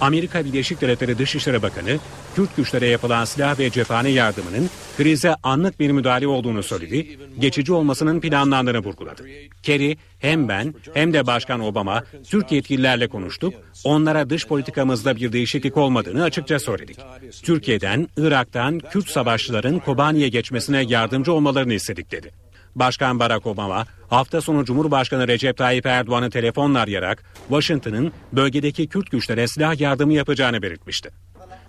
Amerika 0.00 0.44
Birleşik 0.44 0.80
Devletleri 0.80 1.18
Dışişleri 1.18 1.62
Bakanı, 1.62 1.98
Kürt 2.36 2.56
güçlere 2.56 2.86
yapılan 2.86 3.24
silah 3.24 3.58
ve 3.58 3.70
cephane 3.70 4.08
yardımının 4.08 4.70
krize 4.96 5.34
anlık 5.42 5.80
bir 5.80 5.90
müdahale 5.90 6.26
olduğunu 6.26 6.62
söyledi, 6.62 7.18
geçici 7.38 7.72
olmasının 7.72 8.20
planlandığını 8.20 8.78
vurguladı. 8.78 9.22
Kerry, 9.62 9.96
hem 10.18 10.48
ben 10.48 10.74
hem 10.94 11.12
de 11.12 11.26
Başkan 11.26 11.60
Obama 11.60 12.04
Türk 12.24 12.52
yetkililerle 12.52 13.08
konuştuk, 13.08 13.54
onlara 13.84 14.30
dış 14.30 14.46
politikamızda 14.46 15.16
bir 15.16 15.32
değişiklik 15.32 15.76
olmadığını 15.76 16.22
açıkça 16.22 16.58
söyledik. 16.58 16.98
Türkiye'den, 17.42 18.08
Irak'tan 18.16 18.78
Kürt 18.78 19.08
savaşçıların 19.08 19.78
Kobani'ye 19.78 20.28
geçmesine 20.28 20.84
yardımcı 20.88 21.32
olmalarını 21.32 21.74
istedik 21.74 22.10
dedi. 22.10 22.41
Başkan 22.74 23.18
Barack 23.18 23.46
Obama 23.46 23.86
hafta 24.08 24.40
sonu 24.40 24.64
Cumhurbaşkanı 24.64 25.28
Recep 25.28 25.56
Tayyip 25.56 25.86
Erdoğan'ı 25.86 26.30
telefonla 26.30 26.80
arayarak 26.80 27.24
Washington'ın 27.48 28.12
bölgedeki 28.32 28.88
Kürt 28.88 29.10
güçlere 29.10 29.48
silah 29.48 29.80
yardımı 29.80 30.12
yapacağını 30.12 30.62
belirtmişti. 30.62 31.10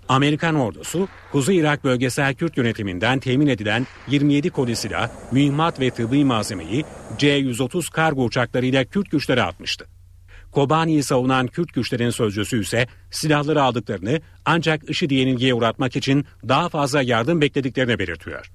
Amerikan 0.09 0.55
ordusu 0.55 1.07
Kuzey 1.31 1.57
Irak 1.57 1.83
bölgesel 1.83 2.33
Kürt 2.33 2.57
yönetiminden 2.57 3.19
temin 3.19 3.47
edilen 3.47 3.87
27 4.07 4.49
koli 4.49 4.75
silah, 4.75 5.09
mühimmat 5.31 5.79
ve 5.79 5.89
tıbbi 5.89 6.25
malzemeyi 6.25 6.85
C-130 7.17 7.91
kargo 7.91 8.23
uçaklarıyla 8.23 8.85
Kürt 8.85 9.11
güçlere 9.11 9.43
atmıştı. 9.43 9.85
Kobani'yi 10.51 11.03
savunan 11.03 11.47
Kürt 11.47 11.73
güçlerin 11.73 12.09
sözcüsü 12.09 12.61
ise 12.61 12.87
silahları 13.11 13.63
aldıklarını 13.63 14.21
ancak 14.45 14.89
IŞİD'i 14.89 15.15
yenilgiye 15.15 15.53
uğratmak 15.53 15.95
için 15.95 16.25
daha 16.47 16.69
fazla 16.69 17.01
yardım 17.01 17.41
beklediklerini 17.41 17.99
belirtiyor. 17.99 18.51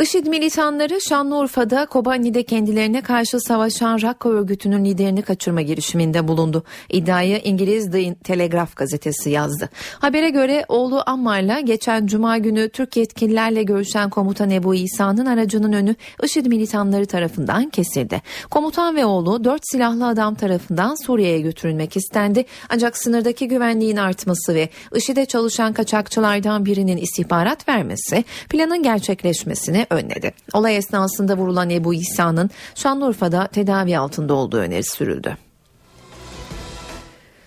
IŞİD 0.00 0.26
militanları 0.26 1.00
Şanlıurfa'da 1.00 1.86
Kobani'de 1.86 2.42
kendilerine 2.42 3.02
karşı 3.02 3.40
savaşan 3.40 4.02
Rakka 4.02 4.28
örgütünün 4.28 4.84
liderini 4.84 5.22
kaçırma 5.22 5.62
girişiminde 5.62 6.28
bulundu. 6.28 6.64
İddiayı 6.90 7.40
İngiliz 7.44 7.90
The 7.90 8.14
Telegraph 8.14 8.76
gazetesi 8.76 9.30
yazdı. 9.30 9.68
Habere 9.98 10.30
göre 10.30 10.64
oğlu 10.68 11.02
Ammar'la 11.06 11.60
geçen 11.60 12.06
cuma 12.06 12.38
günü 12.38 12.68
Türk 12.68 12.96
yetkililerle 12.96 13.62
görüşen 13.62 14.10
komutan 14.10 14.50
Ebu 14.50 14.74
İsa'nın 14.74 15.26
aracının 15.26 15.72
önü 15.72 15.94
IŞİD 16.22 16.46
militanları 16.46 17.06
tarafından 17.06 17.68
kesildi. 17.70 18.22
Komutan 18.50 18.96
ve 18.96 19.04
oğlu 19.04 19.44
dört 19.44 19.62
silahlı 19.64 20.06
adam 20.06 20.34
tarafından 20.34 21.04
Suriye'ye 21.06 21.40
götürülmek 21.40 21.96
istendi. 21.96 22.44
Ancak 22.68 22.98
sınırdaki 22.98 23.48
güvenliğin 23.48 23.96
artması 23.96 24.54
ve 24.54 24.68
IŞİD'e 24.94 25.24
çalışan 25.26 25.72
kaçakçılardan 25.72 26.64
birinin 26.64 26.96
istihbarat 26.96 27.68
vermesi 27.68 28.24
planın 28.48 28.82
gerçekleşmesini 28.82 29.81
önledi. 29.90 30.32
Olay 30.52 30.76
esnasında 30.76 31.36
vurulan 31.36 31.70
Ebu 31.70 31.94
İsa'nın 31.94 32.50
Şanlıurfa'da 32.74 33.46
tedavi 33.46 33.98
altında 33.98 34.34
olduğu 34.34 34.58
önerisi 34.58 34.96
sürüldü. 34.96 35.36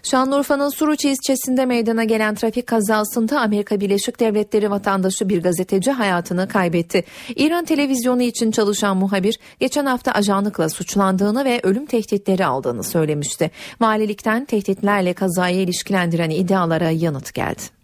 Şanlıurfa'nın 0.06 0.70
Suruç 0.70 1.06
ilçesinde 1.06 1.66
meydana 1.66 2.04
gelen 2.04 2.36
trafik 2.36 2.68
kazasında 2.68 3.42
Amerika 3.42 3.80
Birleşik 3.80 4.20
Devletleri 4.20 4.72
vatandaşı 4.72 5.30
bir 5.30 5.44
gazeteci 5.44 5.92
hayatını 5.92 6.48
kaybetti. 6.48 7.04
İran 7.36 7.66
televizyonu 7.66 8.22
için 8.22 8.52
çalışan 8.52 8.98
muhabir 8.98 9.40
geçen 9.60 9.86
hafta 9.86 10.12
ajanlıkla 10.12 10.70
suçlandığını 10.70 11.46
ve 11.46 11.60
ölüm 11.64 11.86
tehditleri 11.86 12.46
aldığını 12.46 12.84
söylemişti. 12.84 13.52
Valilikten 13.82 14.46
tehditlerle 14.46 15.14
kazayı 15.14 15.58
ilişkilendiren 15.58 16.30
iddialara 16.30 16.90
yanıt 16.90 17.34
geldi. 17.34 17.75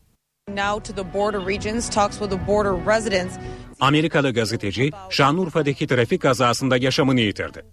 Amerikalı 3.80 4.34
gazeteci 4.34 4.92
Şanlıurfa'daki 5.10 5.88
trafik 5.88 6.22
kazasında 6.22 6.78
yaşamını 6.78 7.20
yitirdi. 7.20 7.66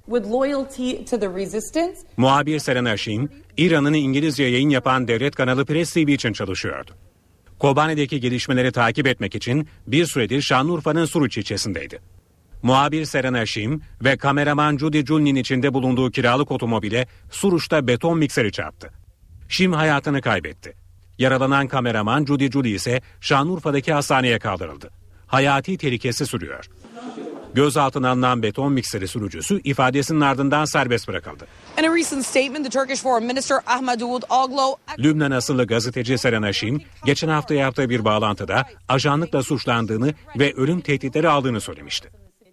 Muhabir 2.16 2.58
Serena 2.58 2.96
Shin, 2.96 3.30
İran'ın 3.56 3.92
İngilizce 3.92 4.44
yayın 4.44 4.68
yapan 4.68 5.08
devlet 5.08 5.34
kanalı 5.34 5.64
Press 5.64 5.92
TV 5.92 5.98
için 5.98 6.32
çalışıyordu. 6.32 6.90
Kobani'deki 7.58 8.20
gelişmeleri 8.20 8.72
takip 8.72 9.06
etmek 9.06 9.34
için 9.34 9.68
bir 9.86 10.06
süredir 10.06 10.42
Şanlıurfa'nın 10.42 11.04
Suruç 11.04 11.38
ilçesindeydi. 11.38 12.00
Muhabir 12.62 13.04
Serena 13.04 13.46
Şim 13.46 13.82
ve 14.04 14.16
kameraman 14.16 14.78
Judy 14.78 15.04
Jun'in 15.04 15.36
içinde 15.36 15.74
bulunduğu 15.74 16.10
kiralık 16.10 16.50
otomobile 16.50 17.06
Suruç'ta 17.30 17.86
beton 17.86 18.18
mikseri 18.18 18.52
çarptı. 18.52 18.90
Şim 19.48 19.72
hayatını 19.72 20.20
kaybetti. 20.20 20.87
Yaralanan 21.18 21.68
kameraman 21.68 22.24
Judy 22.24 22.50
Julie 22.50 22.74
ise 22.74 23.00
Şanlıurfa'daki 23.20 23.92
hastaneye 23.92 24.38
kaldırıldı. 24.38 24.90
Hayati 25.26 25.78
tehlikesi 25.78 26.26
sürüyor. 26.26 26.64
Gözaltına 27.54 28.10
alınan 28.10 28.42
beton 28.42 28.72
mikseri 28.72 29.08
sürücüsü 29.08 29.60
ifadesinin 29.64 30.20
ardından 30.20 30.64
serbest 30.64 31.08
bırakıldı. 31.08 31.46
Lübnan 34.98 35.30
asıllı 35.30 35.66
gazeteci 35.66 36.18
Seren 36.18 36.50
Şim, 36.50 36.82
geçen 37.04 37.28
hafta 37.28 37.54
yaptığı 37.54 37.90
bir 37.90 38.04
bağlantıda 38.04 38.64
ajanlıkla 38.88 39.42
suçlandığını 39.42 40.14
ve 40.38 40.52
ölüm 40.54 40.80
tehditleri 40.80 41.28
aldığını 41.28 41.60
söylemişti. 41.60 42.10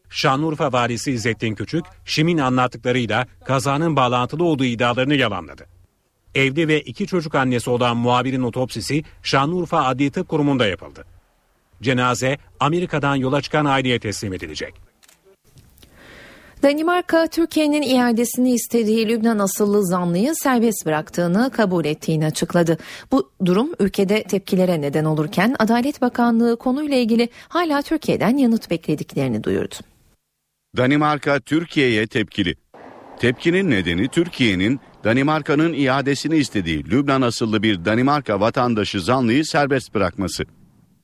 Şanlıurfa 0.10 0.74
valisi 0.74 1.12
İzzettin 1.12 1.56
Küçük, 1.56 1.86
Şim'in 2.06 2.38
anlattıklarıyla 2.38 3.28
kazanın 3.46 3.96
bağlantılı 3.96 4.44
olduğu 4.44 4.66
iddialarını 4.66 5.16
yalanladı. 5.16 5.75
Evli 6.36 6.68
ve 6.68 6.82
iki 6.82 7.08
çocuk 7.08 7.36
annesi 7.36 7.70
olan 7.70 7.98
muhabirin 7.98 8.42
otopsisi 8.42 9.04
Şanlıurfa 9.24 9.86
Adli 9.86 10.12
Tıp 10.12 10.30
Kurumu'nda 10.30 10.68
yapıldı. 10.68 11.06
Cenaze 11.82 12.38
Amerika'dan 12.60 13.16
yola 13.16 13.42
çıkan 13.42 13.66
aileye 13.66 14.00
teslim 14.00 14.34
edilecek. 14.34 14.74
Danimarka, 16.64 17.28
Türkiye'nin 17.28 17.82
iadesini 17.82 18.54
istediği 18.54 19.08
Lübnan 19.10 19.40
asıllı 19.40 19.86
zanlıyı 19.86 20.36
serbest 20.36 20.86
bıraktığını 20.86 21.52
kabul 21.54 21.86
ettiğini 21.86 22.26
açıkladı. 22.26 22.78
Bu 23.12 23.32
durum 23.46 23.70
ülkede 23.80 24.24
tepkilere 24.24 24.82
neden 24.82 25.06
olurken 25.06 25.56
Adalet 25.60 26.02
Bakanlığı 26.02 26.58
konuyla 26.58 26.98
ilgili 26.98 27.30
hala 27.48 27.82
Türkiye'den 27.82 28.38
yanıt 28.38 28.70
beklediklerini 28.70 29.44
duyurdu. 29.44 29.76
Danimarka 30.78 31.40
Türkiye'ye 31.40 32.08
tepkili. 32.08 32.56
Tepkinin 33.20 33.70
nedeni 33.70 34.08
Türkiye'nin 34.08 34.80
Danimarka'nın 35.04 35.74
iadesini 35.74 36.38
istediği 36.38 36.86
Lübnan 36.92 37.22
asıllı 37.22 37.64
bir 37.64 37.86
Danimarka 37.86 38.40
vatandaşı 38.40 39.02
zanlıyı 39.02 39.46
serbest 39.46 39.94
bırakması. 39.94 40.44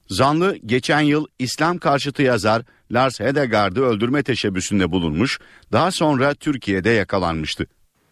Zanlı 0.09 0.57
geçen 0.65 1.01
yıl 1.01 1.25
İslam 1.39 1.77
karşıtı 1.77 2.23
yazar 2.23 2.61
Lars 2.91 3.19
Hedegaard'ı 3.19 3.81
öldürme 3.81 4.23
teşebbüsünde 4.23 4.91
bulunmuş, 4.91 5.39
daha 5.71 5.91
sonra 5.91 6.33
Türkiye'de 6.33 6.89
yakalanmıştı. 6.89 7.65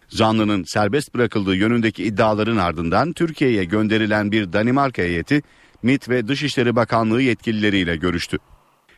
Zanlının 0.10 0.64
serbest 0.64 1.16
bırakıldığı 1.16 1.56
yönündeki 1.56 2.04
iddiaların 2.04 2.58
ardından 2.58 3.14
Türkiye'ye 3.14 3.64
gönderilen 3.64 4.32
bir 4.32 4.54
Danimarka 4.54 5.02
heyeti 5.02 5.42
MİT 5.84 6.10
ve 6.10 6.28
Dışişleri 6.28 6.76
Bakanlığı 6.76 7.22
yetkilileriyle 7.22 7.96
görüştü. 7.96 8.38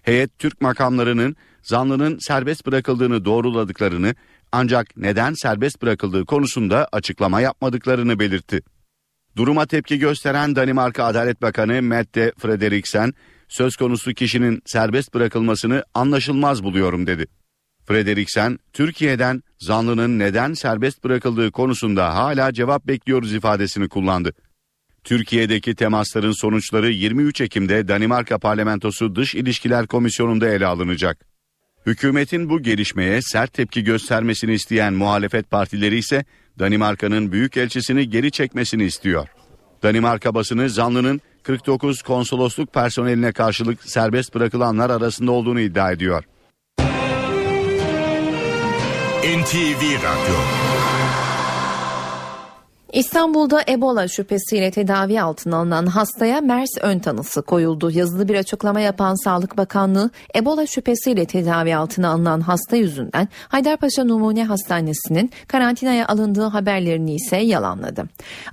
Heyet 0.04 0.39
Türk 0.39 0.62
makamlarının 0.62 1.36
zanlının 1.64 2.18
serbest 2.18 2.66
bırakıldığını 2.66 3.26
doğruladıklarını 3.26 4.16
ancak 4.52 4.97
neden 4.97 5.34
serbest 5.34 5.82
bırakıldığı 5.82 6.26
konusunda 6.26 6.88
açıklama 6.91 7.41
yapmadıklarını 7.41 8.20
belirtti. 8.20 8.62
Duruma 9.36 9.66
tepki 9.66 9.99
gösteren 9.99 10.56
Danimarka 10.56 11.04
Adalet 11.04 11.41
Bakanı 11.41 11.82
Mette 11.82 12.34
Frederiksen, 12.38 13.14
söz 13.49 13.76
konusu 13.76 14.14
kişinin 14.14 14.62
serbest 14.66 15.14
bırakılmasını 15.14 15.84
anlaşılmaz 15.93 16.64
buluyorum 16.64 17.08
dedi. 17.08 17.26
Frederiksen, 17.88 18.60
Türkiye'den 18.74 19.43
zanlının 19.60 20.20
neden 20.20 20.54
serbest 20.54 21.04
bırakıldığı 21.04 21.52
konusunda 21.52 22.16
hala 22.16 22.54
cevap 22.54 22.88
bekliyoruz 22.88 23.34
ifadesini 23.34 23.89
kullandı. 23.89 24.34
Türkiye'deki 25.04 25.76
temasların 25.76 26.41
sonuçları 26.41 26.91
23 26.91 27.41
Ekim'de 27.41 27.88
Danimarka 27.88 28.39
Parlamentosu 28.39 29.16
Dış 29.16 29.36
İlişkiler 29.36 29.88
Komisyonu'nda 29.88 30.49
ele 30.49 30.66
alınacak. 30.66 31.31
Hükümetin 31.86 32.50
bu 32.50 32.62
gelişmeye 32.62 33.22
sert 33.22 33.54
tepki 33.54 33.84
göstermesini 33.84 34.54
isteyen 34.54 34.94
muhalefet 34.94 35.52
partileri 35.52 35.98
ise 35.98 36.26
Danimarka'nın 36.60 37.32
büyükelçisini 37.32 38.10
geri 38.10 38.32
çekmesini 38.32 38.84
istiyor. 38.84 39.28
Danimarka 39.84 40.34
basını 40.34 40.70
zanlının 40.70 41.22
49 41.44 42.02
konsolosluk 42.02 42.74
personeline 42.74 43.32
karşılık 43.32 43.84
serbest 43.84 44.36
bırakılanlar 44.36 44.90
arasında 44.90 45.32
olduğunu 45.32 45.60
iddia 45.60 45.92
ediyor. 45.92 46.24
NTV 49.24 49.84
Radyo 50.04 50.62
İstanbul'da 52.94 53.62
Ebola 53.70 54.08
şüphesiyle 54.08 54.72
tedavi 54.72 55.22
altına 55.22 55.58
alınan 55.58 55.86
hastaya 55.86 56.42
MERS 56.42 56.70
ön 56.82 57.00
tanısı 57.00 57.42
koyuldu. 57.42 57.92
Yazılı 57.92 58.28
bir 58.28 58.36
açıklama 58.36 58.80
yapan 58.80 59.24
Sağlık 59.24 59.58
Bakanlığı 59.58 60.10
Ebola 60.36 60.68
şüphesiyle 60.68 61.26
tedavi 61.26 61.76
altına 61.76 62.10
alınan 62.10 62.42
hasta 62.42 62.76
yüzünden 62.76 63.28
Haydarpaşa 63.48 64.04
Numune 64.04 64.44
Hastanesi'nin 64.44 65.32
karantinaya 65.48 66.08
alındığı 66.08 66.46
haberlerini 66.46 67.16
ise 67.16 67.38
yalanladı. 67.38 68.04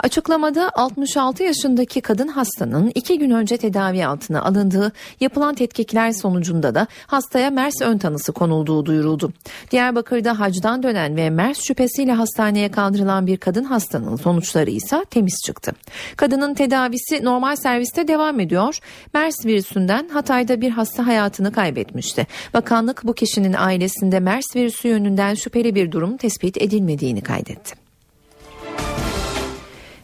Açıklamada 0.01 0.71
66 0.75 1.43
yaşındaki 1.43 2.01
kadın 2.01 2.29
hastanın 2.29 2.93
iki 2.95 3.19
gün 3.19 3.31
önce 3.31 3.57
tedavi 3.57 4.07
altına 4.07 4.43
alındığı 4.43 4.93
yapılan 5.21 5.55
tetkikler 5.55 6.13
sonucunda 6.13 6.75
da 6.75 6.87
hastaya 7.07 7.51
MERS 7.51 7.83
ön 7.83 7.99
tanısı 7.99 8.33
konulduğu 8.33 8.87
duyuruldu. 8.87 9.33
Diyarbakır'da 9.71 10.41
hacdan 10.41 10.83
dönen 10.83 11.17
ve 11.17 11.31
MERS 11.31 11.59
şüphesiyle 11.63 12.13
hastaneye 12.13 12.71
kaldırılan 12.71 13.27
bir 13.27 13.37
kadın 13.37 13.65
hastanın 13.65 14.17
sonuçları 14.29 14.71
ise 14.71 15.05
temiz 15.11 15.43
çıktı. 15.47 15.73
Kadının 16.17 16.55
tedavisi 16.55 17.25
normal 17.25 17.57
serviste 17.57 18.09
devam 18.09 18.41
ediyor. 18.41 18.79
MERS 19.15 19.47
virüsünden 19.47 20.09
Hatay'da 20.09 20.61
bir 20.61 20.71
hasta 20.71 21.07
hayatını 21.07 21.53
kaybetmişti. 21.53 22.27
Bakanlık 22.55 23.05
bu 23.05 23.13
kişinin 23.15 23.53
ailesinde 23.53 24.21
MERS 24.21 24.57
virüsü 24.57 24.89
yönünden 24.89 25.35
şüpheli 25.35 25.75
bir 25.75 25.93
durum 25.93 26.17
tespit 26.17 26.63
edilmediğini 26.63 27.21
kaydetti. 27.21 27.75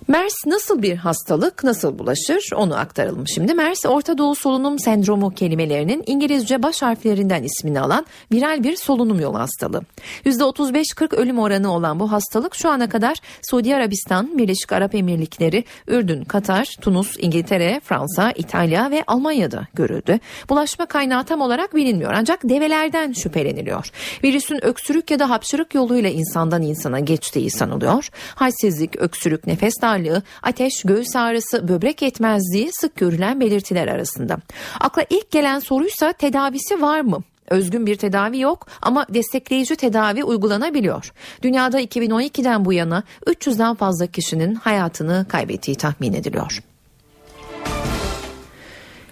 MERS 0.09 0.35
nasıl 0.47 0.83
bir 0.83 0.97
hastalık, 0.97 1.65
nasıl 1.65 1.99
bulaşır 1.99 2.51
onu 2.57 2.77
aktaralım 2.77 3.29
şimdi. 3.29 3.55
MERS 3.55 3.87
Orta 3.87 4.19
Doğu 4.19 4.35
Solunum 4.35 4.79
Sendromu 4.79 5.31
kelimelerinin 5.31 6.03
İngilizce 6.07 6.63
baş 6.63 6.83
harflerinden 6.83 7.43
ismini 7.43 7.81
alan 7.81 8.07
viral 8.33 8.65
bir 8.65 8.77
solunum 8.77 9.21
yolu 9.21 9.39
hastalığı. 9.39 9.83
%35-40 10.25 11.17
ölüm 11.17 11.39
oranı 11.39 11.73
olan 11.73 12.01
bu 12.01 12.13
hastalık 12.13 12.55
şu 12.55 12.71
ana 12.71 12.89
kadar 12.89 13.17
Suudi 13.51 13.77
Arabistan, 13.77 14.39
Birleşik 14.39 14.73
Arap 14.73 14.95
Emirlikleri, 14.95 15.65
Ürdün, 15.89 16.25
Katar, 16.25 16.69
Tunus, 16.81 17.17
İngiltere, 17.19 17.81
Fransa, 17.85 18.33
İtalya 18.37 18.91
ve 18.91 19.05
Almanya'da 19.07 19.67
görüldü. 19.75 20.21
Bulaşma 20.49 20.87
kaynağı 20.87 21.25
tam 21.25 21.41
olarak 21.41 21.75
bilinmiyor 21.75 22.13
ancak 22.15 22.43
develerden 22.45 23.13
şüpheleniliyor. 23.13 23.91
Virüsün 24.25 24.65
öksürük 24.65 25.11
ya 25.11 25.19
da 25.19 25.31
hapşırık 25.31 25.75
yoluyla 25.75 26.11
insandan 26.11 26.63
insana 26.63 27.01
geçtiği 27.01 27.51
sanılıyor. 27.51 28.09
Halsizlik, 28.35 28.97
öksürük, 28.97 29.47
nefes 29.47 29.75
darlığı, 29.83 29.94
ateş, 30.43 30.83
göğüs 30.85 31.17
ağrısı, 31.17 31.69
böbrek 31.69 32.03
yetmezliği 32.03 32.71
sık 32.73 32.97
görülen 32.97 33.41
belirtiler 33.41 33.89
arasında. 33.89 34.39
Akla 34.81 35.05
ilk 35.11 35.31
gelen 35.31 35.59
soruysa 35.59 36.13
tedavisi 36.13 36.83
var 36.83 37.01
mı? 37.01 37.23
Özgün 37.51 37.87
bir 37.87 37.97
tedavi 37.97 38.41
yok 38.41 38.67
ama 38.83 39.07
destekleyici 39.09 39.77
tedavi 39.77 40.25
uygulanabiliyor. 40.25 41.13
Dünyada 41.43 41.81
2012'den 41.81 42.65
bu 42.65 42.73
yana 42.73 43.03
300'den 43.27 43.75
fazla 43.75 44.07
kişinin 44.07 44.55
hayatını 44.55 45.27
kaybettiği 45.29 45.77
tahmin 45.77 46.13
ediliyor. 46.13 46.63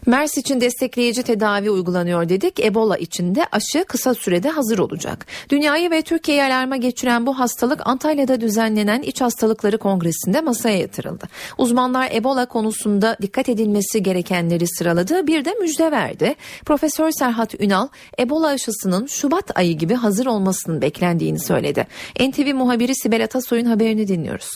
MERS 0.07 0.39
için 0.39 0.61
destekleyici 0.61 1.23
tedavi 1.23 1.71
uygulanıyor 1.71 2.29
dedik. 2.29 2.61
Ebola 2.61 2.97
için 2.97 3.35
de 3.35 3.47
aşı 3.53 3.85
kısa 3.85 4.15
sürede 4.15 4.49
hazır 4.49 4.79
olacak. 4.79 5.27
Dünyayı 5.49 5.91
ve 5.91 6.03
Türkiye'yi 6.03 6.45
alarma 6.45 6.77
geçiren 6.77 7.27
bu 7.27 7.39
hastalık 7.39 7.87
Antalya'da 7.87 8.41
düzenlenen 8.41 9.03
İç 9.03 9.21
Hastalıkları 9.21 9.79
Kongresi'nde 9.79 10.41
masaya 10.41 10.79
yatırıldı. 10.79 11.25
Uzmanlar 11.59 12.11
Ebola 12.15 12.47
konusunda 12.47 13.17
dikkat 13.23 13.49
edilmesi 13.49 14.03
gerekenleri 14.03 14.67
sıraladı. 14.67 15.27
Bir 15.27 15.45
de 15.45 15.55
müjde 15.55 15.91
verdi. 15.91 16.35
Profesör 16.65 17.11
Serhat 17.11 17.61
Ünal, 17.61 17.89
Ebola 18.19 18.47
aşısının 18.47 19.07
Şubat 19.07 19.59
ayı 19.59 19.79
gibi 19.79 19.95
hazır 19.95 20.27
olmasının 20.27 20.83
beklendiğini 20.83 21.39
söyledi. 21.39 21.87
NTV 22.21 22.55
muhabiri 22.55 22.95
Sibel 22.97 23.25
Atasoy'un 23.25 23.65
haberini 23.65 24.09
dinliyoruz. 24.09 24.51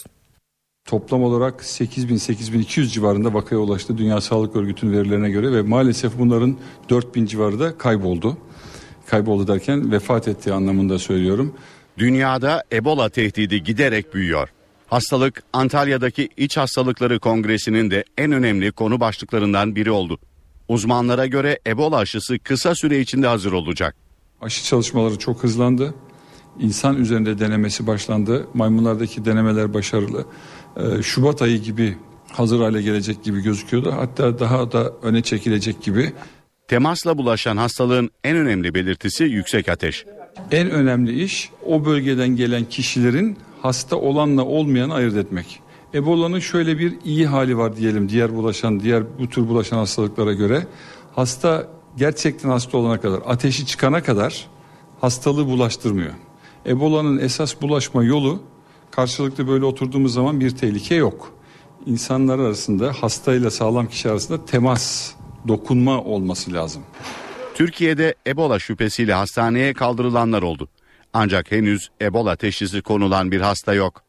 Toplam 0.86 1.22
olarak 1.22 1.60
8000-8200 1.60 2.86
civarında 2.86 3.34
vakaya 3.34 3.58
ulaştı 3.58 3.98
Dünya 3.98 4.20
Sağlık 4.20 4.56
Örgütü'nün 4.56 4.92
verilerine 4.92 5.30
göre 5.30 5.52
ve 5.52 5.62
maalesef 5.62 6.18
bunların 6.18 6.56
4000 6.88 7.26
civarı 7.26 7.60
da 7.60 7.78
kayboldu. 7.78 8.36
Kayboldu 9.06 9.48
derken 9.48 9.92
vefat 9.92 10.28
ettiği 10.28 10.52
anlamında 10.52 10.98
söylüyorum. 10.98 11.54
Dünyada 11.98 12.64
Ebola 12.72 13.08
tehdidi 13.08 13.62
giderek 13.62 14.14
büyüyor. 14.14 14.48
Hastalık 14.86 15.42
Antalya'daki 15.52 16.28
İç 16.36 16.56
Hastalıkları 16.56 17.20
Kongresi'nin 17.20 17.90
de 17.90 18.04
en 18.18 18.32
önemli 18.32 18.72
konu 18.72 19.00
başlıklarından 19.00 19.76
biri 19.76 19.90
oldu. 19.90 20.18
Uzmanlara 20.68 21.26
göre 21.26 21.58
Ebola 21.66 21.96
aşısı 21.96 22.38
kısa 22.38 22.74
süre 22.74 23.00
içinde 23.00 23.26
hazır 23.26 23.52
olacak. 23.52 23.96
Aşı 24.40 24.64
çalışmaları 24.64 25.18
çok 25.18 25.42
hızlandı. 25.42 25.94
İnsan 26.60 26.96
üzerinde 26.96 27.38
denemesi 27.38 27.86
başlandı. 27.86 28.46
Maymunlardaki 28.54 29.24
denemeler 29.24 29.74
başarılı. 29.74 30.26
Ee, 30.76 31.02
Şubat 31.02 31.42
ayı 31.42 31.58
gibi 31.62 31.96
hazır 32.32 32.60
hale 32.60 32.82
gelecek 32.82 33.24
gibi 33.24 33.40
gözüküyordu. 33.40 33.92
Hatta 33.92 34.38
daha 34.38 34.72
da 34.72 34.92
öne 35.02 35.22
çekilecek 35.22 35.82
gibi. 35.82 36.12
Temasla 36.68 37.18
bulaşan 37.18 37.56
hastalığın 37.56 38.10
en 38.24 38.36
önemli 38.36 38.74
belirtisi 38.74 39.24
yüksek 39.24 39.68
ateş. 39.68 40.04
En 40.50 40.70
önemli 40.70 41.22
iş 41.22 41.50
o 41.66 41.84
bölgeden 41.84 42.28
gelen 42.28 42.64
kişilerin 42.64 43.38
hasta 43.62 43.96
olanla 43.96 44.44
olmayanı 44.44 44.94
ayırt 44.94 45.16
etmek. 45.16 45.60
Ebola'nın 45.94 46.38
şöyle 46.38 46.78
bir 46.78 46.94
iyi 47.04 47.26
hali 47.26 47.58
var 47.58 47.76
diyelim 47.76 48.08
diğer 48.08 48.36
bulaşan 48.36 48.80
diğer 48.80 49.18
bu 49.18 49.28
tür 49.28 49.48
bulaşan 49.48 49.76
hastalıklara 49.76 50.32
göre. 50.32 50.66
Hasta 51.14 51.68
gerçekten 51.96 52.48
hasta 52.48 52.78
olana 52.78 53.00
kadar 53.00 53.20
ateşi 53.26 53.66
çıkana 53.66 54.02
kadar 54.02 54.46
hastalığı 55.00 55.46
bulaştırmıyor. 55.46 56.12
Ebola'nın 56.66 57.18
esas 57.18 57.62
bulaşma 57.62 58.04
yolu 58.04 58.42
karşılıklı 58.96 59.48
böyle 59.48 59.64
oturduğumuz 59.64 60.14
zaman 60.14 60.40
bir 60.40 60.50
tehlike 60.50 60.94
yok. 60.94 61.32
İnsanlar 61.86 62.38
arasında 62.38 62.92
hastayla 62.92 63.50
sağlam 63.50 63.86
kişi 63.86 64.10
arasında 64.10 64.44
temas, 64.44 65.12
dokunma 65.48 66.00
olması 66.00 66.52
lazım. 66.52 66.82
Türkiye'de 67.54 68.14
Ebola 68.26 68.58
şüphesiyle 68.58 69.14
hastaneye 69.14 69.74
kaldırılanlar 69.74 70.42
oldu. 70.42 70.68
Ancak 71.12 71.52
henüz 71.52 71.90
Ebola 72.02 72.36
teşhisi 72.36 72.82
konulan 72.82 73.32
bir 73.32 73.40
hasta 73.40 73.74
yok. 73.74 74.02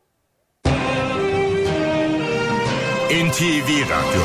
NTV 3.10 3.70
Radyo 3.90 4.24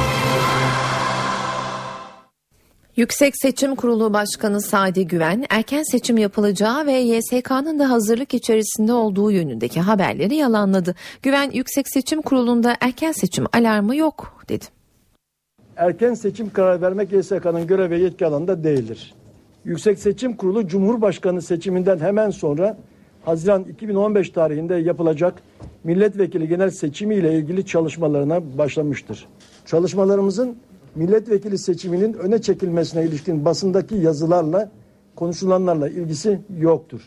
Yüksek 2.96 3.36
Seçim 3.36 3.74
Kurulu 3.74 4.12
Başkanı 4.12 4.60
Sadi 4.60 5.06
Güven 5.06 5.44
erken 5.50 5.82
seçim 5.82 6.16
yapılacağı 6.16 6.86
ve 6.86 6.92
YSK'nın 6.92 7.78
da 7.78 7.90
hazırlık 7.90 8.34
içerisinde 8.34 8.92
olduğu 8.92 9.30
yönündeki 9.30 9.80
haberleri 9.80 10.34
yalanladı. 10.34 10.94
Güven 11.22 11.50
Yüksek 11.50 11.88
Seçim 11.88 12.22
Kurulu'nda 12.22 12.76
erken 12.80 13.12
seçim 13.12 13.44
alarmı 13.52 13.96
yok 13.96 14.44
dedi. 14.48 14.64
Erken 15.76 16.14
seçim 16.14 16.50
karar 16.50 16.82
vermek 16.82 17.12
YSK'nın 17.12 17.66
görev 17.66 17.90
ve 17.90 17.98
yetki 17.98 18.26
alanında 18.26 18.64
değildir. 18.64 19.14
Yüksek 19.64 19.98
Seçim 19.98 20.36
Kurulu 20.36 20.66
Cumhurbaşkanı 20.66 21.42
seçiminden 21.42 21.98
hemen 21.98 22.30
sonra 22.30 22.76
Haziran 23.24 23.64
2015 23.64 24.30
tarihinde 24.30 24.74
yapılacak 24.74 25.34
milletvekili 25.84 26.48
genel 26.48 26.70
seçimi 26.70 27.14
ile 27.14 27.34
ilgili 27.34 27.66
çalışmalarına 27.66 28.58
başlamıştır. 28.58 29.26
Çalışmalarımızın 29.66 30.56
milletvekili 30.94 31.58
seçiminin 31.58 32.12
öne 32.12 32.42
çekilmesine 32.42 33.04
ilişkin 33.04 33.44
basındaki 33.44 33.94
yazılarla 33.94 34.70
konuşulanlarla 35.16 35.88
ilgisi 35.88 36.40
yoktur. 36.58 37.00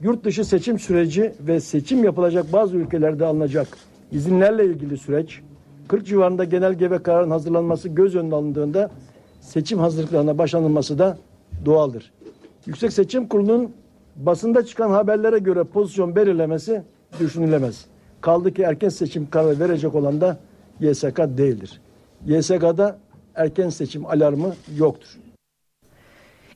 Yurt 0.00 0.24
dışı 0.24 0.44
seçim 0.44 0.78
süreci 0.78 1.32
ve 1.40 1.60
seçim 1.60 2.04
yapılacak 2.04 2.52
bazı 2.52 2.76
ülkelerde 2.76 3.24
alınacak 3.24 3.68
izinlerle 4.12 4.66
ilgili 4.66 4.96
süreç 4.96 5.40
40 5.88 6.06
civarında 6.06 6.44
genelge 6.44 6.90
ve 6.90 7.02
kararın 7.02 7.30
hazırlanması 7.30 7.88
göz 7.88 8.16
önüne 8.16 8.34
alındığında 8.34 8.90
seçim 9.40 9.78
hazırlıklarına 9.78 10.38
başlanılması 10.38 10.98
da 10.98 11.18
doğaldır. 11.64 12.12
Yüksek 12.66 12.92
Seçim 12.92 13.28
Kurulu'nun 13.28 13.72
basında 14.16 14.64
çıkan 14.64 14.90
haberlere 14.90 15.38
göre 15.38 15.64
pozisyon 15.64 16.16
belirlemesi 16.16 16.82
düşünülemez. 17.20 17.84
Kaldı 18.20 18.54
ki 18.54 18.62
erken 18.62 18.88
seçim 18.88 19.30
kararı 19.30 19.60
verecek 19.60 19.94
olan 19.94 20.20
da 20.20 20.38
YSK 20.80 21.18
değildir. 21.18 21.80
YSK'da 22.26 22.98
erken 23.34 23.68
seçim 23.68 24.06
alarmı 24.06 24.54
yoktur. 24.76 25.08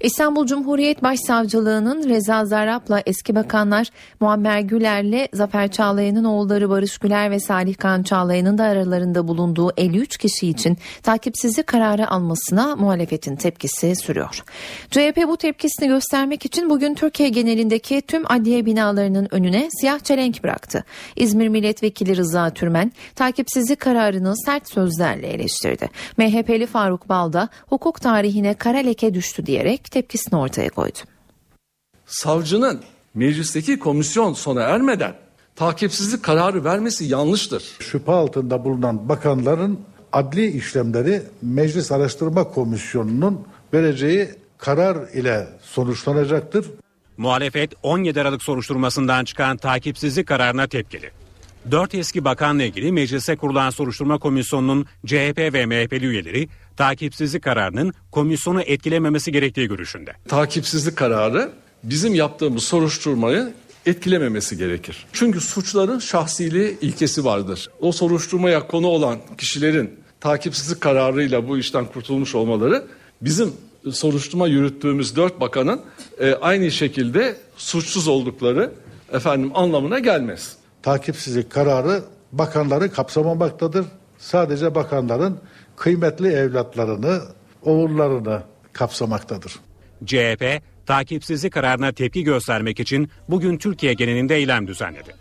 İstanbul 0.01 0.46
Cumhuriyet 0.46 1.03
Başsavcılığı'nın 1.03 2.09
Reza 2.09 2.44
Zarrab'la 2.44 3.03
eski 3.07 3.34
bakanlar 3.34 3.88
Muammer 4.20 4.61
Güler'le 4.61 5.28
Zafer 5.32 5.70
Çağlayan'ın 5.70 6.24
oğulları 6.24 6.70
Barış 6.70 6.99
Güler 6.99 7.30
ve 7.30 7.40
Salih 7.40 7.76
Kan 7.76 8.03
Çağlayan'ın 8.03 8.59
da 8.59 8.64
aralarında 8.64 9.28
bulunduğu 9.28 9.72
53 9.76 10.16
kişi 10.16 10.49
için 10.49 10.76
takipsizlik 11.03 11.66
kararı 11.66 12.11
almasına 12.11 12.76
muhalefetin 12.76 13.36
tepkisi 13.36 13.96
sürüyor. 13.96 14.44
CHP 14.90 15.28
bu 15.28 15.36
tepkisini 15.36 15.88
göstermek 15.88 16.44
için 16.44 16.70
bugün 16.70 16.94
Türkiye 16.94 17.28
genelindeki 17.28 18.03
tüm 18.03 18.32
adliye 18.32 18.66
binalarının 18.66 19.28
önüne 19.30 19.68
siyah 19.80 19.99
çelenk 19.99 20.44
bıraktı. 20.44 20.84
İzmir 21.16 21.49
Milletvekili 21.49 22.16
Rıza 22.16 22.51
Türmen 22.51 22.92
takipsizlik 23.14 23.80
kararını 23.80 24.34
sert 24.36 24.72
sözlerle 24.72 25.26
eleştirdi. 25.26 25.88
MHP'li 26.16 26.66
Faruk 26.66 27.09
Balda 27.09 27.49
hukuk 27.66 28.01
tarihine 28.01 28.55
kara 28.55 28.78
leke 28.78 29.14
düştü 29.14 29.46
diyerek 29.46 29.88
tepkisini 29.89 30.39
ortaya 30.39 30.70
koydu. 30.70 30.99
Savcının 32.07 32.80
meclisteki 33.14 33.78
komisyon 33.78 34.32
sona 34.32 34.62
ermeden 34.62 35.14
takipsizlik 35.57 36.22
kararı 36.22 36.64
vermesi 36.64 37.05
yanlıştır. 37.05 37.62
Şüphe 37.80 38.12
altında 38.12 38.64
bulunan 38.64 39.09
bakanların 39.09 39.80
adli 40.12 40.47
işlemleri 40.47 41.22
Meclis 41.43 41.93
Araştırma 41.93 42.45
Komisyonu'nun 42.45 43.47
vereceği 43.74 44.30
karar 44.59 45.09
ile 45.09 45.49
sonuçlanacaktır. 45.62 46.66
Muhalefet 47.16 47.72
17 47.82 48.20
Aralık 48.20 48.43
soruşturmasından 48.43 49.24
çıkan 49.24 49.57
takipsizlik 49.57 50.26
kararına 50.28 50.66
tepkili. 50.66 51.11
4 51.70 51.94
eski 51.94 52.24
bakanla 52.24 52.62
ilgili 52.62 52.92
meclise 52.92 53.36
kurulan 53.36 53.70
soruşturma 53.70 54.18
komisyonunun 54.18 54.86
CHP 55.06 55.38
ve 55.38 55.66
MHP'li 55.66 56.06
üyeleri 56.06 56.48
takipsizlik 56.76 57.42
kararının 57.42 57.94
komisyonu 58.12 58.62
etkilememesi 58.62 59.32
gerektiği 59.32 59.68
görüşünde. 59.68 60.12
Takipsizlik 60.28 60.96
kararı 60.96 61.52
bizim 61.82 62.14
yaptığımız 62.14 62.62
soruşturmayı 62.62 63.52
etkilememesi 63.86 64.56
gerekir. 64.56 65.06
Çünkü 65.12 65.40
suçların 65.40 65.98
şahsiliği 65.98 66.78
ilkesi 66.80 67.24
vardır. 67.24 67.68
O 67.80 67.92
soruşturmaya 67.92 68.66
konu 68.66 68.86
olan 68.86 69.18
kişilerin 69.38 69.90
takipsizlik 70.20 70.80
kararıyla 70.80 71.48
bu 71.48 71.58
işten 71.58 71.86
kurtulmuş 71.86 72.34
olmaları 72.34 72.86
bizim 73.22 73.52
soruşturma 73.92 74.48
yürüttüğümüz 74.48 75.16
dört 75.16 75.40
bakanın 75.40 75.80
e, 76.20 76.34
aynı 76.34 76.70
şekilde 76.70 77.36
suçsuz 77.56 78.08
oldukları 78.08 78.72
efendim 79.12 79.50
anlamına 79.54 79.98
gelmez. 79.98 80.57
Takipsizlik 80.82 81.50
kararı 81.50 82.02
bakanları 82.32 82.92
kapsamamaktadır. 82.92 83.86
Sadece 84.18 84.74
bakanların 84.74 85.38
kıymetli 85.76 86.28
evlatlarını, 86.28 87.20
oğullarını 87.62 88.42
kapsamaktadır. 88.72 89.52
CHP 90.04 90.62
takipsizlik 90.86 91.52
kararına 91.52 91.92
tepki 91.92 92.24
göstermek 92.24 92.80
için 92.80 93.10
bugün 93.28 93.58
Türkiye 93.58 93.94
genelinde 93.94 94.36
eylem 94.36 94.66
düzenledi. 94.66 95.14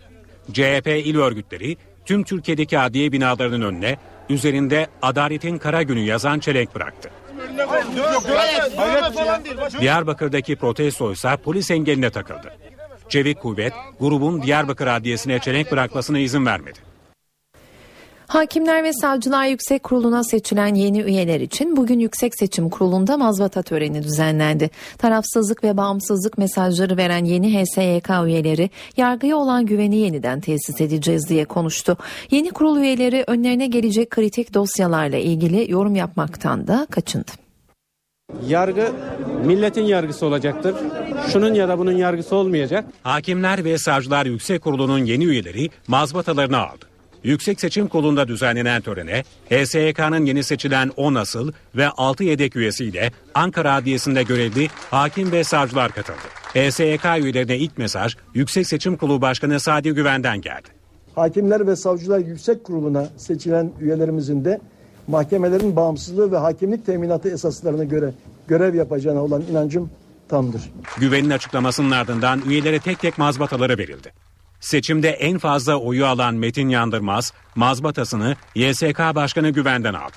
CHP 0.52 0.86
il 0.86 1.16
örgütleri 1.16 1.76
tüm 2.04 2.22
Türkiye'deki 2.24 2.78
adliye 2.78 3.12
binalarının 3.12 3.62
önüne 3.62 3.96
üzerinde 4.28 4.86
adaletin 5.02 5.58
kara 5.58 5.82
günü 5.82 6.00
yazan 6.00 6.38
çelenk 6.38 6.74
bıraktı. 6.74 7.10
Diyarbakır'daki 9.80 10.56
protesto 10.56 11.12
ise 11.12 11.36
polis 11.44 11.70
engeline 11.70 12.10
takıldı. 12.10 12.52
Çevik 13.08 13.40
Kuvvet 13.40 13.72
grubun 14.00 14.42
Diyarbakır 14.42 14.86
Adliyesi'ne 14.86 15.38
çelenk 15.38 15.72
bırakmasına 15.72 16.18
izin 16.18 16.46
vermedi. 16.46 16.88
Hakimler 18.28 18.84
ve 18.84 18.92
Savcılar 18.92 19.46
Yüksek 19.46 19.82
Kurulu'na 19.82 20.24
seçilen 20.24 20.74
yeni 20.74 21.00
üyeler 21.00 21.40
için 21.40 21.76
bugün 21.76 21.98
Yüksek 21.98 22.38
Seçim 22.38 22.70
Kurulu'nda 22.70 23.16
mazbata 23.16 23.62
töreni 23.62 24.02
düzenlendi. 24.02 24.70
Tarafsızlık 24.98 25.64
ve 25.64 25.76
bağımsızlık 25.76 26.38
mesajları 26.38 26.96
veren 26.96 27.24
yeni 27.24 27.62
HSYK 27.62 28.10
üyeleri 28.26 28.70
yargıya 28.96 29.36
olan 29.36 29.66
güveni 29.66 29.96
yeniden 29.96 30.40
tesis 30.40 30.80
edeceğiz 30.80 31.28
diye 31.28 31.44
konuştu. 31.44 31.96
Yeni 32.30 32.50
kurul 32.50 32.78
üyeleri 32.78 33.24
önlerine 33.26 33.66
gelecek 33.66 34.10
kritik 34.10 34.54
dosyalarla 34.54 35.16
ilgili 35.16 35.70
yorum 35.70 35.96
yapmaktan 35.96 36.66
da 36.66 36.86
kaçındı. 36.90 37.47
Yargı 38.46 38.92
milletin 39.44 39.82
yargısı 39.82 40.26
olacaktır. 40.26 40.74
Şunun 41.32 41.54
ya 41.54 41.68
da 41.68 41.78
bunun 41.78 41.92
yargısı 41.92 42.36
olmayacak. 42.36 42.84
Hakimler 43.02 43.64
ve 43.64 43.78
Savcılar 43.78 44.26
Yüksek 44.26 44.62
Kurulu'nun 44.62 44.98
yeni 44.98 45.24
üyeleri 45.24 45.70
mazbatalarını 45.88 46.58
aldı. 46.58 46.84
Yüksek 47.24 47.60
Seçim 47.60 47.88
Kurulu'nda 47.88 48.28
düzenlenen 48.28 48.82
törene 48.82 49.22
HSYK'nın 49.50 50.24
yeni 50.24 50.44
seçilen 50.44 50.90
10 50.96 51.14
asıl 51.14 51.52
ve 51.76 51.88
6 51.88 52.24
yedek 52.24 52.56
üyesiyle 52.56 53.12
Ankara 53.34 53.74
Adliyesi'nde 53.74 54.22
görevli 54.22 54.68
hakim 54.90 55.32
ve 55.32 55.44
savcılar 55.44 55.92
katıldı. 55.92 56.18
HSYK 56.54 57.04
üyelerine 57.04 57.58
ilk 57.58 57.78
mesaj 57.78 58.16
Yüksek 58.34 58.66
Seçim 58.66 58.96
Kurulu 58.96 59.22
Başkanı 59.22 59.60
Sadi 59.60 59.90
Güven'den 59.90 60.40
geldi. 60.40 60.68
Hakimler 61.14 61.66
ve 61.66 61.76
Savcılar 61.76 62.18
Yüksek 62.18 62.64
Kurulu'na 62.64 63.08
seçilen 63.16 63.72
üyelerimizin 63.80 64.44
de 64.44 64.60
mahkemelerin 65.08 65.76
bağımsızlığı 65.76 66.32
ve 66.32 66.36
hakimlik 66.36 66.86
teminatı 66.86 67.30
esaslarına 67.30 67.84
göre 67.84 68.12
görev 68.48 68.74
yapacağına 68.74 69.22
olan 69.22 69.42
inancım 69.50 69.90
tamdır. 70.28 70.62
Güven'in 70.98 71.30
açıklamasının 71.30 71.90
ardından 71.90 72.40
üyelere 72.48 72.78
tek 72.78 73.00
tek 73.00 73.18
mazbataları 73.18 73.78
verildi. 73.78 74.12
Seçimde 74.60 75.08
en 75.08 75.38
fazla 75.38 75.76
oyu 75.76 76.06
alan 76.06 76.34
Metin 76.34 76.68
Yandırmaz, 76.68 77.32
mazbatasını 77.56 78.36
YSK 78.54 78.98
Başkanı 78.98 79.50
Güven'den 79.50 79.94
aldı. 79.94 80.16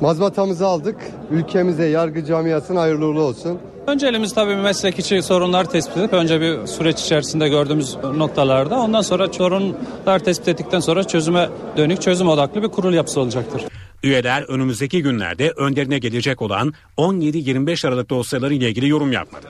Mazbatamızı 0.00 0.66
aldık. 0.66 0.96
Ülkemize 1.30 1.84
yargı 1.84 2.24
camiasına 2.24 2.80
hayırlı 2.80 3.06
uğurlu 3.06 3.22
olsun. 3.22 3.58
Önceliğimiz 3.86 4.34
tabii 4.34 4.56
meslek 4.56 4.98
içi 4.98 5.22
sorunlar 5.22 5.64
tespit 5.64 5.96
edip 5.96 6.12
önce 6.12 6.40
bir 6.40 6.66
süreç 6.66 7.00
içerisinde 7.00 7.48
gördüğümüz 7.48 7.96
noktalarda 7.96 8.78
ondan 8.78 9.02
sonra 9.02 9.32
sorunlar 9.32 10.18
tespit 10.18 10.48
ettikten 10.48 10.80
sonra 10.80 11.04
çözüme 11.04 11.48
dönük 11.76 12.02
çözüm 12.02 12.28
odaklı 12.28 12.62
bir 12.62 12.68
kurul 12.68 12.92
yapısı 12.94 13.20
olacaktır. 13.20 13.62
Üyeler 14.02 14.42
önümüzdeki 14.42 15.02
günlerde 15.02 15.50
önlerine 15.50 15.98
gelecek 15.98 16.42
olan 16.42 16.74
17-25 16.98 17.88
Aralık 17.88 18.10
dosyaları 18.10 18.54
ile 18.54 18.68
ilgili 18.68 18.88
yorum 18.88 19.12
yapmadı. 19.12 19.46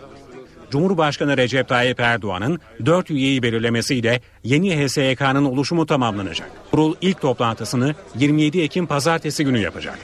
Cumhurbaşkanı 0.71 1.37
Recep 1.37 1.69
Tayyip 1.69 2.01
Erdoğan'ın 2.01 2.61
4 2.87 3.11
üyeyi 3.11 3.43
belirlemesiyle 3.43 4.21
yeni 4.45 4.87
HSYK'nın 4.87 5.45
oluşumu 5.45 5.87
tamamlanacak. 5.87 6.51
Kurul 6.71 6.95
ilk 7.01 7.21
toplantısını 7.21 7.95
27 8.19 8.61
Ekim 8.61 8.87
pazartesi 8.87 9.45
günü 9.45 9.59
yapacak. 9.59 9.99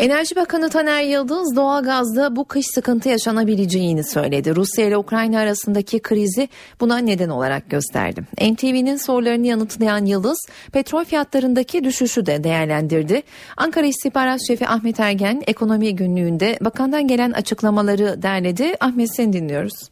Enerji 0.00 0.36
Bakanı 0.36 0.68
Taner 0.68 1.02
Yıldız 1.02 1.56
doğalgazda 1.56 2.36
bu 2.36 2.48
kış 2.48 2.66
sıkıntı 2.66 3.08
yaşanabileceğini 3.08 4.04
söyledi. 4.04 4.56
Rusya 4.56 4.86
ile 4.86 4.96
Ukrayna 4.96 5.40
arasındaki 5.40 6.02
krizi 6.02 6.48
buna 6.80 6.98
neden 6.98 7.28
olarak 7.28 7.70
gösterdi. 7.70 8.20
NTV'nin 8.52 8.96
sorularını 8.96 9.46
yanıtlayan 9.46 10.04
Yıldız 10.04 10.38
petrol 10.72 11.04
fiyatlarındaki 11.04 11.84
düşüşü 11.84 12.26
de 12.26 12.44
değerlendirdi. 12.44 13.22
Ankara 13.56 13.86
İstihbarat 13.86 14.40
Şefi 14.48 14.66
Ahmet 14.66 15.00
Ergen 15.00 15.42
ekonomi 15.46 15.96
günlüğünde 15.96 16.58
bakandan 16.60 17.06
gelen 17.06 17.30
açıklamaları 17.30 18.22
derledi. 18.22 18.74
Ahmet 18.80 19.16
seni 19.16 19.32
dinliyoruz. 19.32 19.90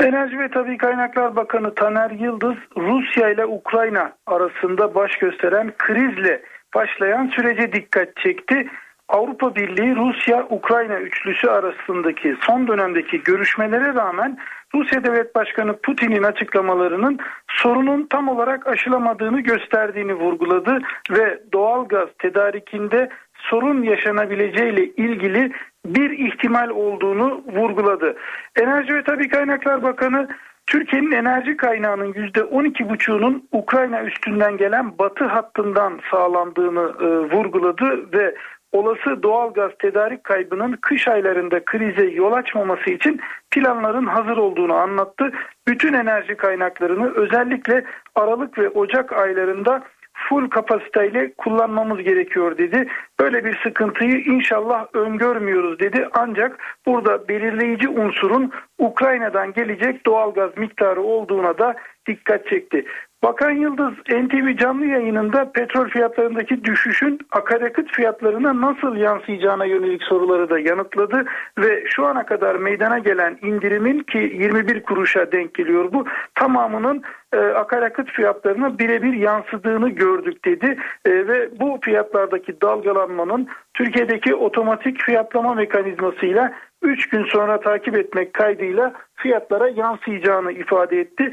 Enerji 0.00 0.38
ve 0.38 0.48
Tabi 0.50 0.78
Kaynaklar 0.78 1.36
Bakanı 1.36 1.74
Taner 1.74 2.10
Yıldız 2.10 2.56
Rusya 2.76 3.30
ile 3.30 3.46
Ukrayna 3.46 4.12
arasında 4.26 4.94
baş 4.94 5.10
gösteren 5.16 5.72
krizle 5.78 6.42
başlayan 6.76 7.26
sürece 7.36 7.72
dikkat 7.72 8.16
çekti. 8.16 8.68
Avrupa 9.08 9.54
Birliği 9.54 9.96
Rusya-Ukrayna 9.96 11.00
üçlüsü 11.00 11.48
arasındaki 11.48 12.36
son 12.40 12.68
dönemdeki 12.68 13.22
görüşmelere 13.22 13.94
rağmen 13.94 14.38
Rusya 14.74 15.04
Devlet 15.04 15.34
Başkanı 15.34 15.76
Putin'in 15.76 16.22
açıklamalarının 16.22 17.18
sorunun 17.48 18.06
tam 18.10 18.28
olarak 18.28 18.66
aşılamadığını 18.66 19.40
gösterdiğini 19.40 20.14
vurguladı 20.14 20.78
ve 21.10 21.40
doğal 21.52 21.88
gaz 21.88 22.08
tedarikinde 22.18 23.08
sorun 23.34 23.82
yaşanabileceğiyle 23.82 24.84
ilgili 24.84 25.52
bir 25.86 26.10
ihtimal 26.10 26.68
olduğunu 26.68 27.42
vurguladı. 27.46 28.16
Enerji 28.60 28.94
ve 28.94 29.02
Tabi 29.02 29.28
Kaynaklar 29.28 29.82
Bakanı 29.82 30.28
Türkiye'nin 30.66 31.12
enerji 31.12 31.56
kaynağının 31.56 32.12
%12,5'unun 32.12 33.42
Ukrayna 33.52 34.02
üstünden 34.02 34.56
gelen 34.56 34.98
batı 34.98 35.24
hattından 35.24 36.00
sağlandığını 36.10 36.92
e, 37.00 37.06
vurguladı 37.34 38.12
ve 38.12 38.34
olası 38.72 39.22
doğal 39.22 39.52
gaz 39.52 39.70
tedarik 39.78 40.24
kaybının 40.24 40.78
kış 40.82 41.08
aylarında 41.08 41.64
krize 41.64 42.04
yol 42.04 42.32
açmaması 42.32 42.90
için 42.90 43.20
planların 43.50 44.06
hazır 44.06 44.36
olduğunu 44.36 44.74
anlattı. 44.74 45.32
Bütün 45.68 45.92
enerji 45.92 46.34
kaynaklarını 46.34 47.14
özellikle 47.14 47.84
Aralık 48.14 48.58
ve 48.58 48.68
Ocak 48.68 49.12
aylarında 49.12 49.82
full 50.28 50.48
kapasiteyle 50.48 51.32
kullanmamız 51.32 52.02
gerekiyor 52.02 52.58
dedi. 52.58 52.88
Böyle 53.20 53.44
bir 53.44 53.60
sıkıntıyı 53.62 54.18
inşallah 54.18 54.86
öngörmüyoruz 54.94 55.78
dedi. 55.78 56.08
Ancak 56.12 56.58
burada 56.86 57.28
belirleyici 57.28 57.88
unsurun 57.88 58.52
Ukrayna'dan 58.78 59.52
gelecek 59.52 60.06
doğal 60.06 60.34
gaz 60.34 60.56
miktarı 60.56 61.02
olduğuna 61.02 61.58
da 61.58 61.74
dikkat 62.08 62.46
çekti. 62.46 62.84
Bakan 63.24 63.50
Yıldız 63.50 63.92
NTV 64.08 64.56
canlı 64.56 64.86
yayınında 64.86 65.52
petrol 65.52 65.88
fiyatlarındaki 65.88 66.64
düşüşün 66.64 67.18
akaryakıt 67.30 67.90
fiyatlarına 67.90 68.60
nasıl 68.60 68.96
yansıyacağına 68.96 69.64
yönelik 69.64 70.02
soruları 70.02 70.50
da 70.50 70.58
yanıtladı 70.58 71.24
ve 71.58 71.84
şu 71.86 72.06
ana 72.06 72.26
kadar 72.26 72.54
meydana 72.54 72.98
gelen 72.98 73.38
indirimin 73.42 74.00
ki 74.00 74.18
21 74.18 74.82
kuruşa 74.82 75.32
denk 75.32 75.54
geliyor 75.54 75.92
bu 75.92 76.04
tamamının 76.34 77.02
e, 77.32 77.38
akaryakıt 77.38 78.10
fiyatlarına 78.10 78.78
birebir 78.78 79.12
yansıdığını 79.12 79.88
gördük 79.88 80.44
dedi. 80.44 80.78
E, 81.06 81.10
ve 81.10 81.60
bu 81.60 81.78
fiyatlardaki 81.82 82.60
dalgalanmanın 82.60 83.48
Türkiye'deki 83.74 84.34
otomatik 84.34 85.02
fiyatlama 85.02 85.54
mekanizmasıyla 85.54 86.52
3 86.82 87.08
gün 87.08 87.24
sonra 87.24 87.60
takip 87.60 87.98
etmek 87.98 88.34
kaydıyla 88.34 88.92
fiyatlara 89.14 89.68
yansıyacağını 89.68 90.52
ifade 90.52 91.00
etti 91.00 91.32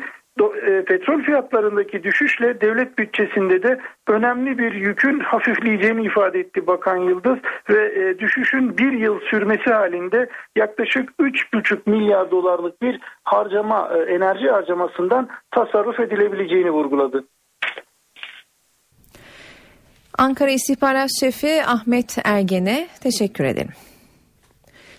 petrol 0.88 1.22
fiyatlarındaki 1.22 2.04
düşüşle 2.04 2.62
devlet 2.62 2.98
bütçesinde 2.98 3.64
de 3.64 3.80
önemli 4.08 4.58
bir 4.58 4.74
yükün 4.74 5.20
hafifleyeceğini 5.20 6.06
ifade 6.06 6.40
etti 6.40 6.68
Bakan 6.68 6.98
Yıldız 6.98 7.38
ve 7.70 8.10
e, 8.10 8.20
düşüşün 8.20 8.78
bir 8.78 8.92
yıl 8.92 9.20
sürmesi 9.20 9.70
halinde 9.70 10.30
yaklaşık 10.56 11.10
3,5 11.20 11.90
milyar 11.90 12.32
dolarlık 12.32 12.82
bir 12.82 13.00
harcama 13.24 13.90
e, 13.96 14.14
enerji 14.14 14.50
harcamasından 14.50 15.30
tasarruf 15.52 16.00
edilebileceğini 16.00 16.72
vurguladı. 16.72 17.24
Ankara 20.18 20.52
İstihbarat 20.52 21.10
Şefi 21.20 21.64
Ahmet 21.66 22.18
Ergen'e 22.26 22.88
teşekkür 23.04 23.44
ederim. 23.44 23.72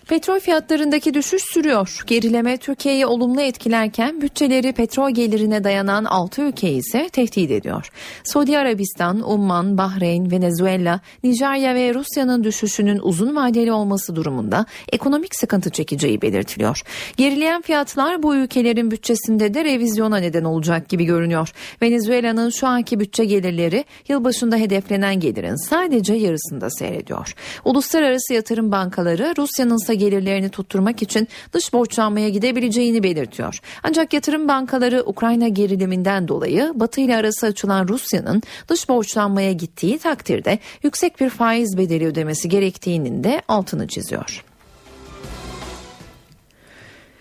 Petrol 0.07 0.39
fiyatlarındaki 0.39 1.13
düşüş 1.13 1.43
sürüyor. 1.43 2.03
Gerileme 2.07 2.57
Türkiye'yi 2.57 3.05
olumlu 3.05 3.41
etkilerken 3.41 4.21
bütçeleri 4.21 4.73
petrol 4.73 5.11
gelirine 5.11 5.63
dayanan 5.63 6.05
6 6.05 6.41
ülkeyi 6.41 6.77
ise 6.77 7.09
tehdit 7.09 7.51
ediyor. 7.51 7.89
Suudi 8.23 8.57
Arabistan, 8.57 9.31
Umman, 9.31 9.77
Bahreyn, 9.77 10.31
Venezuela, 10.31 10.99
Nijerya 11.23 11.75
ve 11.75 11.93
Rusya'nın 11.93 12.43
düşüşünün 12.43 12.99
uzun 13.03 13.35
vadeli 13.35 13.71
olması 13.71 14.15
durumunda 14.15 14.65
ekonomik 14.91 15.35
sıkıntı 15.35 15.69
çekeceği 15.69 16.21
belirtiliyor. 16.21 16.81
Gerileyen 17.17 17.61
fiyatlar 17.61 18.23
bu 18.23 18.35
ülkelerin 18.35 18.91
bütçesinde 18.91 19.53
de 19.53 19.65
revizyona 19.65 20.17
neden 20.17 20.43
olacak 20.43 20.89
gibi 20.89 21.05
görünüyor. 21.05 21.49
Venezuela'nın 21.81 22.49
şu 22.49 22.67
anki 22.67 22.99
bütçe 22.99 23.25
gelirleri 23.25 23.85
yılbaşında 24.07 24.55
hedeflenen 24.55 25.19
gelirin 25.19 25.69
sadece 25.69 26.13
yarısında 26.13 26.69
seyrediyor. 26.69 27.35
Uluslararası 27.65 28.33
yatırım 28.33 28.71
bankaları 28.71 29.33
Rusya'nın 29.37 29.87
gelirlerini 29.95 30.49
tutturmak 30.49 31.01
için 31.01 31.27
dış 31.53 31.73
borçlanmaya 31.73 32.29
gidebileceğini 32.29 33.03
belirtiyor. 33.03 33.59
Ancak 33.83 34.13
yatırım 34.13 34.47
bankaları 34.47 35.03
Ukrayna 35.05 35.47
geriliminden 35.47 36.27
dolayı 36.27 36.71
Batı 36.75 37.01
ile 37.01 37.15
arası 37.15 37.45
açılan 37.45 37.87
Rusya'nın 37.87 38.41
dış 38.67 38.89
borçlanmaya 38.89 39.51
gittiği 39.51 39.99
takdirde 39.99 40.59
yüksek 40.83 41.19
bir 41.19 41.29
faiz 41.29 41.77
bedeli 41.77 42.05
ödemesi 42.05 42.49
gerektiğinin 42.49 43.23
de 43.23 43.41
altını 43.47 43.87
çiziyor. 43.87 44.44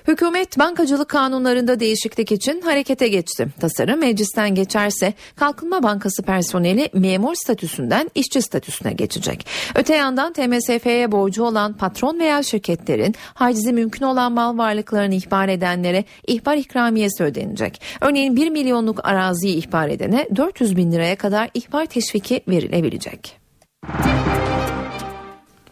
Hükümet 0.09 0.59
bankacılık 0.59 1.09
kanunlarında 1.09 1.81
değişiklik 1.81 2.33
için 2.33 2.61
harekete 2.61 3.09
geçti. 3.09 3.49
Tasarım 3.61 4.01
meclisten 4.01 4.55
geçerse 4.55 5.15
Kalkınma 5.37 5.83
Bankası 5.83 6.23
personeli 6.23 6.91
memur 6.93 7.35
statüsünden 7.35 8.11
işçi 8.15 8.43
statüsüne 8.43 8.93
geçecek. 8.93 9.47
Öte 9.75 9.95
yandan 9.95 10.33
TMSF'ye 10.33 11.13
borcu 11.13 11.45
olan 11.45 11.73
patron 11.73 12.19
veya 12.19 12.43
şirketlerin 12.43 13.15
hacizi 13.35 13.73
mümkün 13.73 14.07
olan 14.07 14.33
mal 14.33 14.59
varlıklarını 14.59 15.15
ihbar 15.15 15.49
edenlere 15.49 16.05
ihbar 16.27 16.57
ikramiyesi 16.57 17.25
ödenecek. 17.25 17.81
Örneğin 18.01 18.37
1 18.37 18.51
milyonluk 18.51 19.09
araziyi 19.09 19.57
ihbar 19.57 19.89
edene 19.89 20.29
400 20.37 20.77
bin 20.77 20.93
liraya 20.93 21.17
kadar 21.17 21.51
ihbar 21.55 21.87
teşviki 21.87 22.41
verilebilecek. 22.49 23.37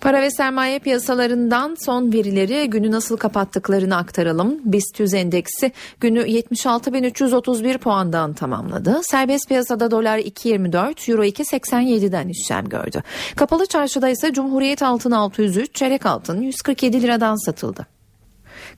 Para 0.03 0.23
ve 0.23 0.31
sermaye 0.31 0.79
piyasalarından 0.79 1.77
son 1.85 2.13
verileri 2.13 2.71
günü 2.71 2.91
nasıl 2.91 3.17
kapattıklarını 3.17 3.97
aktaralım. 3.97 4.61
BIST 4.65 5.01
100 5.01 5.15
endeksi 5.15 5.73
günü 6.01 6.21
76.331 6.21 7.79
puandan 7.79 8.33
tamamladı. 8.33 9.01
Serbest 9.03 9.49
piyasada 9.49 9.91
dolar 9.91 10.19
2.24, 10.19 11.11
euro 11.11 11.25
2.87'den 11.25 12.29
işlem 12.29 12.69
gördü. 12.69 13.03
Kapalı 13.37 13.67
çarşıda 13.67 14.09
ise 14.09 14.33
Cumhuriyet 14.33 14.83
altın 14.83 15.11
603, 15.11 15.75
çeyrek 15.75 16.07
altın 16.07 16.41
147 16.41 17.03
liradan 17.03 17.45
satıldı. 17.45 17.87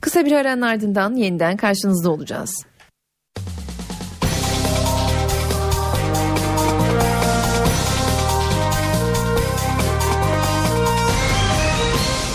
Kısa 0.01 0.25
bir 0.25 0.31
aranın 0.31 0.61
ardından 0.61 1.15
yeniden 1.15 1.57
karşınızda 1.57 2.11
olacağız. 2.11 2.65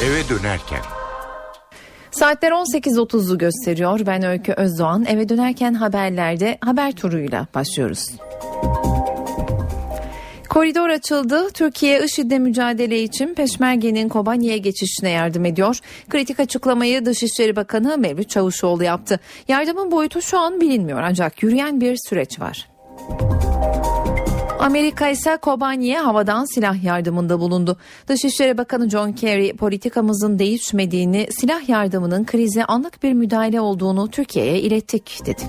Eve 0.05 0.29
dönerken. 0.29 0.81
Saatler 2.11 2.53
18.30'u 2.53 3.39
gösteriyor. 3.39 4.01
Ben 4.07 4.23
Öykü 4.23 4.53
Özdoğan. 4.53 5.05
Eve 5.05 5.29
dönerken 5.29 5.75
haberlerde 5.75 6.59
haber 6.61 6.93
turuyla 6.93 7.47
başlıyoruz. 7.55 8.07
Koridor 10.49 10.89
açıldı. 10.89 11.51
Türkiye 11.51 12.05
IŞİD'le 12.05 12.39
mücadele 12.39 13.03
için 13.03 13.35
Peşmerge'nin 13.35 14.09
Kobani'ye 14.09 14.59
geçişine 14.59 15.11
yardım 15.11 15.45
ediyor. 15.45 15.79
Kritik 16.09 16.41
açıklamayı 16.41 17.05
Dışişleri 17.05 17.57
Bakanı 17.57 17.99
Mevlüt 17.99 18.31
Çavuşoğlu 18.31 18.85
yaptı. 18.85 19.21
Yardımın 19.49 19.91
boyutu 19.91 20.23
şu 20.23 20.39
an 20.39 20.61
bilinmiyor 20.61 21.03
ancak 21.03 21.43
yürüyen 21.43 21.81
bir 21.81 21.97
süreç 22.09 22.41
var. 22.41 22.69
Amerika 24.61 25.09
ise 25.09 25.37
Kobani'ye 25.37 25.99
havadan 25.99 26.45
silah 26.45 26.85
yardımında 26.85 27.41
bulundu. 27.41 27.77
Dışişleri 28.09 28.59
Bakanı 28.59 28.91
John 28.91 29.13
Kerry 29.13 29.57
politikamızın 29.57 30.39
değişmediğini, 30.39 31.27
silah 31.31 31.69
yardımının 31.69 32.25
krize 32.25 32.65
anlık 32.65 33.03
bir 33.03 33.13
müdahale 33.13 33.61
olduğunu 33.61 34.11
Türkiye'ye 34.11 34.61
ilettik 34.61 35.21
dedi. 35.27 35.43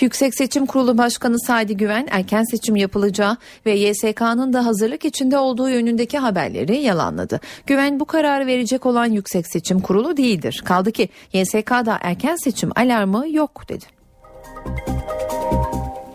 Yüksek 0.00 0.34
Seçim 0.34 0.66
Kurulu 0.66 0.98
Başkanı 0.98 1.40
Sadi 1.40 1.76
Güven 1.76 2.08
erken 2.10 2.42
seçim 2.42 2.76
yapılacağı 2.76 3.36
ve 3.66 3.72
YSK'nın 3.72 4.52
da 4.52 4.66
hazırlık 4.66 5.04
içinde 5.04 5.38
olduğu 5.38 5.68
yönündeki 5.68 6.18
haberleri 6.18 6.76
yalanladı. 6.76 7.40
Güven 7.66 8.00
bu 8.00 8.04
kararı 8.04 8.46
verecek 8.46 8.86
olan 8.86 9.06
Yüksek 9.06 9.46
Seçim 9.46 9.80
Kurulu 9.80 10.16
değildir. 10.16 10.62
Kaldı 10.64 10.92
ki 10.92 11.08
YSK'da 11.32 11.98
erken 12.00 12.36
seçim 12.36 12.70
alarmı 12.76 13.28
yok 13.28 13.68
dedi. 13.68 13.84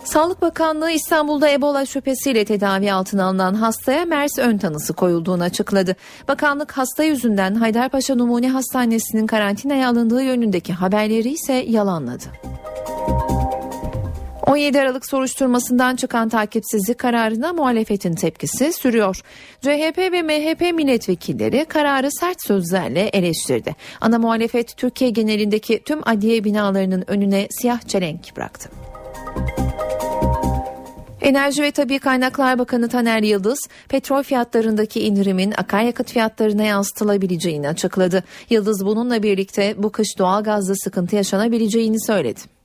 Sağlık 0.08 0.42
Bakanlığı 0.42 0.92
İstanbul'da 0.92 1.50
Ebola 1.50 1.86
şüphesiyle 1.86 2.46
tedavi 2.46 2.94
altına 2.94 3.26
alınan 3.26 3.54
hastaya 3.54 4.06
MERS 4.06 4.40
ön 4.40 4.58
tanısı 4.58 4.94
koyulduğunu 4.94 5.44
açıkladı. 5.44 5.96
Bakanlık 6.28 6.72
hasta 6.72 7.04
yüzünden 7.04 7.56
Haydarpaşa 7.56 8.16
Numune 8.16 8.50
Hastanesi'nin 8.50 9.28
karantinaya 9.28 9.90
alındığı 9.90 10.24
yönündeki 10.24 10.74
haberleri 10.74 11.30
ise 11.30 11.54
yalanladı. 11.54 12.24
17 14.46 14.82
Aralık 14.82 15.06
soruşturmasından 15.06 15.96
çıkan 15.96 16.30
takipsizlik 16.30 16.98
kararına 16.98 17.54
muhalefetin 17.54 18.16
tepkisi 18.16 18.74
sürüyor. 18.74 19.22
CHP 19.62 19.98
ve 19.98 20.22
MHP 20.22 20.62
milletvekilleri 20.62 21.66
kararı 21.66 22.12
sert 22.12 22.44
sözlerle 22.48 23.02
eleştirdi. 23.02 23.76
Ana 24.02 24.20
muhalefet 24.20 24.78
Türkiye 24.78 25.10
genelindeki 25.10 25.84
tüm 25.84 26.00
adliye 26.10 26.44
binalarının 26.44 27.04
önüne 27.08 27.48
siyah 27.52 27.82
çelenk 27.82 28.38
bıraktı. 28.38 28.70
Enerji 31.28 31.64
ve 31.64 31.72
Tabi 31.72 32.00
Kaynaklar 32.00 32.60
Bakanı 32.60 32.90
Taner 32.90 33.24
Yıldız, 33.24 33.60
petrol 33.90 34.24
fiyatlarındaki 34.24 35.02
indirimin 35.02 35.54
akaryakıt 35.58 36.12
fiyatlarına 36.12 36.64
yansıtılabileceğini 36.64 37.70
açıkladı. 37.70 38.24
Yıldız 38.50 38.86
bununla 38.86 39.24
birlikte 39.24 39.76
bu 39.78 39.92
kış 39.92 40.18
doğalgazda 40.18 40.76
sıkıntı 40.76 41.16
yaşanabileceğini 41.16 42.06
söyledi. 42.06 42.57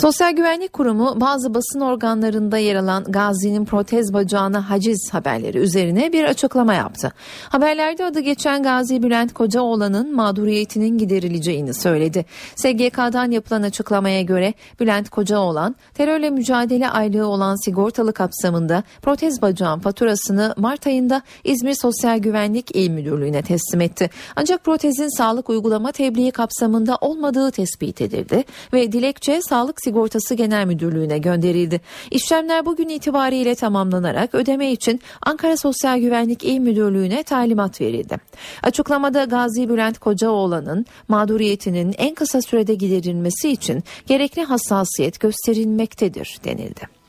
Sosyal 0.00 0.32
Güvenlik 0.32 0.72
Kurumu 0.72 1.20
bazı 1.20 1.54
basın 1.54 1.80
organlarında 1.80 2.58
yer 2.58 2.76
alan 2.76 3.04
Gazi'nin 3.04 3.64
protez 3.64 4.12
bacağına 4.12 4.70
haciz 4.70 5.08
haberleri 5.12 5.58
üzerine 5.58 6.12
bir 6.12 6.24
açıklama 6.24 6.74
yaptı. 6.74 7.12
Haberlerde 7.48 8.04
adı 8.04 8.20
geçen 8.20 8.62
Gazi 8.62 9.02
Bülent 9.02 9.34
Kocaoğlan'ın 9.34 10.14
mağduriyetinin 10.14 10.98
giderileceğini 10.98 11.74
söyledi. 11.74 12.24
SGK'dan 12.56 13.30
yapılan 13.30 13.62
açıklamaya 13.62 14.22
göre 14.22 14.54
Bülent 14.80 15.10
Kocaoğlan 15.10 15.76
terörle 15.94 16.30
mücadele 16.30 16.90
aylığı 16.90 17.26
olan 17.26 17.64
sigortalı 17.64 18.12
kapsamında 18.12 18.82
protez 19.02 19.42
bacağın 19.42 19.78
faturasını 19.80 20.54
Mart 20.56 20.86
ayında 20.86 21.22
İzmir 21.44 21.74
Sosyal 21.74 22.18
Güvenlik 22.18 22.76
İl 22.76 22.90
Müdürlüğü'ne 22.90 23.42
teslim 23.42 23.80
etti. 23.80 24.10
Ancak 24.36 24.64
protezin 24.64 25.18
sağlık 25.18 25.50
uygulama 25.50 25.92
tebliği 25.92 26.30
kapsamında 26.30 26.98
olmadığı 27.00 27.50
tespit 27.50 28.00
edildi 28.00 28.44
ve 28.72 28.92
dilekçe 28.92 29.40
sağlık 29.42 29.89
Sigortası 29.90 30.34
Genel 30.34 30.66
Müdürlüğü'ne 30.66 31.18
gönderildi. 31.18 31.80
İşlemler 32.10 32.66
bugün 32.66 32.88
itibariyle 32.88 33.54
tamamlanarak 33.54 34.34
ödeme 34.34 34.72
için 34.72 35.00
Ankara 35.22 35.56
Sosyal 35.56 35.98
Güvenlik 35.98 36.44
İl 36.44 36.58
Müdürlüğü'ne 36.58 37.22
talimat 37.22 37.80
verildi. 37.80 38.16
Açıklamada 38.62 39.24
Gazi 39.24 39.68
Bülent 39.68 39.98
Kocaoğlan'ın 39.98 40.86
mağduriyetinin 41.08 41.94
en 41.98 42.14
kısa 42.14 42.42
sürede 42.42 42.74
giderilmesi 42.74 43.50
için 43.50 43.82
gerekli 44.06 44.42
hassasiyet 44.42 45.20
gösterilmektedir 45.20 46.38
denildi. 46.44 46.99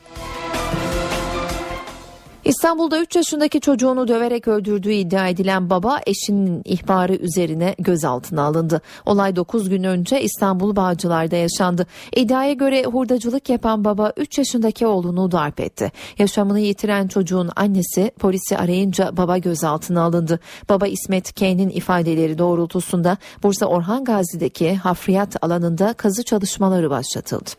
İstanbul'da 2.46 3.00
3 3.00 3.16
yaşındaki 3.16 3.62
çocuğunu 3.62 4.08
döverek 4.08 4.48
öldürdüğü 4.48 4.92
iddia 4.92 5.28
edilen 5.28 5.70
baba 5.70 6.00
eşinin 6.06 6.62
ihbarı 6.66 7.16
üzerine 7.16 7.76
gözaltına 7.80 8.44
alındı. 8.44 8.82
Olay 9.06 9.36
9 9.36 9.70
gün 9.70 9.84
önce 9.84 10.22
İstanbul 10.22 10.76
Bağcılar'da 10.76 11.36
yaşandı. 11.36 11.88
İddiaya 12.16 12.54
göre 12.54 12.84
hurdacılık 12.84 13.50
yapan 13.50 13.86
baba 13.86 14.14
3 14.18 14.38
yaşındaki 14.38 14.88
oğlunu 14.88 15.32
darp 15.32 15.60
etti. 15.60 15.92
Yaşamını 16.18 16.60
yitiren 16.60 17.08
çocuğun 17.08 17.50
annesi 17.56 18.12
polisi 18.20 18.58
arayınca 18.58 19.18
baba 19.18 19.38
gözaltına 19.38 20.02
alındı. 20.02 20.40
Baba 20.70 20.88
İsmet 20.88 21.34
K'nin 21.34 21.70
ifadeleri 21.70 22.38
doğrultusunda 22.38 23.18
Bursa 23.44 23.66
Orhan 23.66 24.04
Gazi'deki 24.04 24.76
hafriyat 24.76 25.44
alanında 25.44 25.94
kazı 25.94 26.24
çalışmaları 26.24 26.90
başlatıldı. 26.90 27.50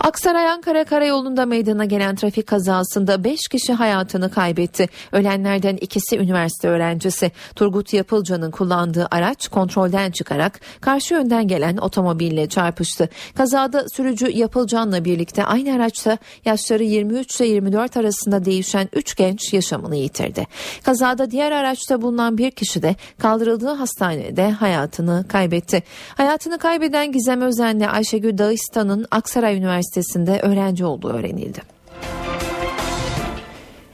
Aksaray 0.00 0.48
Ankara 0.48 0.84
Karayolu'nda 0.84 1.46
meydana 1.46 1.84
gelen 1.84 2.16
trafik 2.16 2.46
kazasında 2.46 3.24
5 3.24 3.40
kişi 3.50 3.72
hayatını 3.72 4.30
kaybetti. 4.30 4.88
Ölenlerden 5.12 5.76
ikisi 5.76 6.18
üniversite 6.18 6.68
öğrencisi. 6.68 7.32
Turgut 7.56 7.92
Yapılcan'ın 7.92 8.50
kullandığı 8.50 9.08
araç 9.10 9.48
kontrolden 9.48 10.10
çıkarak 10.10 10.60
karşı 10.80 11.14
yönden 11.14 11.48
gelen 11.48 11.76
otomobille 11.76 12.48
çarpıştı. 12.48 13.08
Kazada 13.36 13.88
sürücü 13.88 14.30
Yapılcan'la 14.30 15.04
birlikte 15.04 15.44
aynı 15.44 15.74
araçta 15.74 16.18
yaşları 16.44 16.84
23 16.84 17.40
ile 17.40 17.48
24 17.48 17.96
arasında 17.96 18.44
değişen 18.44 18.88
3 18.92 19.16
genç 19.16 19.52
yaşamını 19.52 19.96
yitirdi. 19.96 20.46
Kazada 20.82 21.30
diğer 21.30 21.52
araçta 21.52 22.02
bulunan 22.02 22.38
bir 22.38 22.50
kişi 22.50 22.82
de 22.82 22.96
kaldırıldığı 23.18 23.74
hastanede 23.74 24.50
hayatını 24.50 25.24
kaybetti. 25.28 25.82
Hayatını 26.16 26.58
kaybeden 26.58 27.12
Gizem 27.12 27.42
Özen'le 27.42 27.88
Ayşegül 27.88 28.38
Dağıstan'ın 28.38 29.06
Aksaray 29.10 29.56
Üniversitesi 29.56 29.87
Üniversitesi'nde 29.88 30.40
öğrenci 30.40 30.84
olduğu 30.84 31.08
öğrenildi. 31.08 31.78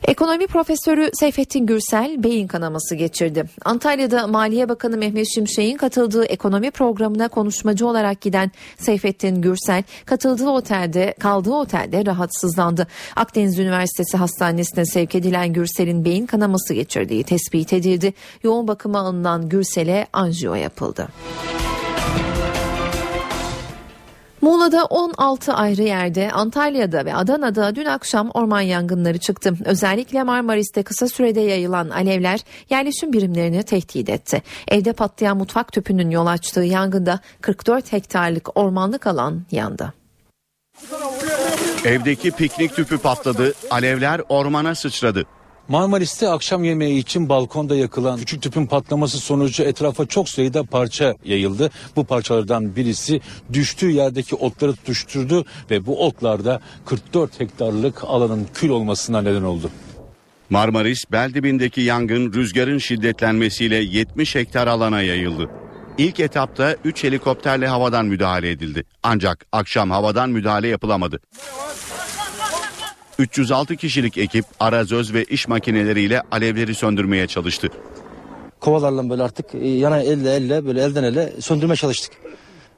Ekonomi 0.05 0.47
profesörü 0.47 1.11
Seyfettin 1.13 1.67
Gürsel 1.67 2.23
beyin 2.23 2.47
kanaması 2.47 2.95
geçirdi. 2.95 3.45
Antalya'da 3.65 4.27
Maliye 4.27 4.69
Bakanı 4.69 4.97
Mehmet 4.97 5.27
Şimşek'in 5.35 5.77
katıldığı 5.77 6.25
ekonomi 6.25 6.71
programına 6.71 7.29
konuşmacı 7.29 7.87
olarak 7.87 8.21
giden 8.21 8.51
Seyfettin 8.79 9.43
Gürsel 9.43 9.83
katıldığı 10.07 10.51
otelde 10.51 11.15
kaldığı 11.21 11.55
otelde 11.55 12.07
rahatsızlandı. 12.07 12.87
Akdeniz 13.17 13.59
Üniversitesi 13.59 14.17
Hastanesi'ne 14.17 14.87
sevk 14.87 15.15
edilen 15.15 15.53
Gürsel'in 15.53 16.05
beyin 16.05 16.27
kanaması 16.27 16.75
geçirdiği 16.75 17.25
tespit 17.25 17.73
edildi. 17.73 18.15
Yoğun 18.43 18.69
bakıma 18.69 18.99
alınan 18.99 19.49
Gürsel'e 19.49 20.07
anjiyo 20.13 20.55
yapıldı. 20.55 21.09
Muğla'da 24.45 24.85
16 24.85 25.53
ayrı 25.53 25.83
yerde, 25.83 26.33
Antalya'da 26.33 27.05
ve 27.05 27.15
Adana'da 27.15 27.75
dün 27.77 27.85
akşam 27.85 28.31
orman 28.35 28.61
yangınları 28.61 29.19
çıktı. 29.19 29.55
Özellikle 29.65 30.23
Marmaris'te 30.23 30.83
kısa 30.83 31.09
sürede 31.09 31.41
yayılan 31.41 31.91
alevler 31.91 32.41
yerleşim 32.71 33.13
birimlerini 33.13 33.63
tehdit 33.63 34.09
etti. 34.09 34.43
Evde 34.69 34.93
patlayan 34.93 35.37
mutfak 35.37 35.73
tüpünün 35.73 36.11
yol 36.11 36.27
açtığı 36.27 36.61
yangında 36.61 37.21
44 37.41 37.93
hektarlık 37.93 38.59
ormanlık 38.59 39.07
alan 39.07 39.43
yandı. 39.51 39.93
Evdeki 41.85 42.31
piknik 42.31 42.77
tüpü 42.77 42.99
patladı, 42.99 43.53
alevler 43.71 44.21
ormana 44.29 44.75
sıçradı. 44.75 45.25
Marmaris'te 45.69 46.29
akşam 46.29 46.65
yemeği 46.65 46.99
için 46.99 47.29
balkonda 47.29 47.77
yakılan 47.77 48.19
küçük 48.19 48.43
tüpün 48.43 48.67
patlaması 48.67 49.19
sonucu 49.19 49.63
etrafa 49.63 50.07
çok 50.07 50.29
sayıda 50.29 50.65
parça 50.65 51.15
yayıldı. 51.25 51.71
Bu 51.97 52.05
parçalardan 52.05 52.77
birisi 52.77 53.21
düştüğü 53.53 53.91
yerdeki 53.91 54.35
otları 54.35 54.77
tutuşturdu 54.77 55.45
ve 55.71 55.87
bu 55.87 56.07
otlarda 56.07 56.61
44 56.87 57.41
hektarlık 57.41 58.05
alanın 58.05 58.47
kül 58.55 58.69
olmasına 58.69 59.23
neden 59.23 59.43
oldu. 59.43 59.71
Marmaris 60.51 61.13
Beldibindeki 61.13 61.81
yangın 61.81 62.33
rüzgarın 62.33 62.79
şiddetlenmesiyle 62.79 63.77
70 63.77 64.35
hektar 64.35 64.67
alana 64.67 65.03
yayıldı. 65.03 65.51
İlk 65.99 66.21
etapta 66.21 66.77
3 66.85 67.05
helikopterle 67.05 67.69
havadan 67.69 68.07
müdahale 68.07 68.51
edildi. 68.51 68.85
Ancak 69.03 69.47
akşam 69.53 69.91
havadan 69.91 70.31
müdahale 70.31 70.69
yapılamadı. 70.69 71.21
306 73.19 73.77
kişilik 73.77 74.19
ekip 74.19 74.45
arazöz 74.61 75.15
ve 75.15 75.25
iş 75.25 75.49
makineleriyle 75.49 76.23
alevleri 76.31 76.75
söndürmeye 76.75 77.27
çalıştı. 77.27 77.69
Kovalarla 78.61 79.11
böyle 79.11 79.23
artık 79.23 79.55
e, 79.55 79.69
yana 79.69 80.01
elle 80.01 80.35
elle 80.35 80.67
böyle 80.67 80.83
elden 80.83 81.05
ele 81.05 81.33
söndürmeye 81.41 81.77
çalıştık. 81.77 82.13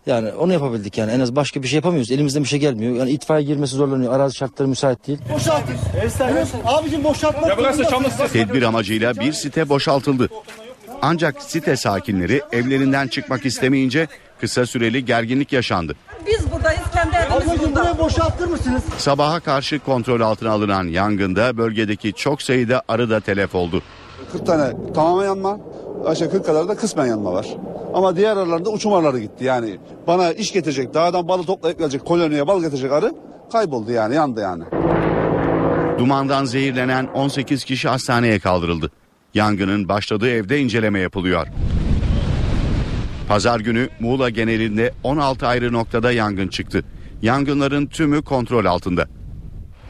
Yani 0.06 0.32
onu 0.32 0.52
yapabildik 0.52 0.98
yani 0.98 1.12
en 1.12 1.20
az 1.20 1.36
başka 1.36 1.62
bir 1.62 1.68
şey 1.68 1.76
yapamıyoruz. 1.76 2.10
Elimizden 2.10 2.42
bir 2.42 2.48
şey 2.48 2.58
gelmiyor. 2.58 2.96
Yani 2.96 3.10
itfaiye 3.10 3.46
girmesi 3.46 3.76
zorlanıyor. 3.76 4.12
Arazi 4.12 4.36
şartları 4.36 4.68
müsait 4.68 5.06
değil. 5.06 5.18
Boşaltın. 5.34 5.74
Evet, 6.30 6.46
abicim 6.64 7.04
burası 7.56 8.32
Tedbir 8.32 8.62
amacıyla 8.62 9.14
bir 9.14 9.32
site 9.32 9.68
boşaltıldı. 9.68 10.28
Ancak 11.02 11.42
site 11.42 11.76
sakinleri 11.76 12.42
evlerinden 12.52 13.08
çıkmak 13.08 13.46
istemeyince 13.46 14.08
kısa 14.40 14.66
süreli 14.66 15.04
gerginlik 15.04 15.52
yaşandı. 15.52 15.96
Biz 16.26 16.52
buradayız 16.52 16.82
kendi 16.94 17.16
evimiz 17.16 17.60
burada. 17.60 17.80
burayı 17.80 17.98
boşaltır 17.98 18.46
mısınız? 18.46 18.82
Sabaha 18.98 19.40
karşı 19.40 19.78
kontrol 19.78 20.20
altına 20.20 20.50
alınan 20.50 20.84
yangında 20.84 21.56
bölgedeki 21.56 22.12
çok 22.12 22.42
sayıda 22.42 22.82
arı 22.88 23.10
da 23.10 23.20
telef 23.20 23.54
oldu. 23.54 23.82
40 24.32 24.46
tane 24.46 24.92
tamamen 24.94 25.24
yanma, 25.26 25.58
aşağı 26.06 26.30
40 26.30 26.46
kadar 26.46 26.68
da 26.68 26.76
kısmen 26.76 27.06
yanma 27.06 27.32
var. 27.32 27.46
Ama 27.94 28.16
diğer 28.16 28.36
arılarda 28.36 28.70
uçum 28.70 28.92
arıları 28.92 29.18
gitti 29.18 29.44
yani. 29.44 29.78
Bana 30.06 30.32
iş 30.32 30.52
getirecek, 30.52 30.94
dağdan 30.94 31.28
balı 31.28 31.44
toplayıp 31.44 31.78
gelecek, 31.78 32.04
koloniye 32.04 32.46
bal 32.46 32.60
getirecek 32.60 32.92
arı 32.92 33.14
kayboldu 33.52 33.92
yani, 33.92 34.14
yandı 34.14 34.40
yani. 34.40 34.64
Dumandan 35.98 36.44
zehirlenen 36.44 37.06
18 37.06 37.64
kişi 37.64 37.88
hastaneye 37.88 38.38
kaldırıldı. 38.38 38.90
Yangının 39.34 39.88
başladığı 39.88 40.30
evde 40.30 40.58
inceleme 40.58 41.00
yapılıyor. 41.00 41.46
Pazar 43.28 43.60
günü 43.60 43.88
Muğla 44.00 44.30
genelinde 44.30 44.92
16 45.04 45.46
ayrı 45.46 45.72
noktada 45.72 46.12
yangın 46.12 46.48
çıktı. 46.48 46.84
Yangınların 47.22 47.86
tümü 47.86 48.22
kontrol 48.22 48.64
altında. 48.64 49.06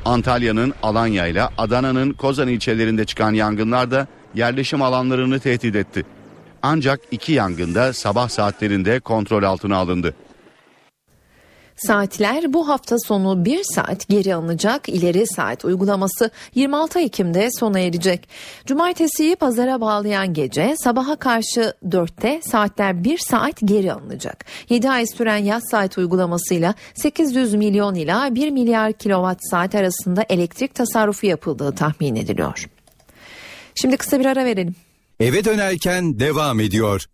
Antalya'nın 0.05 0.75
Alanya 0.83 1.27
ile 1.27 1.43
Adana'nın 1.59 2.13
Kozan 2.13 2.49
ilçelerinde 2.49 3.05
çıkan 3.05 3.33
yangınlar 3.35 3.91
da 3.91 4.07
yerleşim 4.35 4.83
alanlarını 4.83 5.41
tehdit 5.41 5.77
etti. 5.77 6.07
Ancak 6.63 7.01
iki 7.11 7.33
yangında 7.33 7.93
sabah 7.93 8.29
saatlerinde 8.29 9.01
kontrol 9.01 9.43
altına 9.43 9.77
alındı. 9.77 10.15
Saatler 11.77 12.53
bu 12.53 12.69
hafta 12.69 12.97
sonu 12.99 13.45
bir 13.45 13.63
saat 13.65 14.09
geri 14.09 14.35
alınacak 14.35 14.89
ileri 14.89 15.27
saat 15.27 15.65
uygulaması 15.65 16.31
26 16.55 17.01
Ekim'de 17.01 17.49
sona 17.59 17.79
erecek. 17.79 18.29
Cumartesiyi 18.67 19.37
pazara 19.37 19.81
bağlayan 19.81 20.35
gece 20.35 20.75
sabaha 20.79 21.17
karşı 21.17 21.75
4'te 21.89 22.41
saatler 22.43 23.05
bir 23.05 23.19
saat 23.19 23.61
geri 23.65 23.93
alınacak. 23.93 24.45
7 24.69 24.91
ay 24.91 25.07
süren 25.07 25.37
yaz 25.37 25.63
saat 25.71 25.99
uygulamasıyla 25.99 26.75
800 26.95 27.55
milyon 27.55 27.95
ila 27.95 28.35
1 28.35 28.51
milyar 28.51 28.93
kilowatt 28.93 29.41
saat 29.51 29.75
arasında 29.75 30.25
elektrik 30.29 30.75
tasarrufu 30.75 31.27
yapıldığı 31.27 31.75
tahmin 31.75 32.17
ediliyor. 32.17 32.69
Şimdi 33.75 33.97
kısa 33.97 34.21
bir 34.21 34.27
ara 34.27 34.45
verelim. 34.45 34.75
Eve 35.21 35.45
dönerken 35.45 36.21
devam 36.21 36.61
ediyor. 36.61 37.07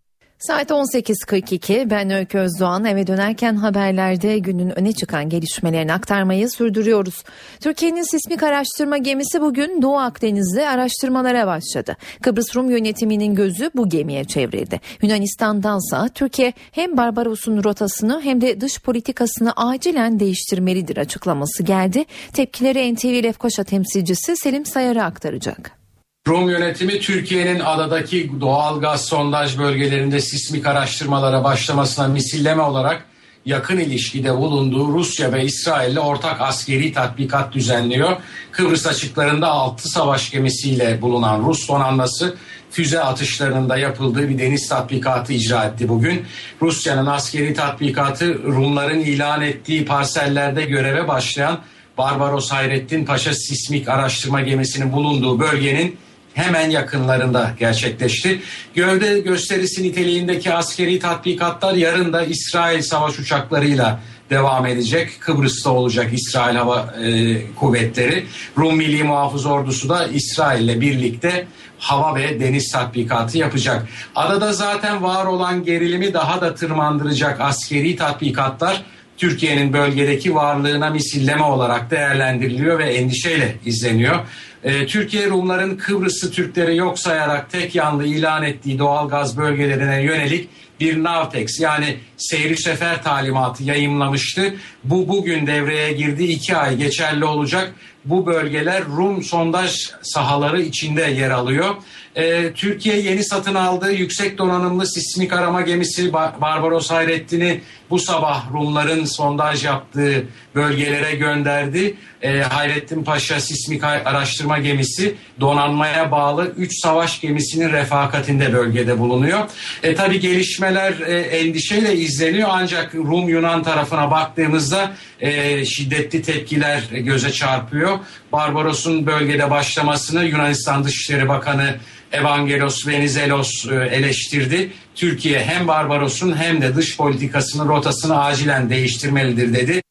Saat 0.46 0.70
18.42 0.70 1.90
ben 1.90 2.10
Öykü 2.10 2.38
Özdoğan 2.38 2.84
eve 2.84 3.06
dönerken 3.06 3.56
haberlerde 3.56 4.38
günün 4.38 4.78
öne 4.78 4.92
çıkan 4.92 5.28
gelişmelerini 5.28 5.92
aktarmayı 5.92 6.50
sürdürüyoruz. 6.50 7.24
Türkiye'nin 7.60 8.02
sismik 8.10 8.42
araştırma 8.42 8.98
gemisi 8.98 9.40
bugün 9.40 9.82
Doğu 9.82 9.98
Akdeniz'de 9.98 10.68
araştırmalara 10.68 11.46
başladı. 11.46 11.96
Kıbrıs 12.22 12.56
Rum 12.56 12.70
yönetiminin 12.70 13.34
gözü 13.34 13.70
bu 13.74 13.88
gemiye 13.88 14.24
çevrildi. 14.24 14.80
Yunanistan'dansa 15.02 16.08
Türkiye 16.08 16.52
hem 16.72 16.96
Barbaros'un 16.96 17.64
rotasını 17.64 18.20
hem 18.22 18.40
de 18.40 18.60
dış 18.60 18.80
politikasını 18.80 19.52
acilen 19.56 20.20
değiştirmelidir 20.20 20.96
açıklaması 20.96 21.62
geldi. 21.62 22.04
Tepkileri 22.32 22.94
NTV 22.94 23.24
Lefkoşa 23.24 23.64
temsilcisi 23.64 24.36
Selim 24.36 24.66
Sayar'a 24.66 25.04
aktaracak. 25.04 25.81
Rum 26.28 26.50
yönetimi 26.50 27.00
Türkiye'nin 27.00 27.60
adadaki 27.60 28.30
doğal 28.40 28.80
gaz 28.80 29.04
sondaj 29.04 29.58
bölgelerinde 29.58 30.20
sismik 30.20 30.66
araştırmalara 30.66 31.44
başlamasına 31.44 32.08
misilleme 32.08 32.62
olarak 32.62 33.04
yakın 33.44 33.78
ilişkide 33.78 34.36
bulunduğu 34.36 34.92
Rusya 34.92 35.32
ve 35.32 35.44
İsrail'le 35.44 35.96
ortak 35.96 36.40
askeri 36.40 36.92
tatbikat 36.92 37.52
düzenliyor. 37.52 38.16
Kıbrıs 38.52 38.86
açıklarında 38.86 39.48
6 39.48 39.88
savaş 39.88 40.30
gemisiyle 40.30 41.02
bulunan 41.02 41.42
Rus 41.44 41.68
donanması 41.68 42.36
füze 42.70 43.00
atışlarında 43.00 43.76
yapıldığı 43.76 44.28
bir 44.28 44.38
deniz 44.38 44.68
tatbikatı 44.68 45.32
icra 45.32 45.64
etti 45.64 45.88
bugün. 45.88 46.26
Rusya'nın 46.62 47.06
askeri 47.06 47.54
tatbikatı 47.54 48.42
Rumların 48.42 49.00
ilan 49.00 49.42
ettiği 49.42 49.84
parsellerde 49.84 50.62
göreve 50.62 51.08
başlayan 51.08 51.58
Barbaros 51.98 52.50
Hayrettin 52.50 53.04
Paşa 53.04 53.34
sismik 53.34 53.88
araştırma 53.88 54.40
gemisinin 54.40 54.92
bulunduğu 54.92 55.40
bölgenin 55.40 55.96
hemen 56.34 56.70
yakınlarında 56.70 57.54
gerçekleşti. 57.58 58.42
Gövde 58.74 59.20
gösterisi 59.20 59.82
niteliğindeki 59.82 60.52
askeri 60.54 60.98
tatbikatlar 60.98 61.74
yarın 61.74 62.12
da 62.12 62.24
İsrail 62.24 62.82
savaş 62.82 63.18
uçaklarıyla 63.18 64.00
devam 64.30 64.66
edecek. 64.66 65.20
Kıbrıs'ta 65.20 65.70
olacak 65.70 66.12
İsrail 66.12 66.56
Hava 66.56 66.94
e, 67.04 67.54
Kuvvetleri. 67.54 68.26
Rum 68.58 68.76
Milli 68.76 69.04
Muhafız 69.04 69.46
Ordusu 69.46 69.88
da 69.88 70.06
İsrail 70.06 70.64
ile 70.64 70.80
birlikte 70.80 71.46
hava 71.78 72.14
ve 72.14 72.40
deniz 72.40 72.72
tatbikatı 72.72 73.38
yapacak. 73.38 73.88
Adada 74.14 74.52
zaten 74.52 75.02
var 75.02 75.26
olan 75.26 75.64
gerilimi 75.64 76.14
daha 76.14 76.40
da 76.40 76.54
tırmandıracak 76.54 77.40
askeri 77.40 77.96
tatbikatlar 77.96 78.82
Türkiye'nin 79.16 79.72
bölgedeki 79.72 80.34
varlığına 80.34 80.90
misilleme 80.90 81.42
olarak 81.42 81.90
değerlendiriliyor 81.90 82.78
ve 82.78 82.84
endişeyle 82.84 83.56
izleniyor. 83.66 84.18
Ee, 84.64 84.86
Türkiye 84.86 85.30
Rumların 85.30 85.76
Kıbrıslı 85.76 86.30
Türkleri 86.30 86.76
yok 86.76 86.98
sayarak 86.98 87.50
tek 87.50 87.74
yanlı 87.74 88.06
ilan 88.06 88.42
ettiği 88.42 88.78
doğal 88.78 89.08
gaz 89.08 89.36
bölgelerine 89.36 90.02
yönelik 90.02 90.48
bir 90.80 91.02
Navtex 91.02 91.60
yani 91.60 91.96
seyri 92.16 92.56
sefer 92.56 93.02
talimatı 93.02 93.64
yayımlamıştı. 93.64 94.54
Bu 94.84 95.08
bugün 95.08 95.46
devreye 95.46 95.92
girdi 95.92 96.24
iki 96.24 96.56
ay 96.56 96.76
geçerli 96.76 97.24
olacak. 97.24 97.74
Bu 98.04 98.26
bölgeler 98.26 98.84
Rum 98.84 99.22
sondaj 99.22 99.90
sahaları 100.02 100.62
içinde 100.62 101.02
yer 101.02 101.30
alıyor. 101.30 101.74
Ee, 102.16 102.52
Türkiye 102.54 103.00
yeni 103.00 103.24
satın 103.24 103.54
aldığı 103.54 103.92
yüksek 103.92 104.38
donanımlı 104.38 104.86
sismik 104.86 105.32
arama 105.32 105.60
gemisi 105.60 106.12
Barbaros 106.12 106.90
Hayrettin'i 106.90 107.60
bu 107.90 107.98
sabah 107.98 108.52
Rumların 108.52 109.04
sondaj 109.04 109.64
yaptığı 109.64 110.24
bölgelere 110.54 111.14
gönderdi. 111.14 111.96
Ee, 112.22 112.40
Hayrettin 112.40 113.04
Paşa 113.04 113.40
sismik 113.40 113.84
araştırma 113.84 114.58
gemisi 114.58 115.14
donanmaya 115.40 116.10
bağlı 116.10 116.52
3 116.56 116.80
savaş 116.80 117.20
gemisinin 117.20 117.72
refakatinde 117.72 118.52
bölgede 118.52 118.98
bulunuyor. 118.98 119.38
E, 119.82 119.94
tabii 119.94 120.20
gelişmeler 120.20 121.00
e, 121.00 121.20
endişeyle 121.20 121.96
izleniyor 121.96 122.48
ancak 122.52 122.94
Rum 122.94 123.28
Yunan 123.28 123.62
tarafına 123.62 124.10
baktığımızda 124.10 124.92
e, 125.20 125.64
şiddetli 125.64 126.22
tepkiler 126.22 126.82
göze 126.90 127.32
çarpıyor. 127.32 127.98
Barbaros'un 128.32 129.06
bölgede 129.06 129.50
başlamasını 129.50 130.24
Yunanistan 130.24 130.84
Dışişleri 130.84 131.28
Bakanı 131.28 131.76
Evangelos 132.12 132.86
Venizelos 132.86 133.66
e, 133.66 133.74
eleştirdi. 133.74 134.72
Türkiye 134.94 135.44
hem 135.44 135.68
Barbaros'un 135.68 136.36
hem 136.36 136.62
de 136.62 136.76
dış 136.76 136.96
politikasının 136.96 137.68
rotasını 137.68 138.24
acilen 138.24 138.70
değiştirmelidir 138.70 139.54
dedi. 139.54 139.81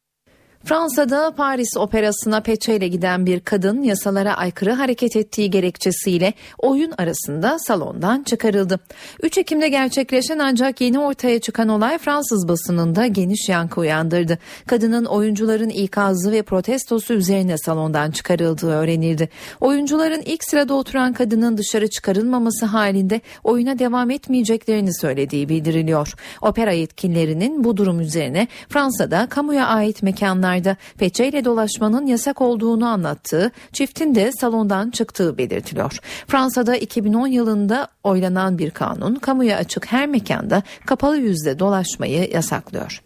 Fransa'da 0.66 1.32
Paris 1.32 1.78
Operası'na 1.78 2.42
peçeyle 2.42 2.88
giden 2.88 3.26
bir 3.26 3.40
kadın 3.40 3.84
yasalara 3.84 4.34
aykırı 4.34 4.72
hareket 4.72 5.16
ettiği 5.16 5.50
gerekçesiyle 5.50 6.34
oyun 6.58 6.94
arasında 6.98 7.58
salondan 7.60 8.24
çıkarıldı. 8.24 8.80
3 9.24 9.38
Ekim'de 9.38 9.70
gerçekleşen 9.70 10.40
ancak 10.40 10.82
yeni 10.82 11.00
ortaya 11.00 11.40
çıkan 11.40 11.70
olay 11.70 11.98
Fransız 11.98 12.48
basınında 12.48 13.08
geniş 13.08 13.50
yankı 13.50 13.80
uyandırdı. 13.80 14.38
Kadının 14.68 15.06
oyuncuların 15.06 15.70
ikazı 15.70 16.32
ve 16.32 16.42
protestosu 16.42 17.14
üzerine 17.14 17.58
salondan 17.58 18.12
çıkarıldığı 18.12 18.72
öğrenildi. 18.72 19.30
Oyuncuların 19.62 20.22
ilk 20.26 20.44
sırada 20.44 20.74
oturan 20.74 21.14
kadının 21.14 21.58
dışarı 21.58 21.90
çıkarılmaması 21.90 22.66
halinde 22.66 23.22
oyuna 23.44 23.80
devam 23.80 24.12
etmeyeceklerini 24.12 24.94
söylediği 24.96 25.50
bildiriliyor. 25.50 26.14
Opera 26.42 26.72
yetkililerinin 26.72 27.64
bu 27.64 27.78
durum 27.78 28.00
üzerine 28.00 28.48
Fransa'da 28.70 29.28
kamuya 29.30 29.68
ait 29.68 30.04
mekanlar 30.04 30.51
mekanlarda 30.52 30.78
peçeyle 30.98 31.46
dolaşmanın 31.46 32.06
yasak 32.06 32.42
olduğunu 32.42 32.88
anlattığı, 32.88 33.52
çiftin 33.74 34.16
de 34.16 34.32
salondan 34.32 34.92
çıktığı 34.92 35.38
belirtiliyor. 35.38 36.00
Fransa'da 36.28 36.76
2010 36.76 37.28
yılında 37.28 37.88
oylanan 38.04 38.58
bir 38.58 38.72
kanun 38.72 39.16
kamuya 39.16 39.58
açık 39.58 39.92
her 39.92 40.08
mekanda 40.08 40.64
kapalı 40.86 41.18
yüzde 41.18 41.60
dolaşmayı 41.60 42.30
yasaklıyor. 42.32 43.02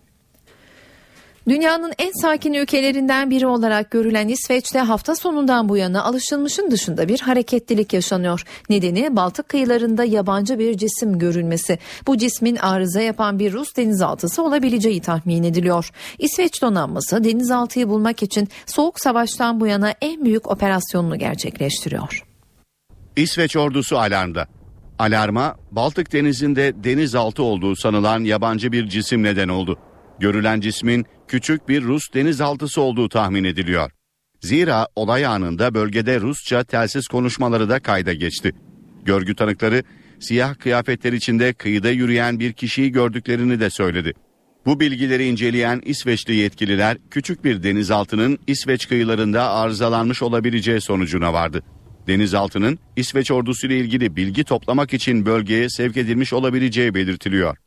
Dünyanın 1.48 1.94
en 1.98 2.12
sakin 2.22 2.54
ülkelerinden 2.54 3.30
biri 3.30 3.48
olarak 3.48 3.92
görülen 3.92 4.28
İsveç'te 4.28 4.80
hafta 4.80 5.16
sonundan 5.16 5.70
bu 5.70 5.78
yana 5.78 6.04
alışılmışın 6.04 6.72
dışında 6.72 7.08
bir 7.08 7.20
hareketlilik 7.20 7.94
yaşanıyor. 7.94 8.44
Nedeni 8.70 9.16
Baltık 9.16 9.50
kıyılarında 9.50 10.04
yabancı 10.04 10.60
bir 10.60 10.78
cisim 10.78 11.20
görülmesi. 11.20 11.80
Bu 12.08 12.18
cismin 12.18 12.56
arıza 12.56 13.02
yapan 13.02 13.40
bir 13.40 13.54
Rus 13.54 13.76
denizaltısı 13.78 14.44
olabileceği 14.44 15.02
tahmin 15.02 15.44
ediliyor. 15.44 15.90
İsveç 16.20 16.62
donanması 16.62 17.24
denizaltıyı 17.24 17.90
bulmak 17.90 18.24
için 18.24 18.50
Soğuk 18.66 19.00
Savaş'tan 19.00 19.60
bu 19.60 19.68
yana 19.68 19.94
en 20.02 20.26
büyük 20.26 20.52
operasyonunu 20.52 21.20
gerçekleştiriyor. 21.20 22.24
İsveç 23.16 23.56
ordusu 23.56 23.98
alarmda. 23.98 24.48
Alarma 25.00 25.56
Baltık 25.72 26.14
denizinde 26.14 26.84
denizaltı 26.84 27.44
olduğu 27.44 27.76
sanılan 27.76 28.24
yabancı 28.24 28.72
bir 28.72 28.90
cisim 28.90 29.24
neden 29.24 29.48
oldu. 29.48 29.78
Görülen 30.20 30.62
cismin 30.62 31.06
küçük 31.28 31.70
bir 31.70 31.84
Rus 31.84 32.14
denizaltısı 32.14 32.82
olduğu 32.82 33.10
tahmin 33.10 33.44
ediliyor. 33.44 33.92
Zira 34.42 34.88
olay 34.96 35.26
anında 35.26 35.74
bölgede 35.74 36.20
Rusça 36.20 36.64
telsiz 36.64 37.08
konuşmaları 37.08 37.70
da 37.70 37.80
kayda 37.80 38.14
geçti. 38.14 38.56
Görgü 39.06 39.36
tanıkları 39.36 39.84
siyah 40.20 40.56
kıyafetler 40.60 41.14
içinde 41.14 41.54
kıyıda 41.54 41.90
yürüyen 41.90 42.40
bir 42.40 42.54
kişiyi 42.54 42.92
gördüklerini 42.92 43.60
de 43.60 43.70
söyledi. 43.70 44.14
Bu 44.66 44.80
bilgileri 44.80 45.28
inceleyen 45.28 45.82
İsveçli 45.86 46.36
yetkililer 46.36 46.98
küçük 47.12 47.44
bir 47.44 47.64
denizaltının 47.64 48.40
İsveç 48.48 48.88
kıyılarında 48.88 49.52
arızalanmış 49.52 50.22
olabileceği 50.22 50.82
sonucuna 50.82 51.34
vardı. 51.34 51.64
Denizaltının 52.08 52.80
İsveç 52.96 53.32
ordusu 53.32 53.68
ile 53.68 53.78
ilgili 53.78 54.16
bilgi 54.16 54.44
toplamak 54.44 54.94
için 54.94 55.26
bölgeye 55.26 55.70
sevk 55.70 55.98
edilmiş 55.98 56.34
olabileceği 56.34 56.94
belirtiliyor. 56.94 57.58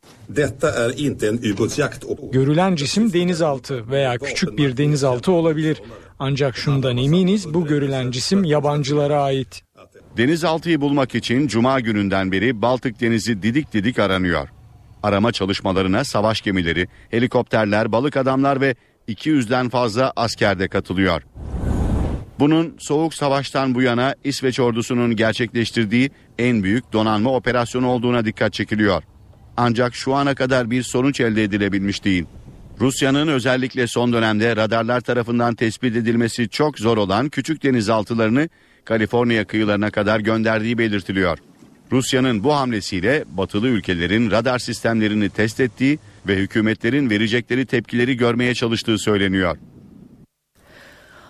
Görülen 2.32 2.76
cisim 2.76 3.12
denizaltı 3.12 3.90
veya 3.90 4.18
küçük 4.18 4.58
bir 4.58 4.76
denizaltı 4.76 5.32
olabilir. 5.32 5.82
Ancak 6.18 6.56
şundan 6.56 6.96
eminiz 6.96 7.54
bu 7.54 7.66
görülen 7.66 8.10
cisim 8.10 8.44
yabancılara 8.44 9.22
ait. 9.22 9.62
Denizaltıyı 10.16 10.80
bulmak 10.80 11.14
için 11.14 11.48
cuma 11.48 11.80
gününden 11.80 12.32
beri 12.32 12.62
Baltık 12.62 13.00
Denizi 13.00 13.42
didik 13.42 13.72
didik 13.72 13.98
aranıyor. 13.98 14.48
Arama 15.02 15.32
çalışmalarına 15.32 16.04
savaş 16.04 16.40
gemileri, 16.40 16.88
helikopterler, 17.10 17.92
balık 17.92 18.16
adamlar 18.16 18.60
ve 18.60 18.74
200'den 19.08 19.68
fazla 19.68 20.12
asker 20.16 20.58
de 20.58 20.68
katılıyor. 20.68 21.22
Bunun 22.38 22.74
Soğuk 22.78 23.14
Savaş'tan 23.14 23.74
bu 23.74 23.82
yana 23.82 24.14
İsveç 24.24 24.60
ordusunun 24.60 25.16
gerçekleştirdiği 25.16 26.10
en 26.38 26.62
büyük 26.62 26.92
donanma 26.92 27.34
operasyonu 27.34 27.88
olduğuna 27.88 28.24
dikkat 28.24 28.52
çekiliyor. 28.52 29.02
Ancak 29.56 29.94
şu 29.94 30.14
ana 30.14 30.34
kadar 30.34 30.70
bir 30.70 30.82
sonuç 30.82 31.20
elde 31.20 31.44
edilebilmiş 31.44 32.04
değil. 32.04 32.24
Rusya'nın 32.80 33.28
özellikle 33.28 33.86
son 33.86 34.12
dönemde 34.12 34.56
radarlar 34.56 35.00
tarafından 35.00 35.54
tespit 35.54 35.96
edilmesi 35.96 36.48
çok 36.48 36.78
zor 36.78 36.96
olan 36.96 37.28
küçük 37.28 37.62
denizaltılarını 37.62 38.48
Kaliforniya 38.84 39.44
kıyılarına 39.44 39.90
kadar 39.90 40.20
gönderdiği 40.20 40.78
belirtiliyor. 40.78 41.38
Rusya'nın 41.92 42.44
bu 42.44 42.54
hamlesiyle 42.54 43.24
batılı 43.28 43.68
ülkelerin 43.68 44.30
radar 44.30 44.58
sistemlerini 44.58 45.28
test 45.30 45.60
ettiği 45.60 45.98
ve 46.28 46.36
hükümetlerin 46.36 47.10
verecekleri 47.10 47.66
tepkileri 47.66 48.16
görmeye 48.16 48.54
çalıştığı 48.54 48.98
söyleniyor. 48.98 49.56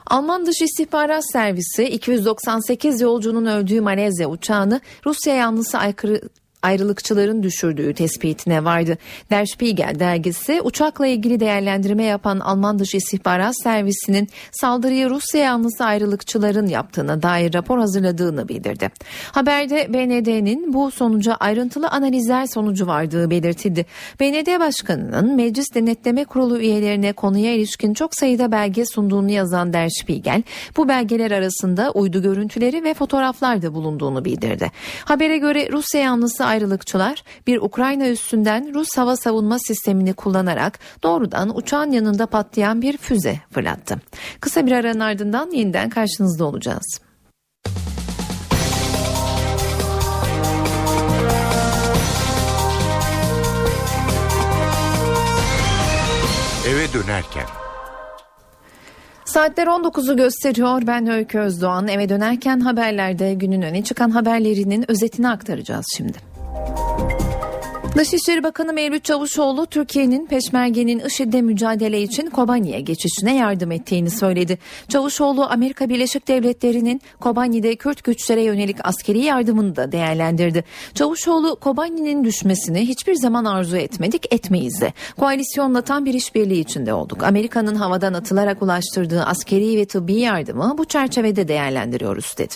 Alman 0.08 0.46
Dış 0.46 0.62
İstihbarat 0.62 1.32
Servisi 1.32 1.84
298 1.84 3.00
yolcunun 3.00 3.46
öldüğü 3.46 3.80
Malezya 3.80 4.28
uçağını 4.28 4.80
Rusya 5.06 5.34
yanlısı 5.34 5.78
aykırı 5.78 6.20
ayrılıkçıların 6.62 7.42
düşürdüğü 7.42 7.94
tespitine 7.94 8.64
vardı. 8.64 8.98
Der 9.30 9.46
Spiegel 9.46 9.98
dergisi 9.98 10.60
uçakla 10.62 11.06
ilgili 11.06 11.40
değerlendirme 11.40 12.04
yapan 12.04 12.40
Alman 12.40 12.78
Dış 12.78 12.94
İstihbarat 12.94 13.62
Servisi'nin 13.62 14.28
saldırıyı 14.52 15.10
Rusya 15.10 15.40
yanlısı 15.40 15.84
ayrılıkçıların 15.84 16.66
yaptığına 16.66 17.22
dair 17.22 17.54
rapor 17.54 17.78
hazırladığını 17.78 18.48
bildirdi. 18.48 18.90
Haberde 19.32 19.94
BND'nin 19.94 20.72
bu 20.72 20.90
sonuca 20.90 21.34
ayrıntılı 21.34 21.88
analizler 21.88 22.46
sonucu 22.46 22.86
vardığı 22.86 23.30
belirtildi. 23.30 23.86
BND 24.20 24.60
Başkanı'nın 24.60 25.36
Meclis 25.36 25.74
Denetleme 25.74 26.24
Kurulu 26.24 26.58
üyelerine 26.58 27.12
konuya 27.12 27.54
ilişkin 27.54 27.94
çok 27.94 28.14
sayıda 28.14 28.52
belge 28.52 28.86
sunduğunu 28.86 29.30
yazan 29.30 29.72
Der 29.72 29.88
Spiegel, 29.88 30.42
bu 30.76 30.88
belgeler 30.88 31.30
arasında 31.30 31.90
uydu 31.90 32.22
görüntüleri 32.22 32.84
ve 32.84 32.94
fotoğraflar 32.94 33.62
da 33.62 33.74
bulunduğunu 33.74 34.24
bildirdi. 34.24 34.70
Habere 35.04 35.38
göre 35.38 35.68
Rusya 35.72 36.00
yanlısı 36.00 36.47
ayrılıkçılar 36.48 37.22
bir 37.46 37.58
Ukrayna 37.58 38.08
üstünden 38.08 38.74
Rus 38.74 38.88
hava 38.96 39.16
savunma 39.16 39.58
sistemini 39.58 40.12
kullanarak 40.12 40.78
doğrudan 41.02 41.56
uçağın 41.56 41.92
yanında 41.92 42.26
patlayan 42.26 42.82
bir 42.82 42.96
füze 42.96 43.40
fırlattı. 43.50 44.00
Kısa 44.40 44.66
bir 44.66 44.72
aranın 44.72 45.00
ardından 45.00 45.50
yeniden 45.50 45.90
karşınızda 45.90 46.44
olacağız. 46.44 47.00
Eve 56.68 56.92
dönerken 56.92 57.46
Saatler 59.24 59.66
19'u 59.66 60.16
gösteriyor. 60.16 60.82
Ben 60.86 61.06
Öykü 61.06 61.38
Özdoğan. 61.38 61.88
Eve 61.88 62.08
dönerken 62.08 62.60
haberlerde 62.60 63.34
günün 63.34 63.62
öne 63.62 63.84
çıkan 63.84 64.10
haberlerinin 64.10 64.90
özetini 64.90 65.28
aktaracağız 65.28 65.86
şimdi. 65.96 66.27
Dışişleri 67.98 68.42
Bakanı 68.42 68.72
Mevlüt 68.72 69.04
Çavuşoğlu 69.04 69.66
Türkiye'nin 69.66 70.26
Peşmerge'nin 70.26 70.98
IŞİD'le 70.98 71.42
mücadele 71.42 72.02
için 72.02 72.30
Kobani'ye 72.30 72.80
geçişine 72.80 73.36
yardım 73.36 73.72
ettiğini 73.72 74.10
söyledi. 74.10 74.58
Çavuşoğlu 74.88 75.46
Amerika 75.50 75.88
Birleşik 75.88 76.28
Devletleri'nin 76.28 77.00
Kobani'de 77.20 77.76
Kürt 77.76 78.04
güçlere 78.04 78.42
yönelik 78.42 78.76
askeri 78.84 79.18
yardımını 79.18 79.76
da 79.76 79.92
değerlendirdi. 79.92 80.64
Çavuşoğlu 80.94 81.56
Kobani'nin 81.56 82.24
düşmesini 82.24 82.80
hiçbir 82.80 83.14
zaman 83.14 83.44
arzu 83.44 83.76
etmedik 83.76 84.34
etmeyiz 84.34 84.80
de. 84.80 84.92
Koalisyonla 85.18 85.82
tam 85.82 86.04
bir 86.04 86.14
işbirliği 86.14 86.60
içinde 86.60 86.92
olduk. 86.92 87.22
Amerika'nın 87.22 87.74
havadan 87.74 88.14
atılarak 88.14 88.62
ulaştırdığı 88.62 89.24
askeri 89.24 89.76
ve 89.76 89.84
tıbbi 89.84 90.14
yardımı 90.14 90.74
bu 90.78 90.84
çerçevede 90.84 91.48
değerlendiriyoruz 91.48 92.34
dedi. 92.38 92.54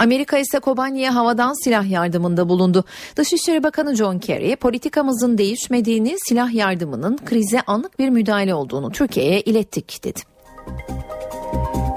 Amerika 0.00 0.38
ise 0.38 0.58
Kobani'ye 0.58 1.10
havadan 1.10 1.64
silah 1.64 1.90
yardımında 1.90 2.48
bulundu. 2.48 2.84
Dışişleri 3.16 3.62
Bakanı 3.62 3.96
John 3.96 4.18
Kerry 4.18 4.56
politikamızın 4.56 5.38
değişmediğini, 5.38 6.16
silah 6.28 6.54
yardımının 6.54 7.18
krize 7.26 7.60
anlık 7.60 7.98
bir 7.98 8.08
müdahale 8.08 8.54
olduğunu 8.54 8.92
Türkiye'ye 8.92 9.40
ilettik 9.40 10.04
dedi. 10.04 10.20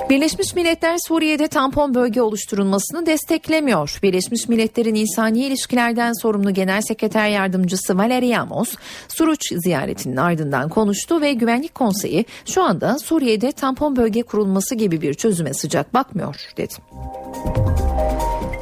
Birleşmiş 0.09 0.55
Milletler 0.55 0.97
Suriye'de 1.07 1.47
tampon 1.47 1.93
bölge 1.93 2.21
oluşturulmasını 2.21 3.05
desteklemiyor. 3.05 3.99
Birleşmiş 4.03 4.47
Milletler'in 4.47 4.95
insani 4.95 5.45
ilişkilerden 5.45 6.21
sorumlu 6.21 6.53
Genel 6.53 6.81
Sekreter 6.81 7.29
Yardımcısı 7.29 7.97
Valerie 7.97 8.37
Amos, 8.37 8.75
Suruç 9.07 9.53
ziyaretinin 9.63 10.17
ardından 10.17 10.69
konuştu 10.69 11.21
ve 11.21 11.33
Güvenlik 11.33 11.75
Konseyi 11.75 12.25
şu 12.45 12.63
anda 12.63 12.99
Suriye'de 12.99 13.51
tampon 13.51 13.95
bölge 13.95 14.23
kurulması 14.23 14.75
gibi 14.75 15.01
bir 15.01 15.13
çözüme 15.13 15.53
sıcak 15.53 15.93
bakmıyor 15.93 16.35
dedi. 16.57 16.73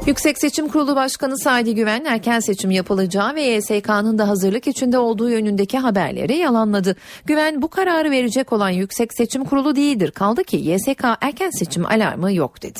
Yüksek 0.06 0.38
Seçim 0.38 0.68
Kurulu 0.68 0.96
Başkanı 0.96 1.38
Sadi 1.38 1.74
Güven 1.74 2.04
erken 2.04 2.40
seçim 2.40 2.70
yapılacağı 2.70 3.34
ve 3.34 3.42
YSK'nın 3.42 4.18
da 4.18 4.28
hazırlık 4.28 4.66
içinde 4.66 4.98
olduğu 4.98 5.30
yönündeki 5.30 5.78
haberleri 5.78 6.36
yalanladı. 6.36 6.96
Güven 7.24 7.62
bu 7.62 7.68
kararı 7.68 8.10
verecek 8.10 8.52
olan 8.52 8.70
Yüksek 8.70 9.14
Seçim 9.14 9.44
Kurulu 9.44 9.76
değildir. 9.76 10.10
Kaldı 10.10 10.44
ki 10.44 10.56
YSK 10.56 11.04
erken 11.20 11.50
seçim 11.50 11.86
alarmı 11.86 12.32
yok 12.32 12.62
dedi. 12.62 12.78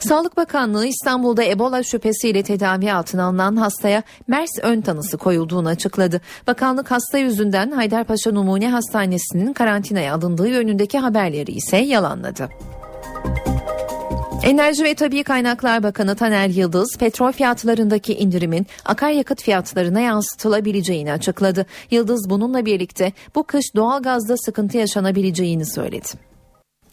Sağlık 0.00 0.36
Bakanlığı 0.36 0.86
İstanbul'da 0.86 1.44
Ebola 1.44 1.82
şüphesiyle 1.82 2.42
tedavi 2.42 2.92
altına 2.92 3.24
alınan 3.24 3.56
hastaya 3.56 4.02
MERS 4.28 4.50
ön 4.62 4.80
tanısı 4.80 5.16
koyulduğunu 5.16 5.68
açıkladı. 5.68 6.20
Bakanlık 6.46 6.90
hasta 6.90 7.18
yüzünden 7.18 7.70
Haydarpaşa 7.70 8.32
Numune 8.32 8.70
Hastanesi'nin 8.70 9.52
karantinaya 9.52 10.14
alındığı 10.14 10.48
yönündeki 10.48 10.98
haberleri 10.98 11.52
ise 11.52 11.76
yalanladı. 11.76 12.48
Enerji 14.42 14.84
ve 14.84 14.94
Tabi 14.94 15.22
Kaynaklar 15.22 15.82
Bakanı 15.82 16.16
Taner 16.16 16.48
Yıldız, 16.48 16.96
petrol 16.98 17.32
fiyatlarındaki 17.32 18.14
indirimin 18.14 18.66
akaryakıt 18.84 19.42
fiyatlarına 19.42 20.00
yansıtılabileceğini 20.00 21.12
açıkladı. 21.12 21.66
Yıldız 21.90 22.30
bununla 22.30 22.66
birlikte 22.66 23.12
bu 23.34 23.42
kış 23.42 23.74
doğalgazda 23.76 24.36
sıkıntı 24.36 24.78
yaşanabileceğini 24.78 25.66
söyledi. 25.66 26.27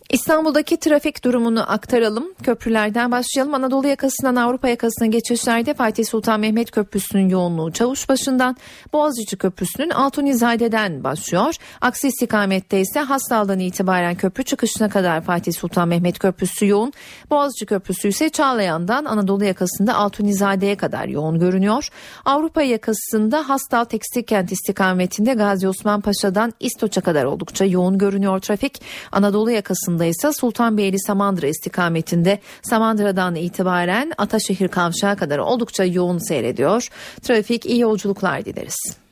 İstanbul'daki 0.09 0.77
trafik 0.77 1.23
durumunu 1.23 1.71
aktaralım. 1.71 2.33
Köprülerden 2.43 3.11
başlayalım. 3.11 3.53
Anadolu 3.53 3.87
yakasından 3.87 4.35
Avrupa 4.35 4.67
yakasına 4.67 5.07
geçişlerde 5.07 5.73
Fatih 5.73 6.05
Sultan 6.05 6.39
Mehmet 6.39 6.71
Köprüsü'nün 6.71 7.29
yoğunluğu 7.29 7.71
Çavuşbaşı'ndan 7.71 8.57
Boğaziçi 8.93 9.37
Köprüsü'nün 9.37 9.89
Altunizade'den 9.89 11.03
başlıyor. 11.03 11.55
Aksi 11.81 12.07
istikamette 12.07 12.79
ise 12.79 12.99
Hastal'dan 12.99 13.59
itibaren 13.59 14.15
köprü 14.15 14.43
çıkışına 14.43 14.89
kadar 14.89 15.21
Fatih 15.21 15.53
Sultan 15.53 15.87
Mehmet 15.87 16.19
Köprüsü 16.19 16.67
yoğun. 16.67 16.93
Boğaziçi 17.29 17.65
Köprüsü 17.65 18.07
ise 18.07 18.29
Çağlayan'dan 18.29 19.05
Anadolu 19.05 19.43
yakasında 19.43 19.95
Altunizade'ye 19.95 20.77
kadar 20.77 21.07
yoğun 21.07 21.39
görünüyor. 21.39 21.89
Avrupa 22.25 22.61
yakasında 22.61 23.49
Hastal 23.49 23.83
Tekstil 23.83 24.23
Kent 24.23 24.51
istikametinde 24.51 25.33
Gazi 25.33 25.67
Osman 25.67 26.01
Paşa'dan 26.01 26.53
İstoç'a 26.59 27.01
kadar 27.01 27.23
oldukça 27.23 27.65
yoğun 27.65 27.97
görünüyor 27.97 28.39
trafik. 28.39 28.81
Anadolu 29.11 29.51
yakasında 29.51 29.94
ise 30.03 30.33
Sultanbeyli 30.33 30.99
Samandıra 30.99 31.47
istikametinde 31.47 32.39
Samandıra'dan 32.61 33.35
itibaren 33.35 34.11
Ataşehir 34.17 34.67
Kavşağı 34.67 35.17
kadar 35.17 35.37
oldukça 35.37 35.83
yoğun 35.83 36.17
seyrediyor. 36.17 36.89
Trafik 37.21 37.65
iyi 37.65 37.79
yolculuklar 37.79 38.45
dileriz. 38.45 39.05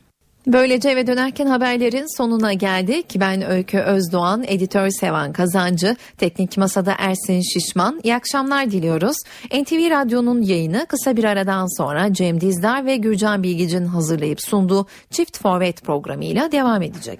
Böylece 0.48 0.90
eve 0.90 1.08
dönerken 1.08 1.46
haberlerin 1.46 2.18
sonuna 2.18 2.54
geldik. 2.54 3.06
Ben 3.16 3.50
Öykü 3.50 3.78
Özdoğan, 3.78 4.44
editör 4.48 4.90
Sevan 4.90 5.34
Kazancı, 5.34 5.96
teknik 6.18 6.58
masada 6.58 6.96
Ersin 6.98 7.42
Şişman. 7.42 8.00
İyi 8.04 8.16
akşamlar 8.16 8.72
diliyoruz. 8.72 9.18
NTV 9.46 9.90
Radyo'nun 9.90 10.42
yayını 10.42 10.86
kısa 10.86 11.18
bir 11.18 11.24
aradan 11.24 11.78
sonra 11.78 12.14
Cem 12.14 12.42
Dizdar 12.42 12.86
ve 12.86 12.98
Gürcan 12.98 13.44
Bilgic'in 13.44 13.86
hazırlayıp 13.86 14.42
sunduğu 14.42 14.88
Çift 15.12 15.38
Forvet 15.38 15.82
programıyla 15.82 16.52
devam 16.52 16.82
edecek. 16.82 17.20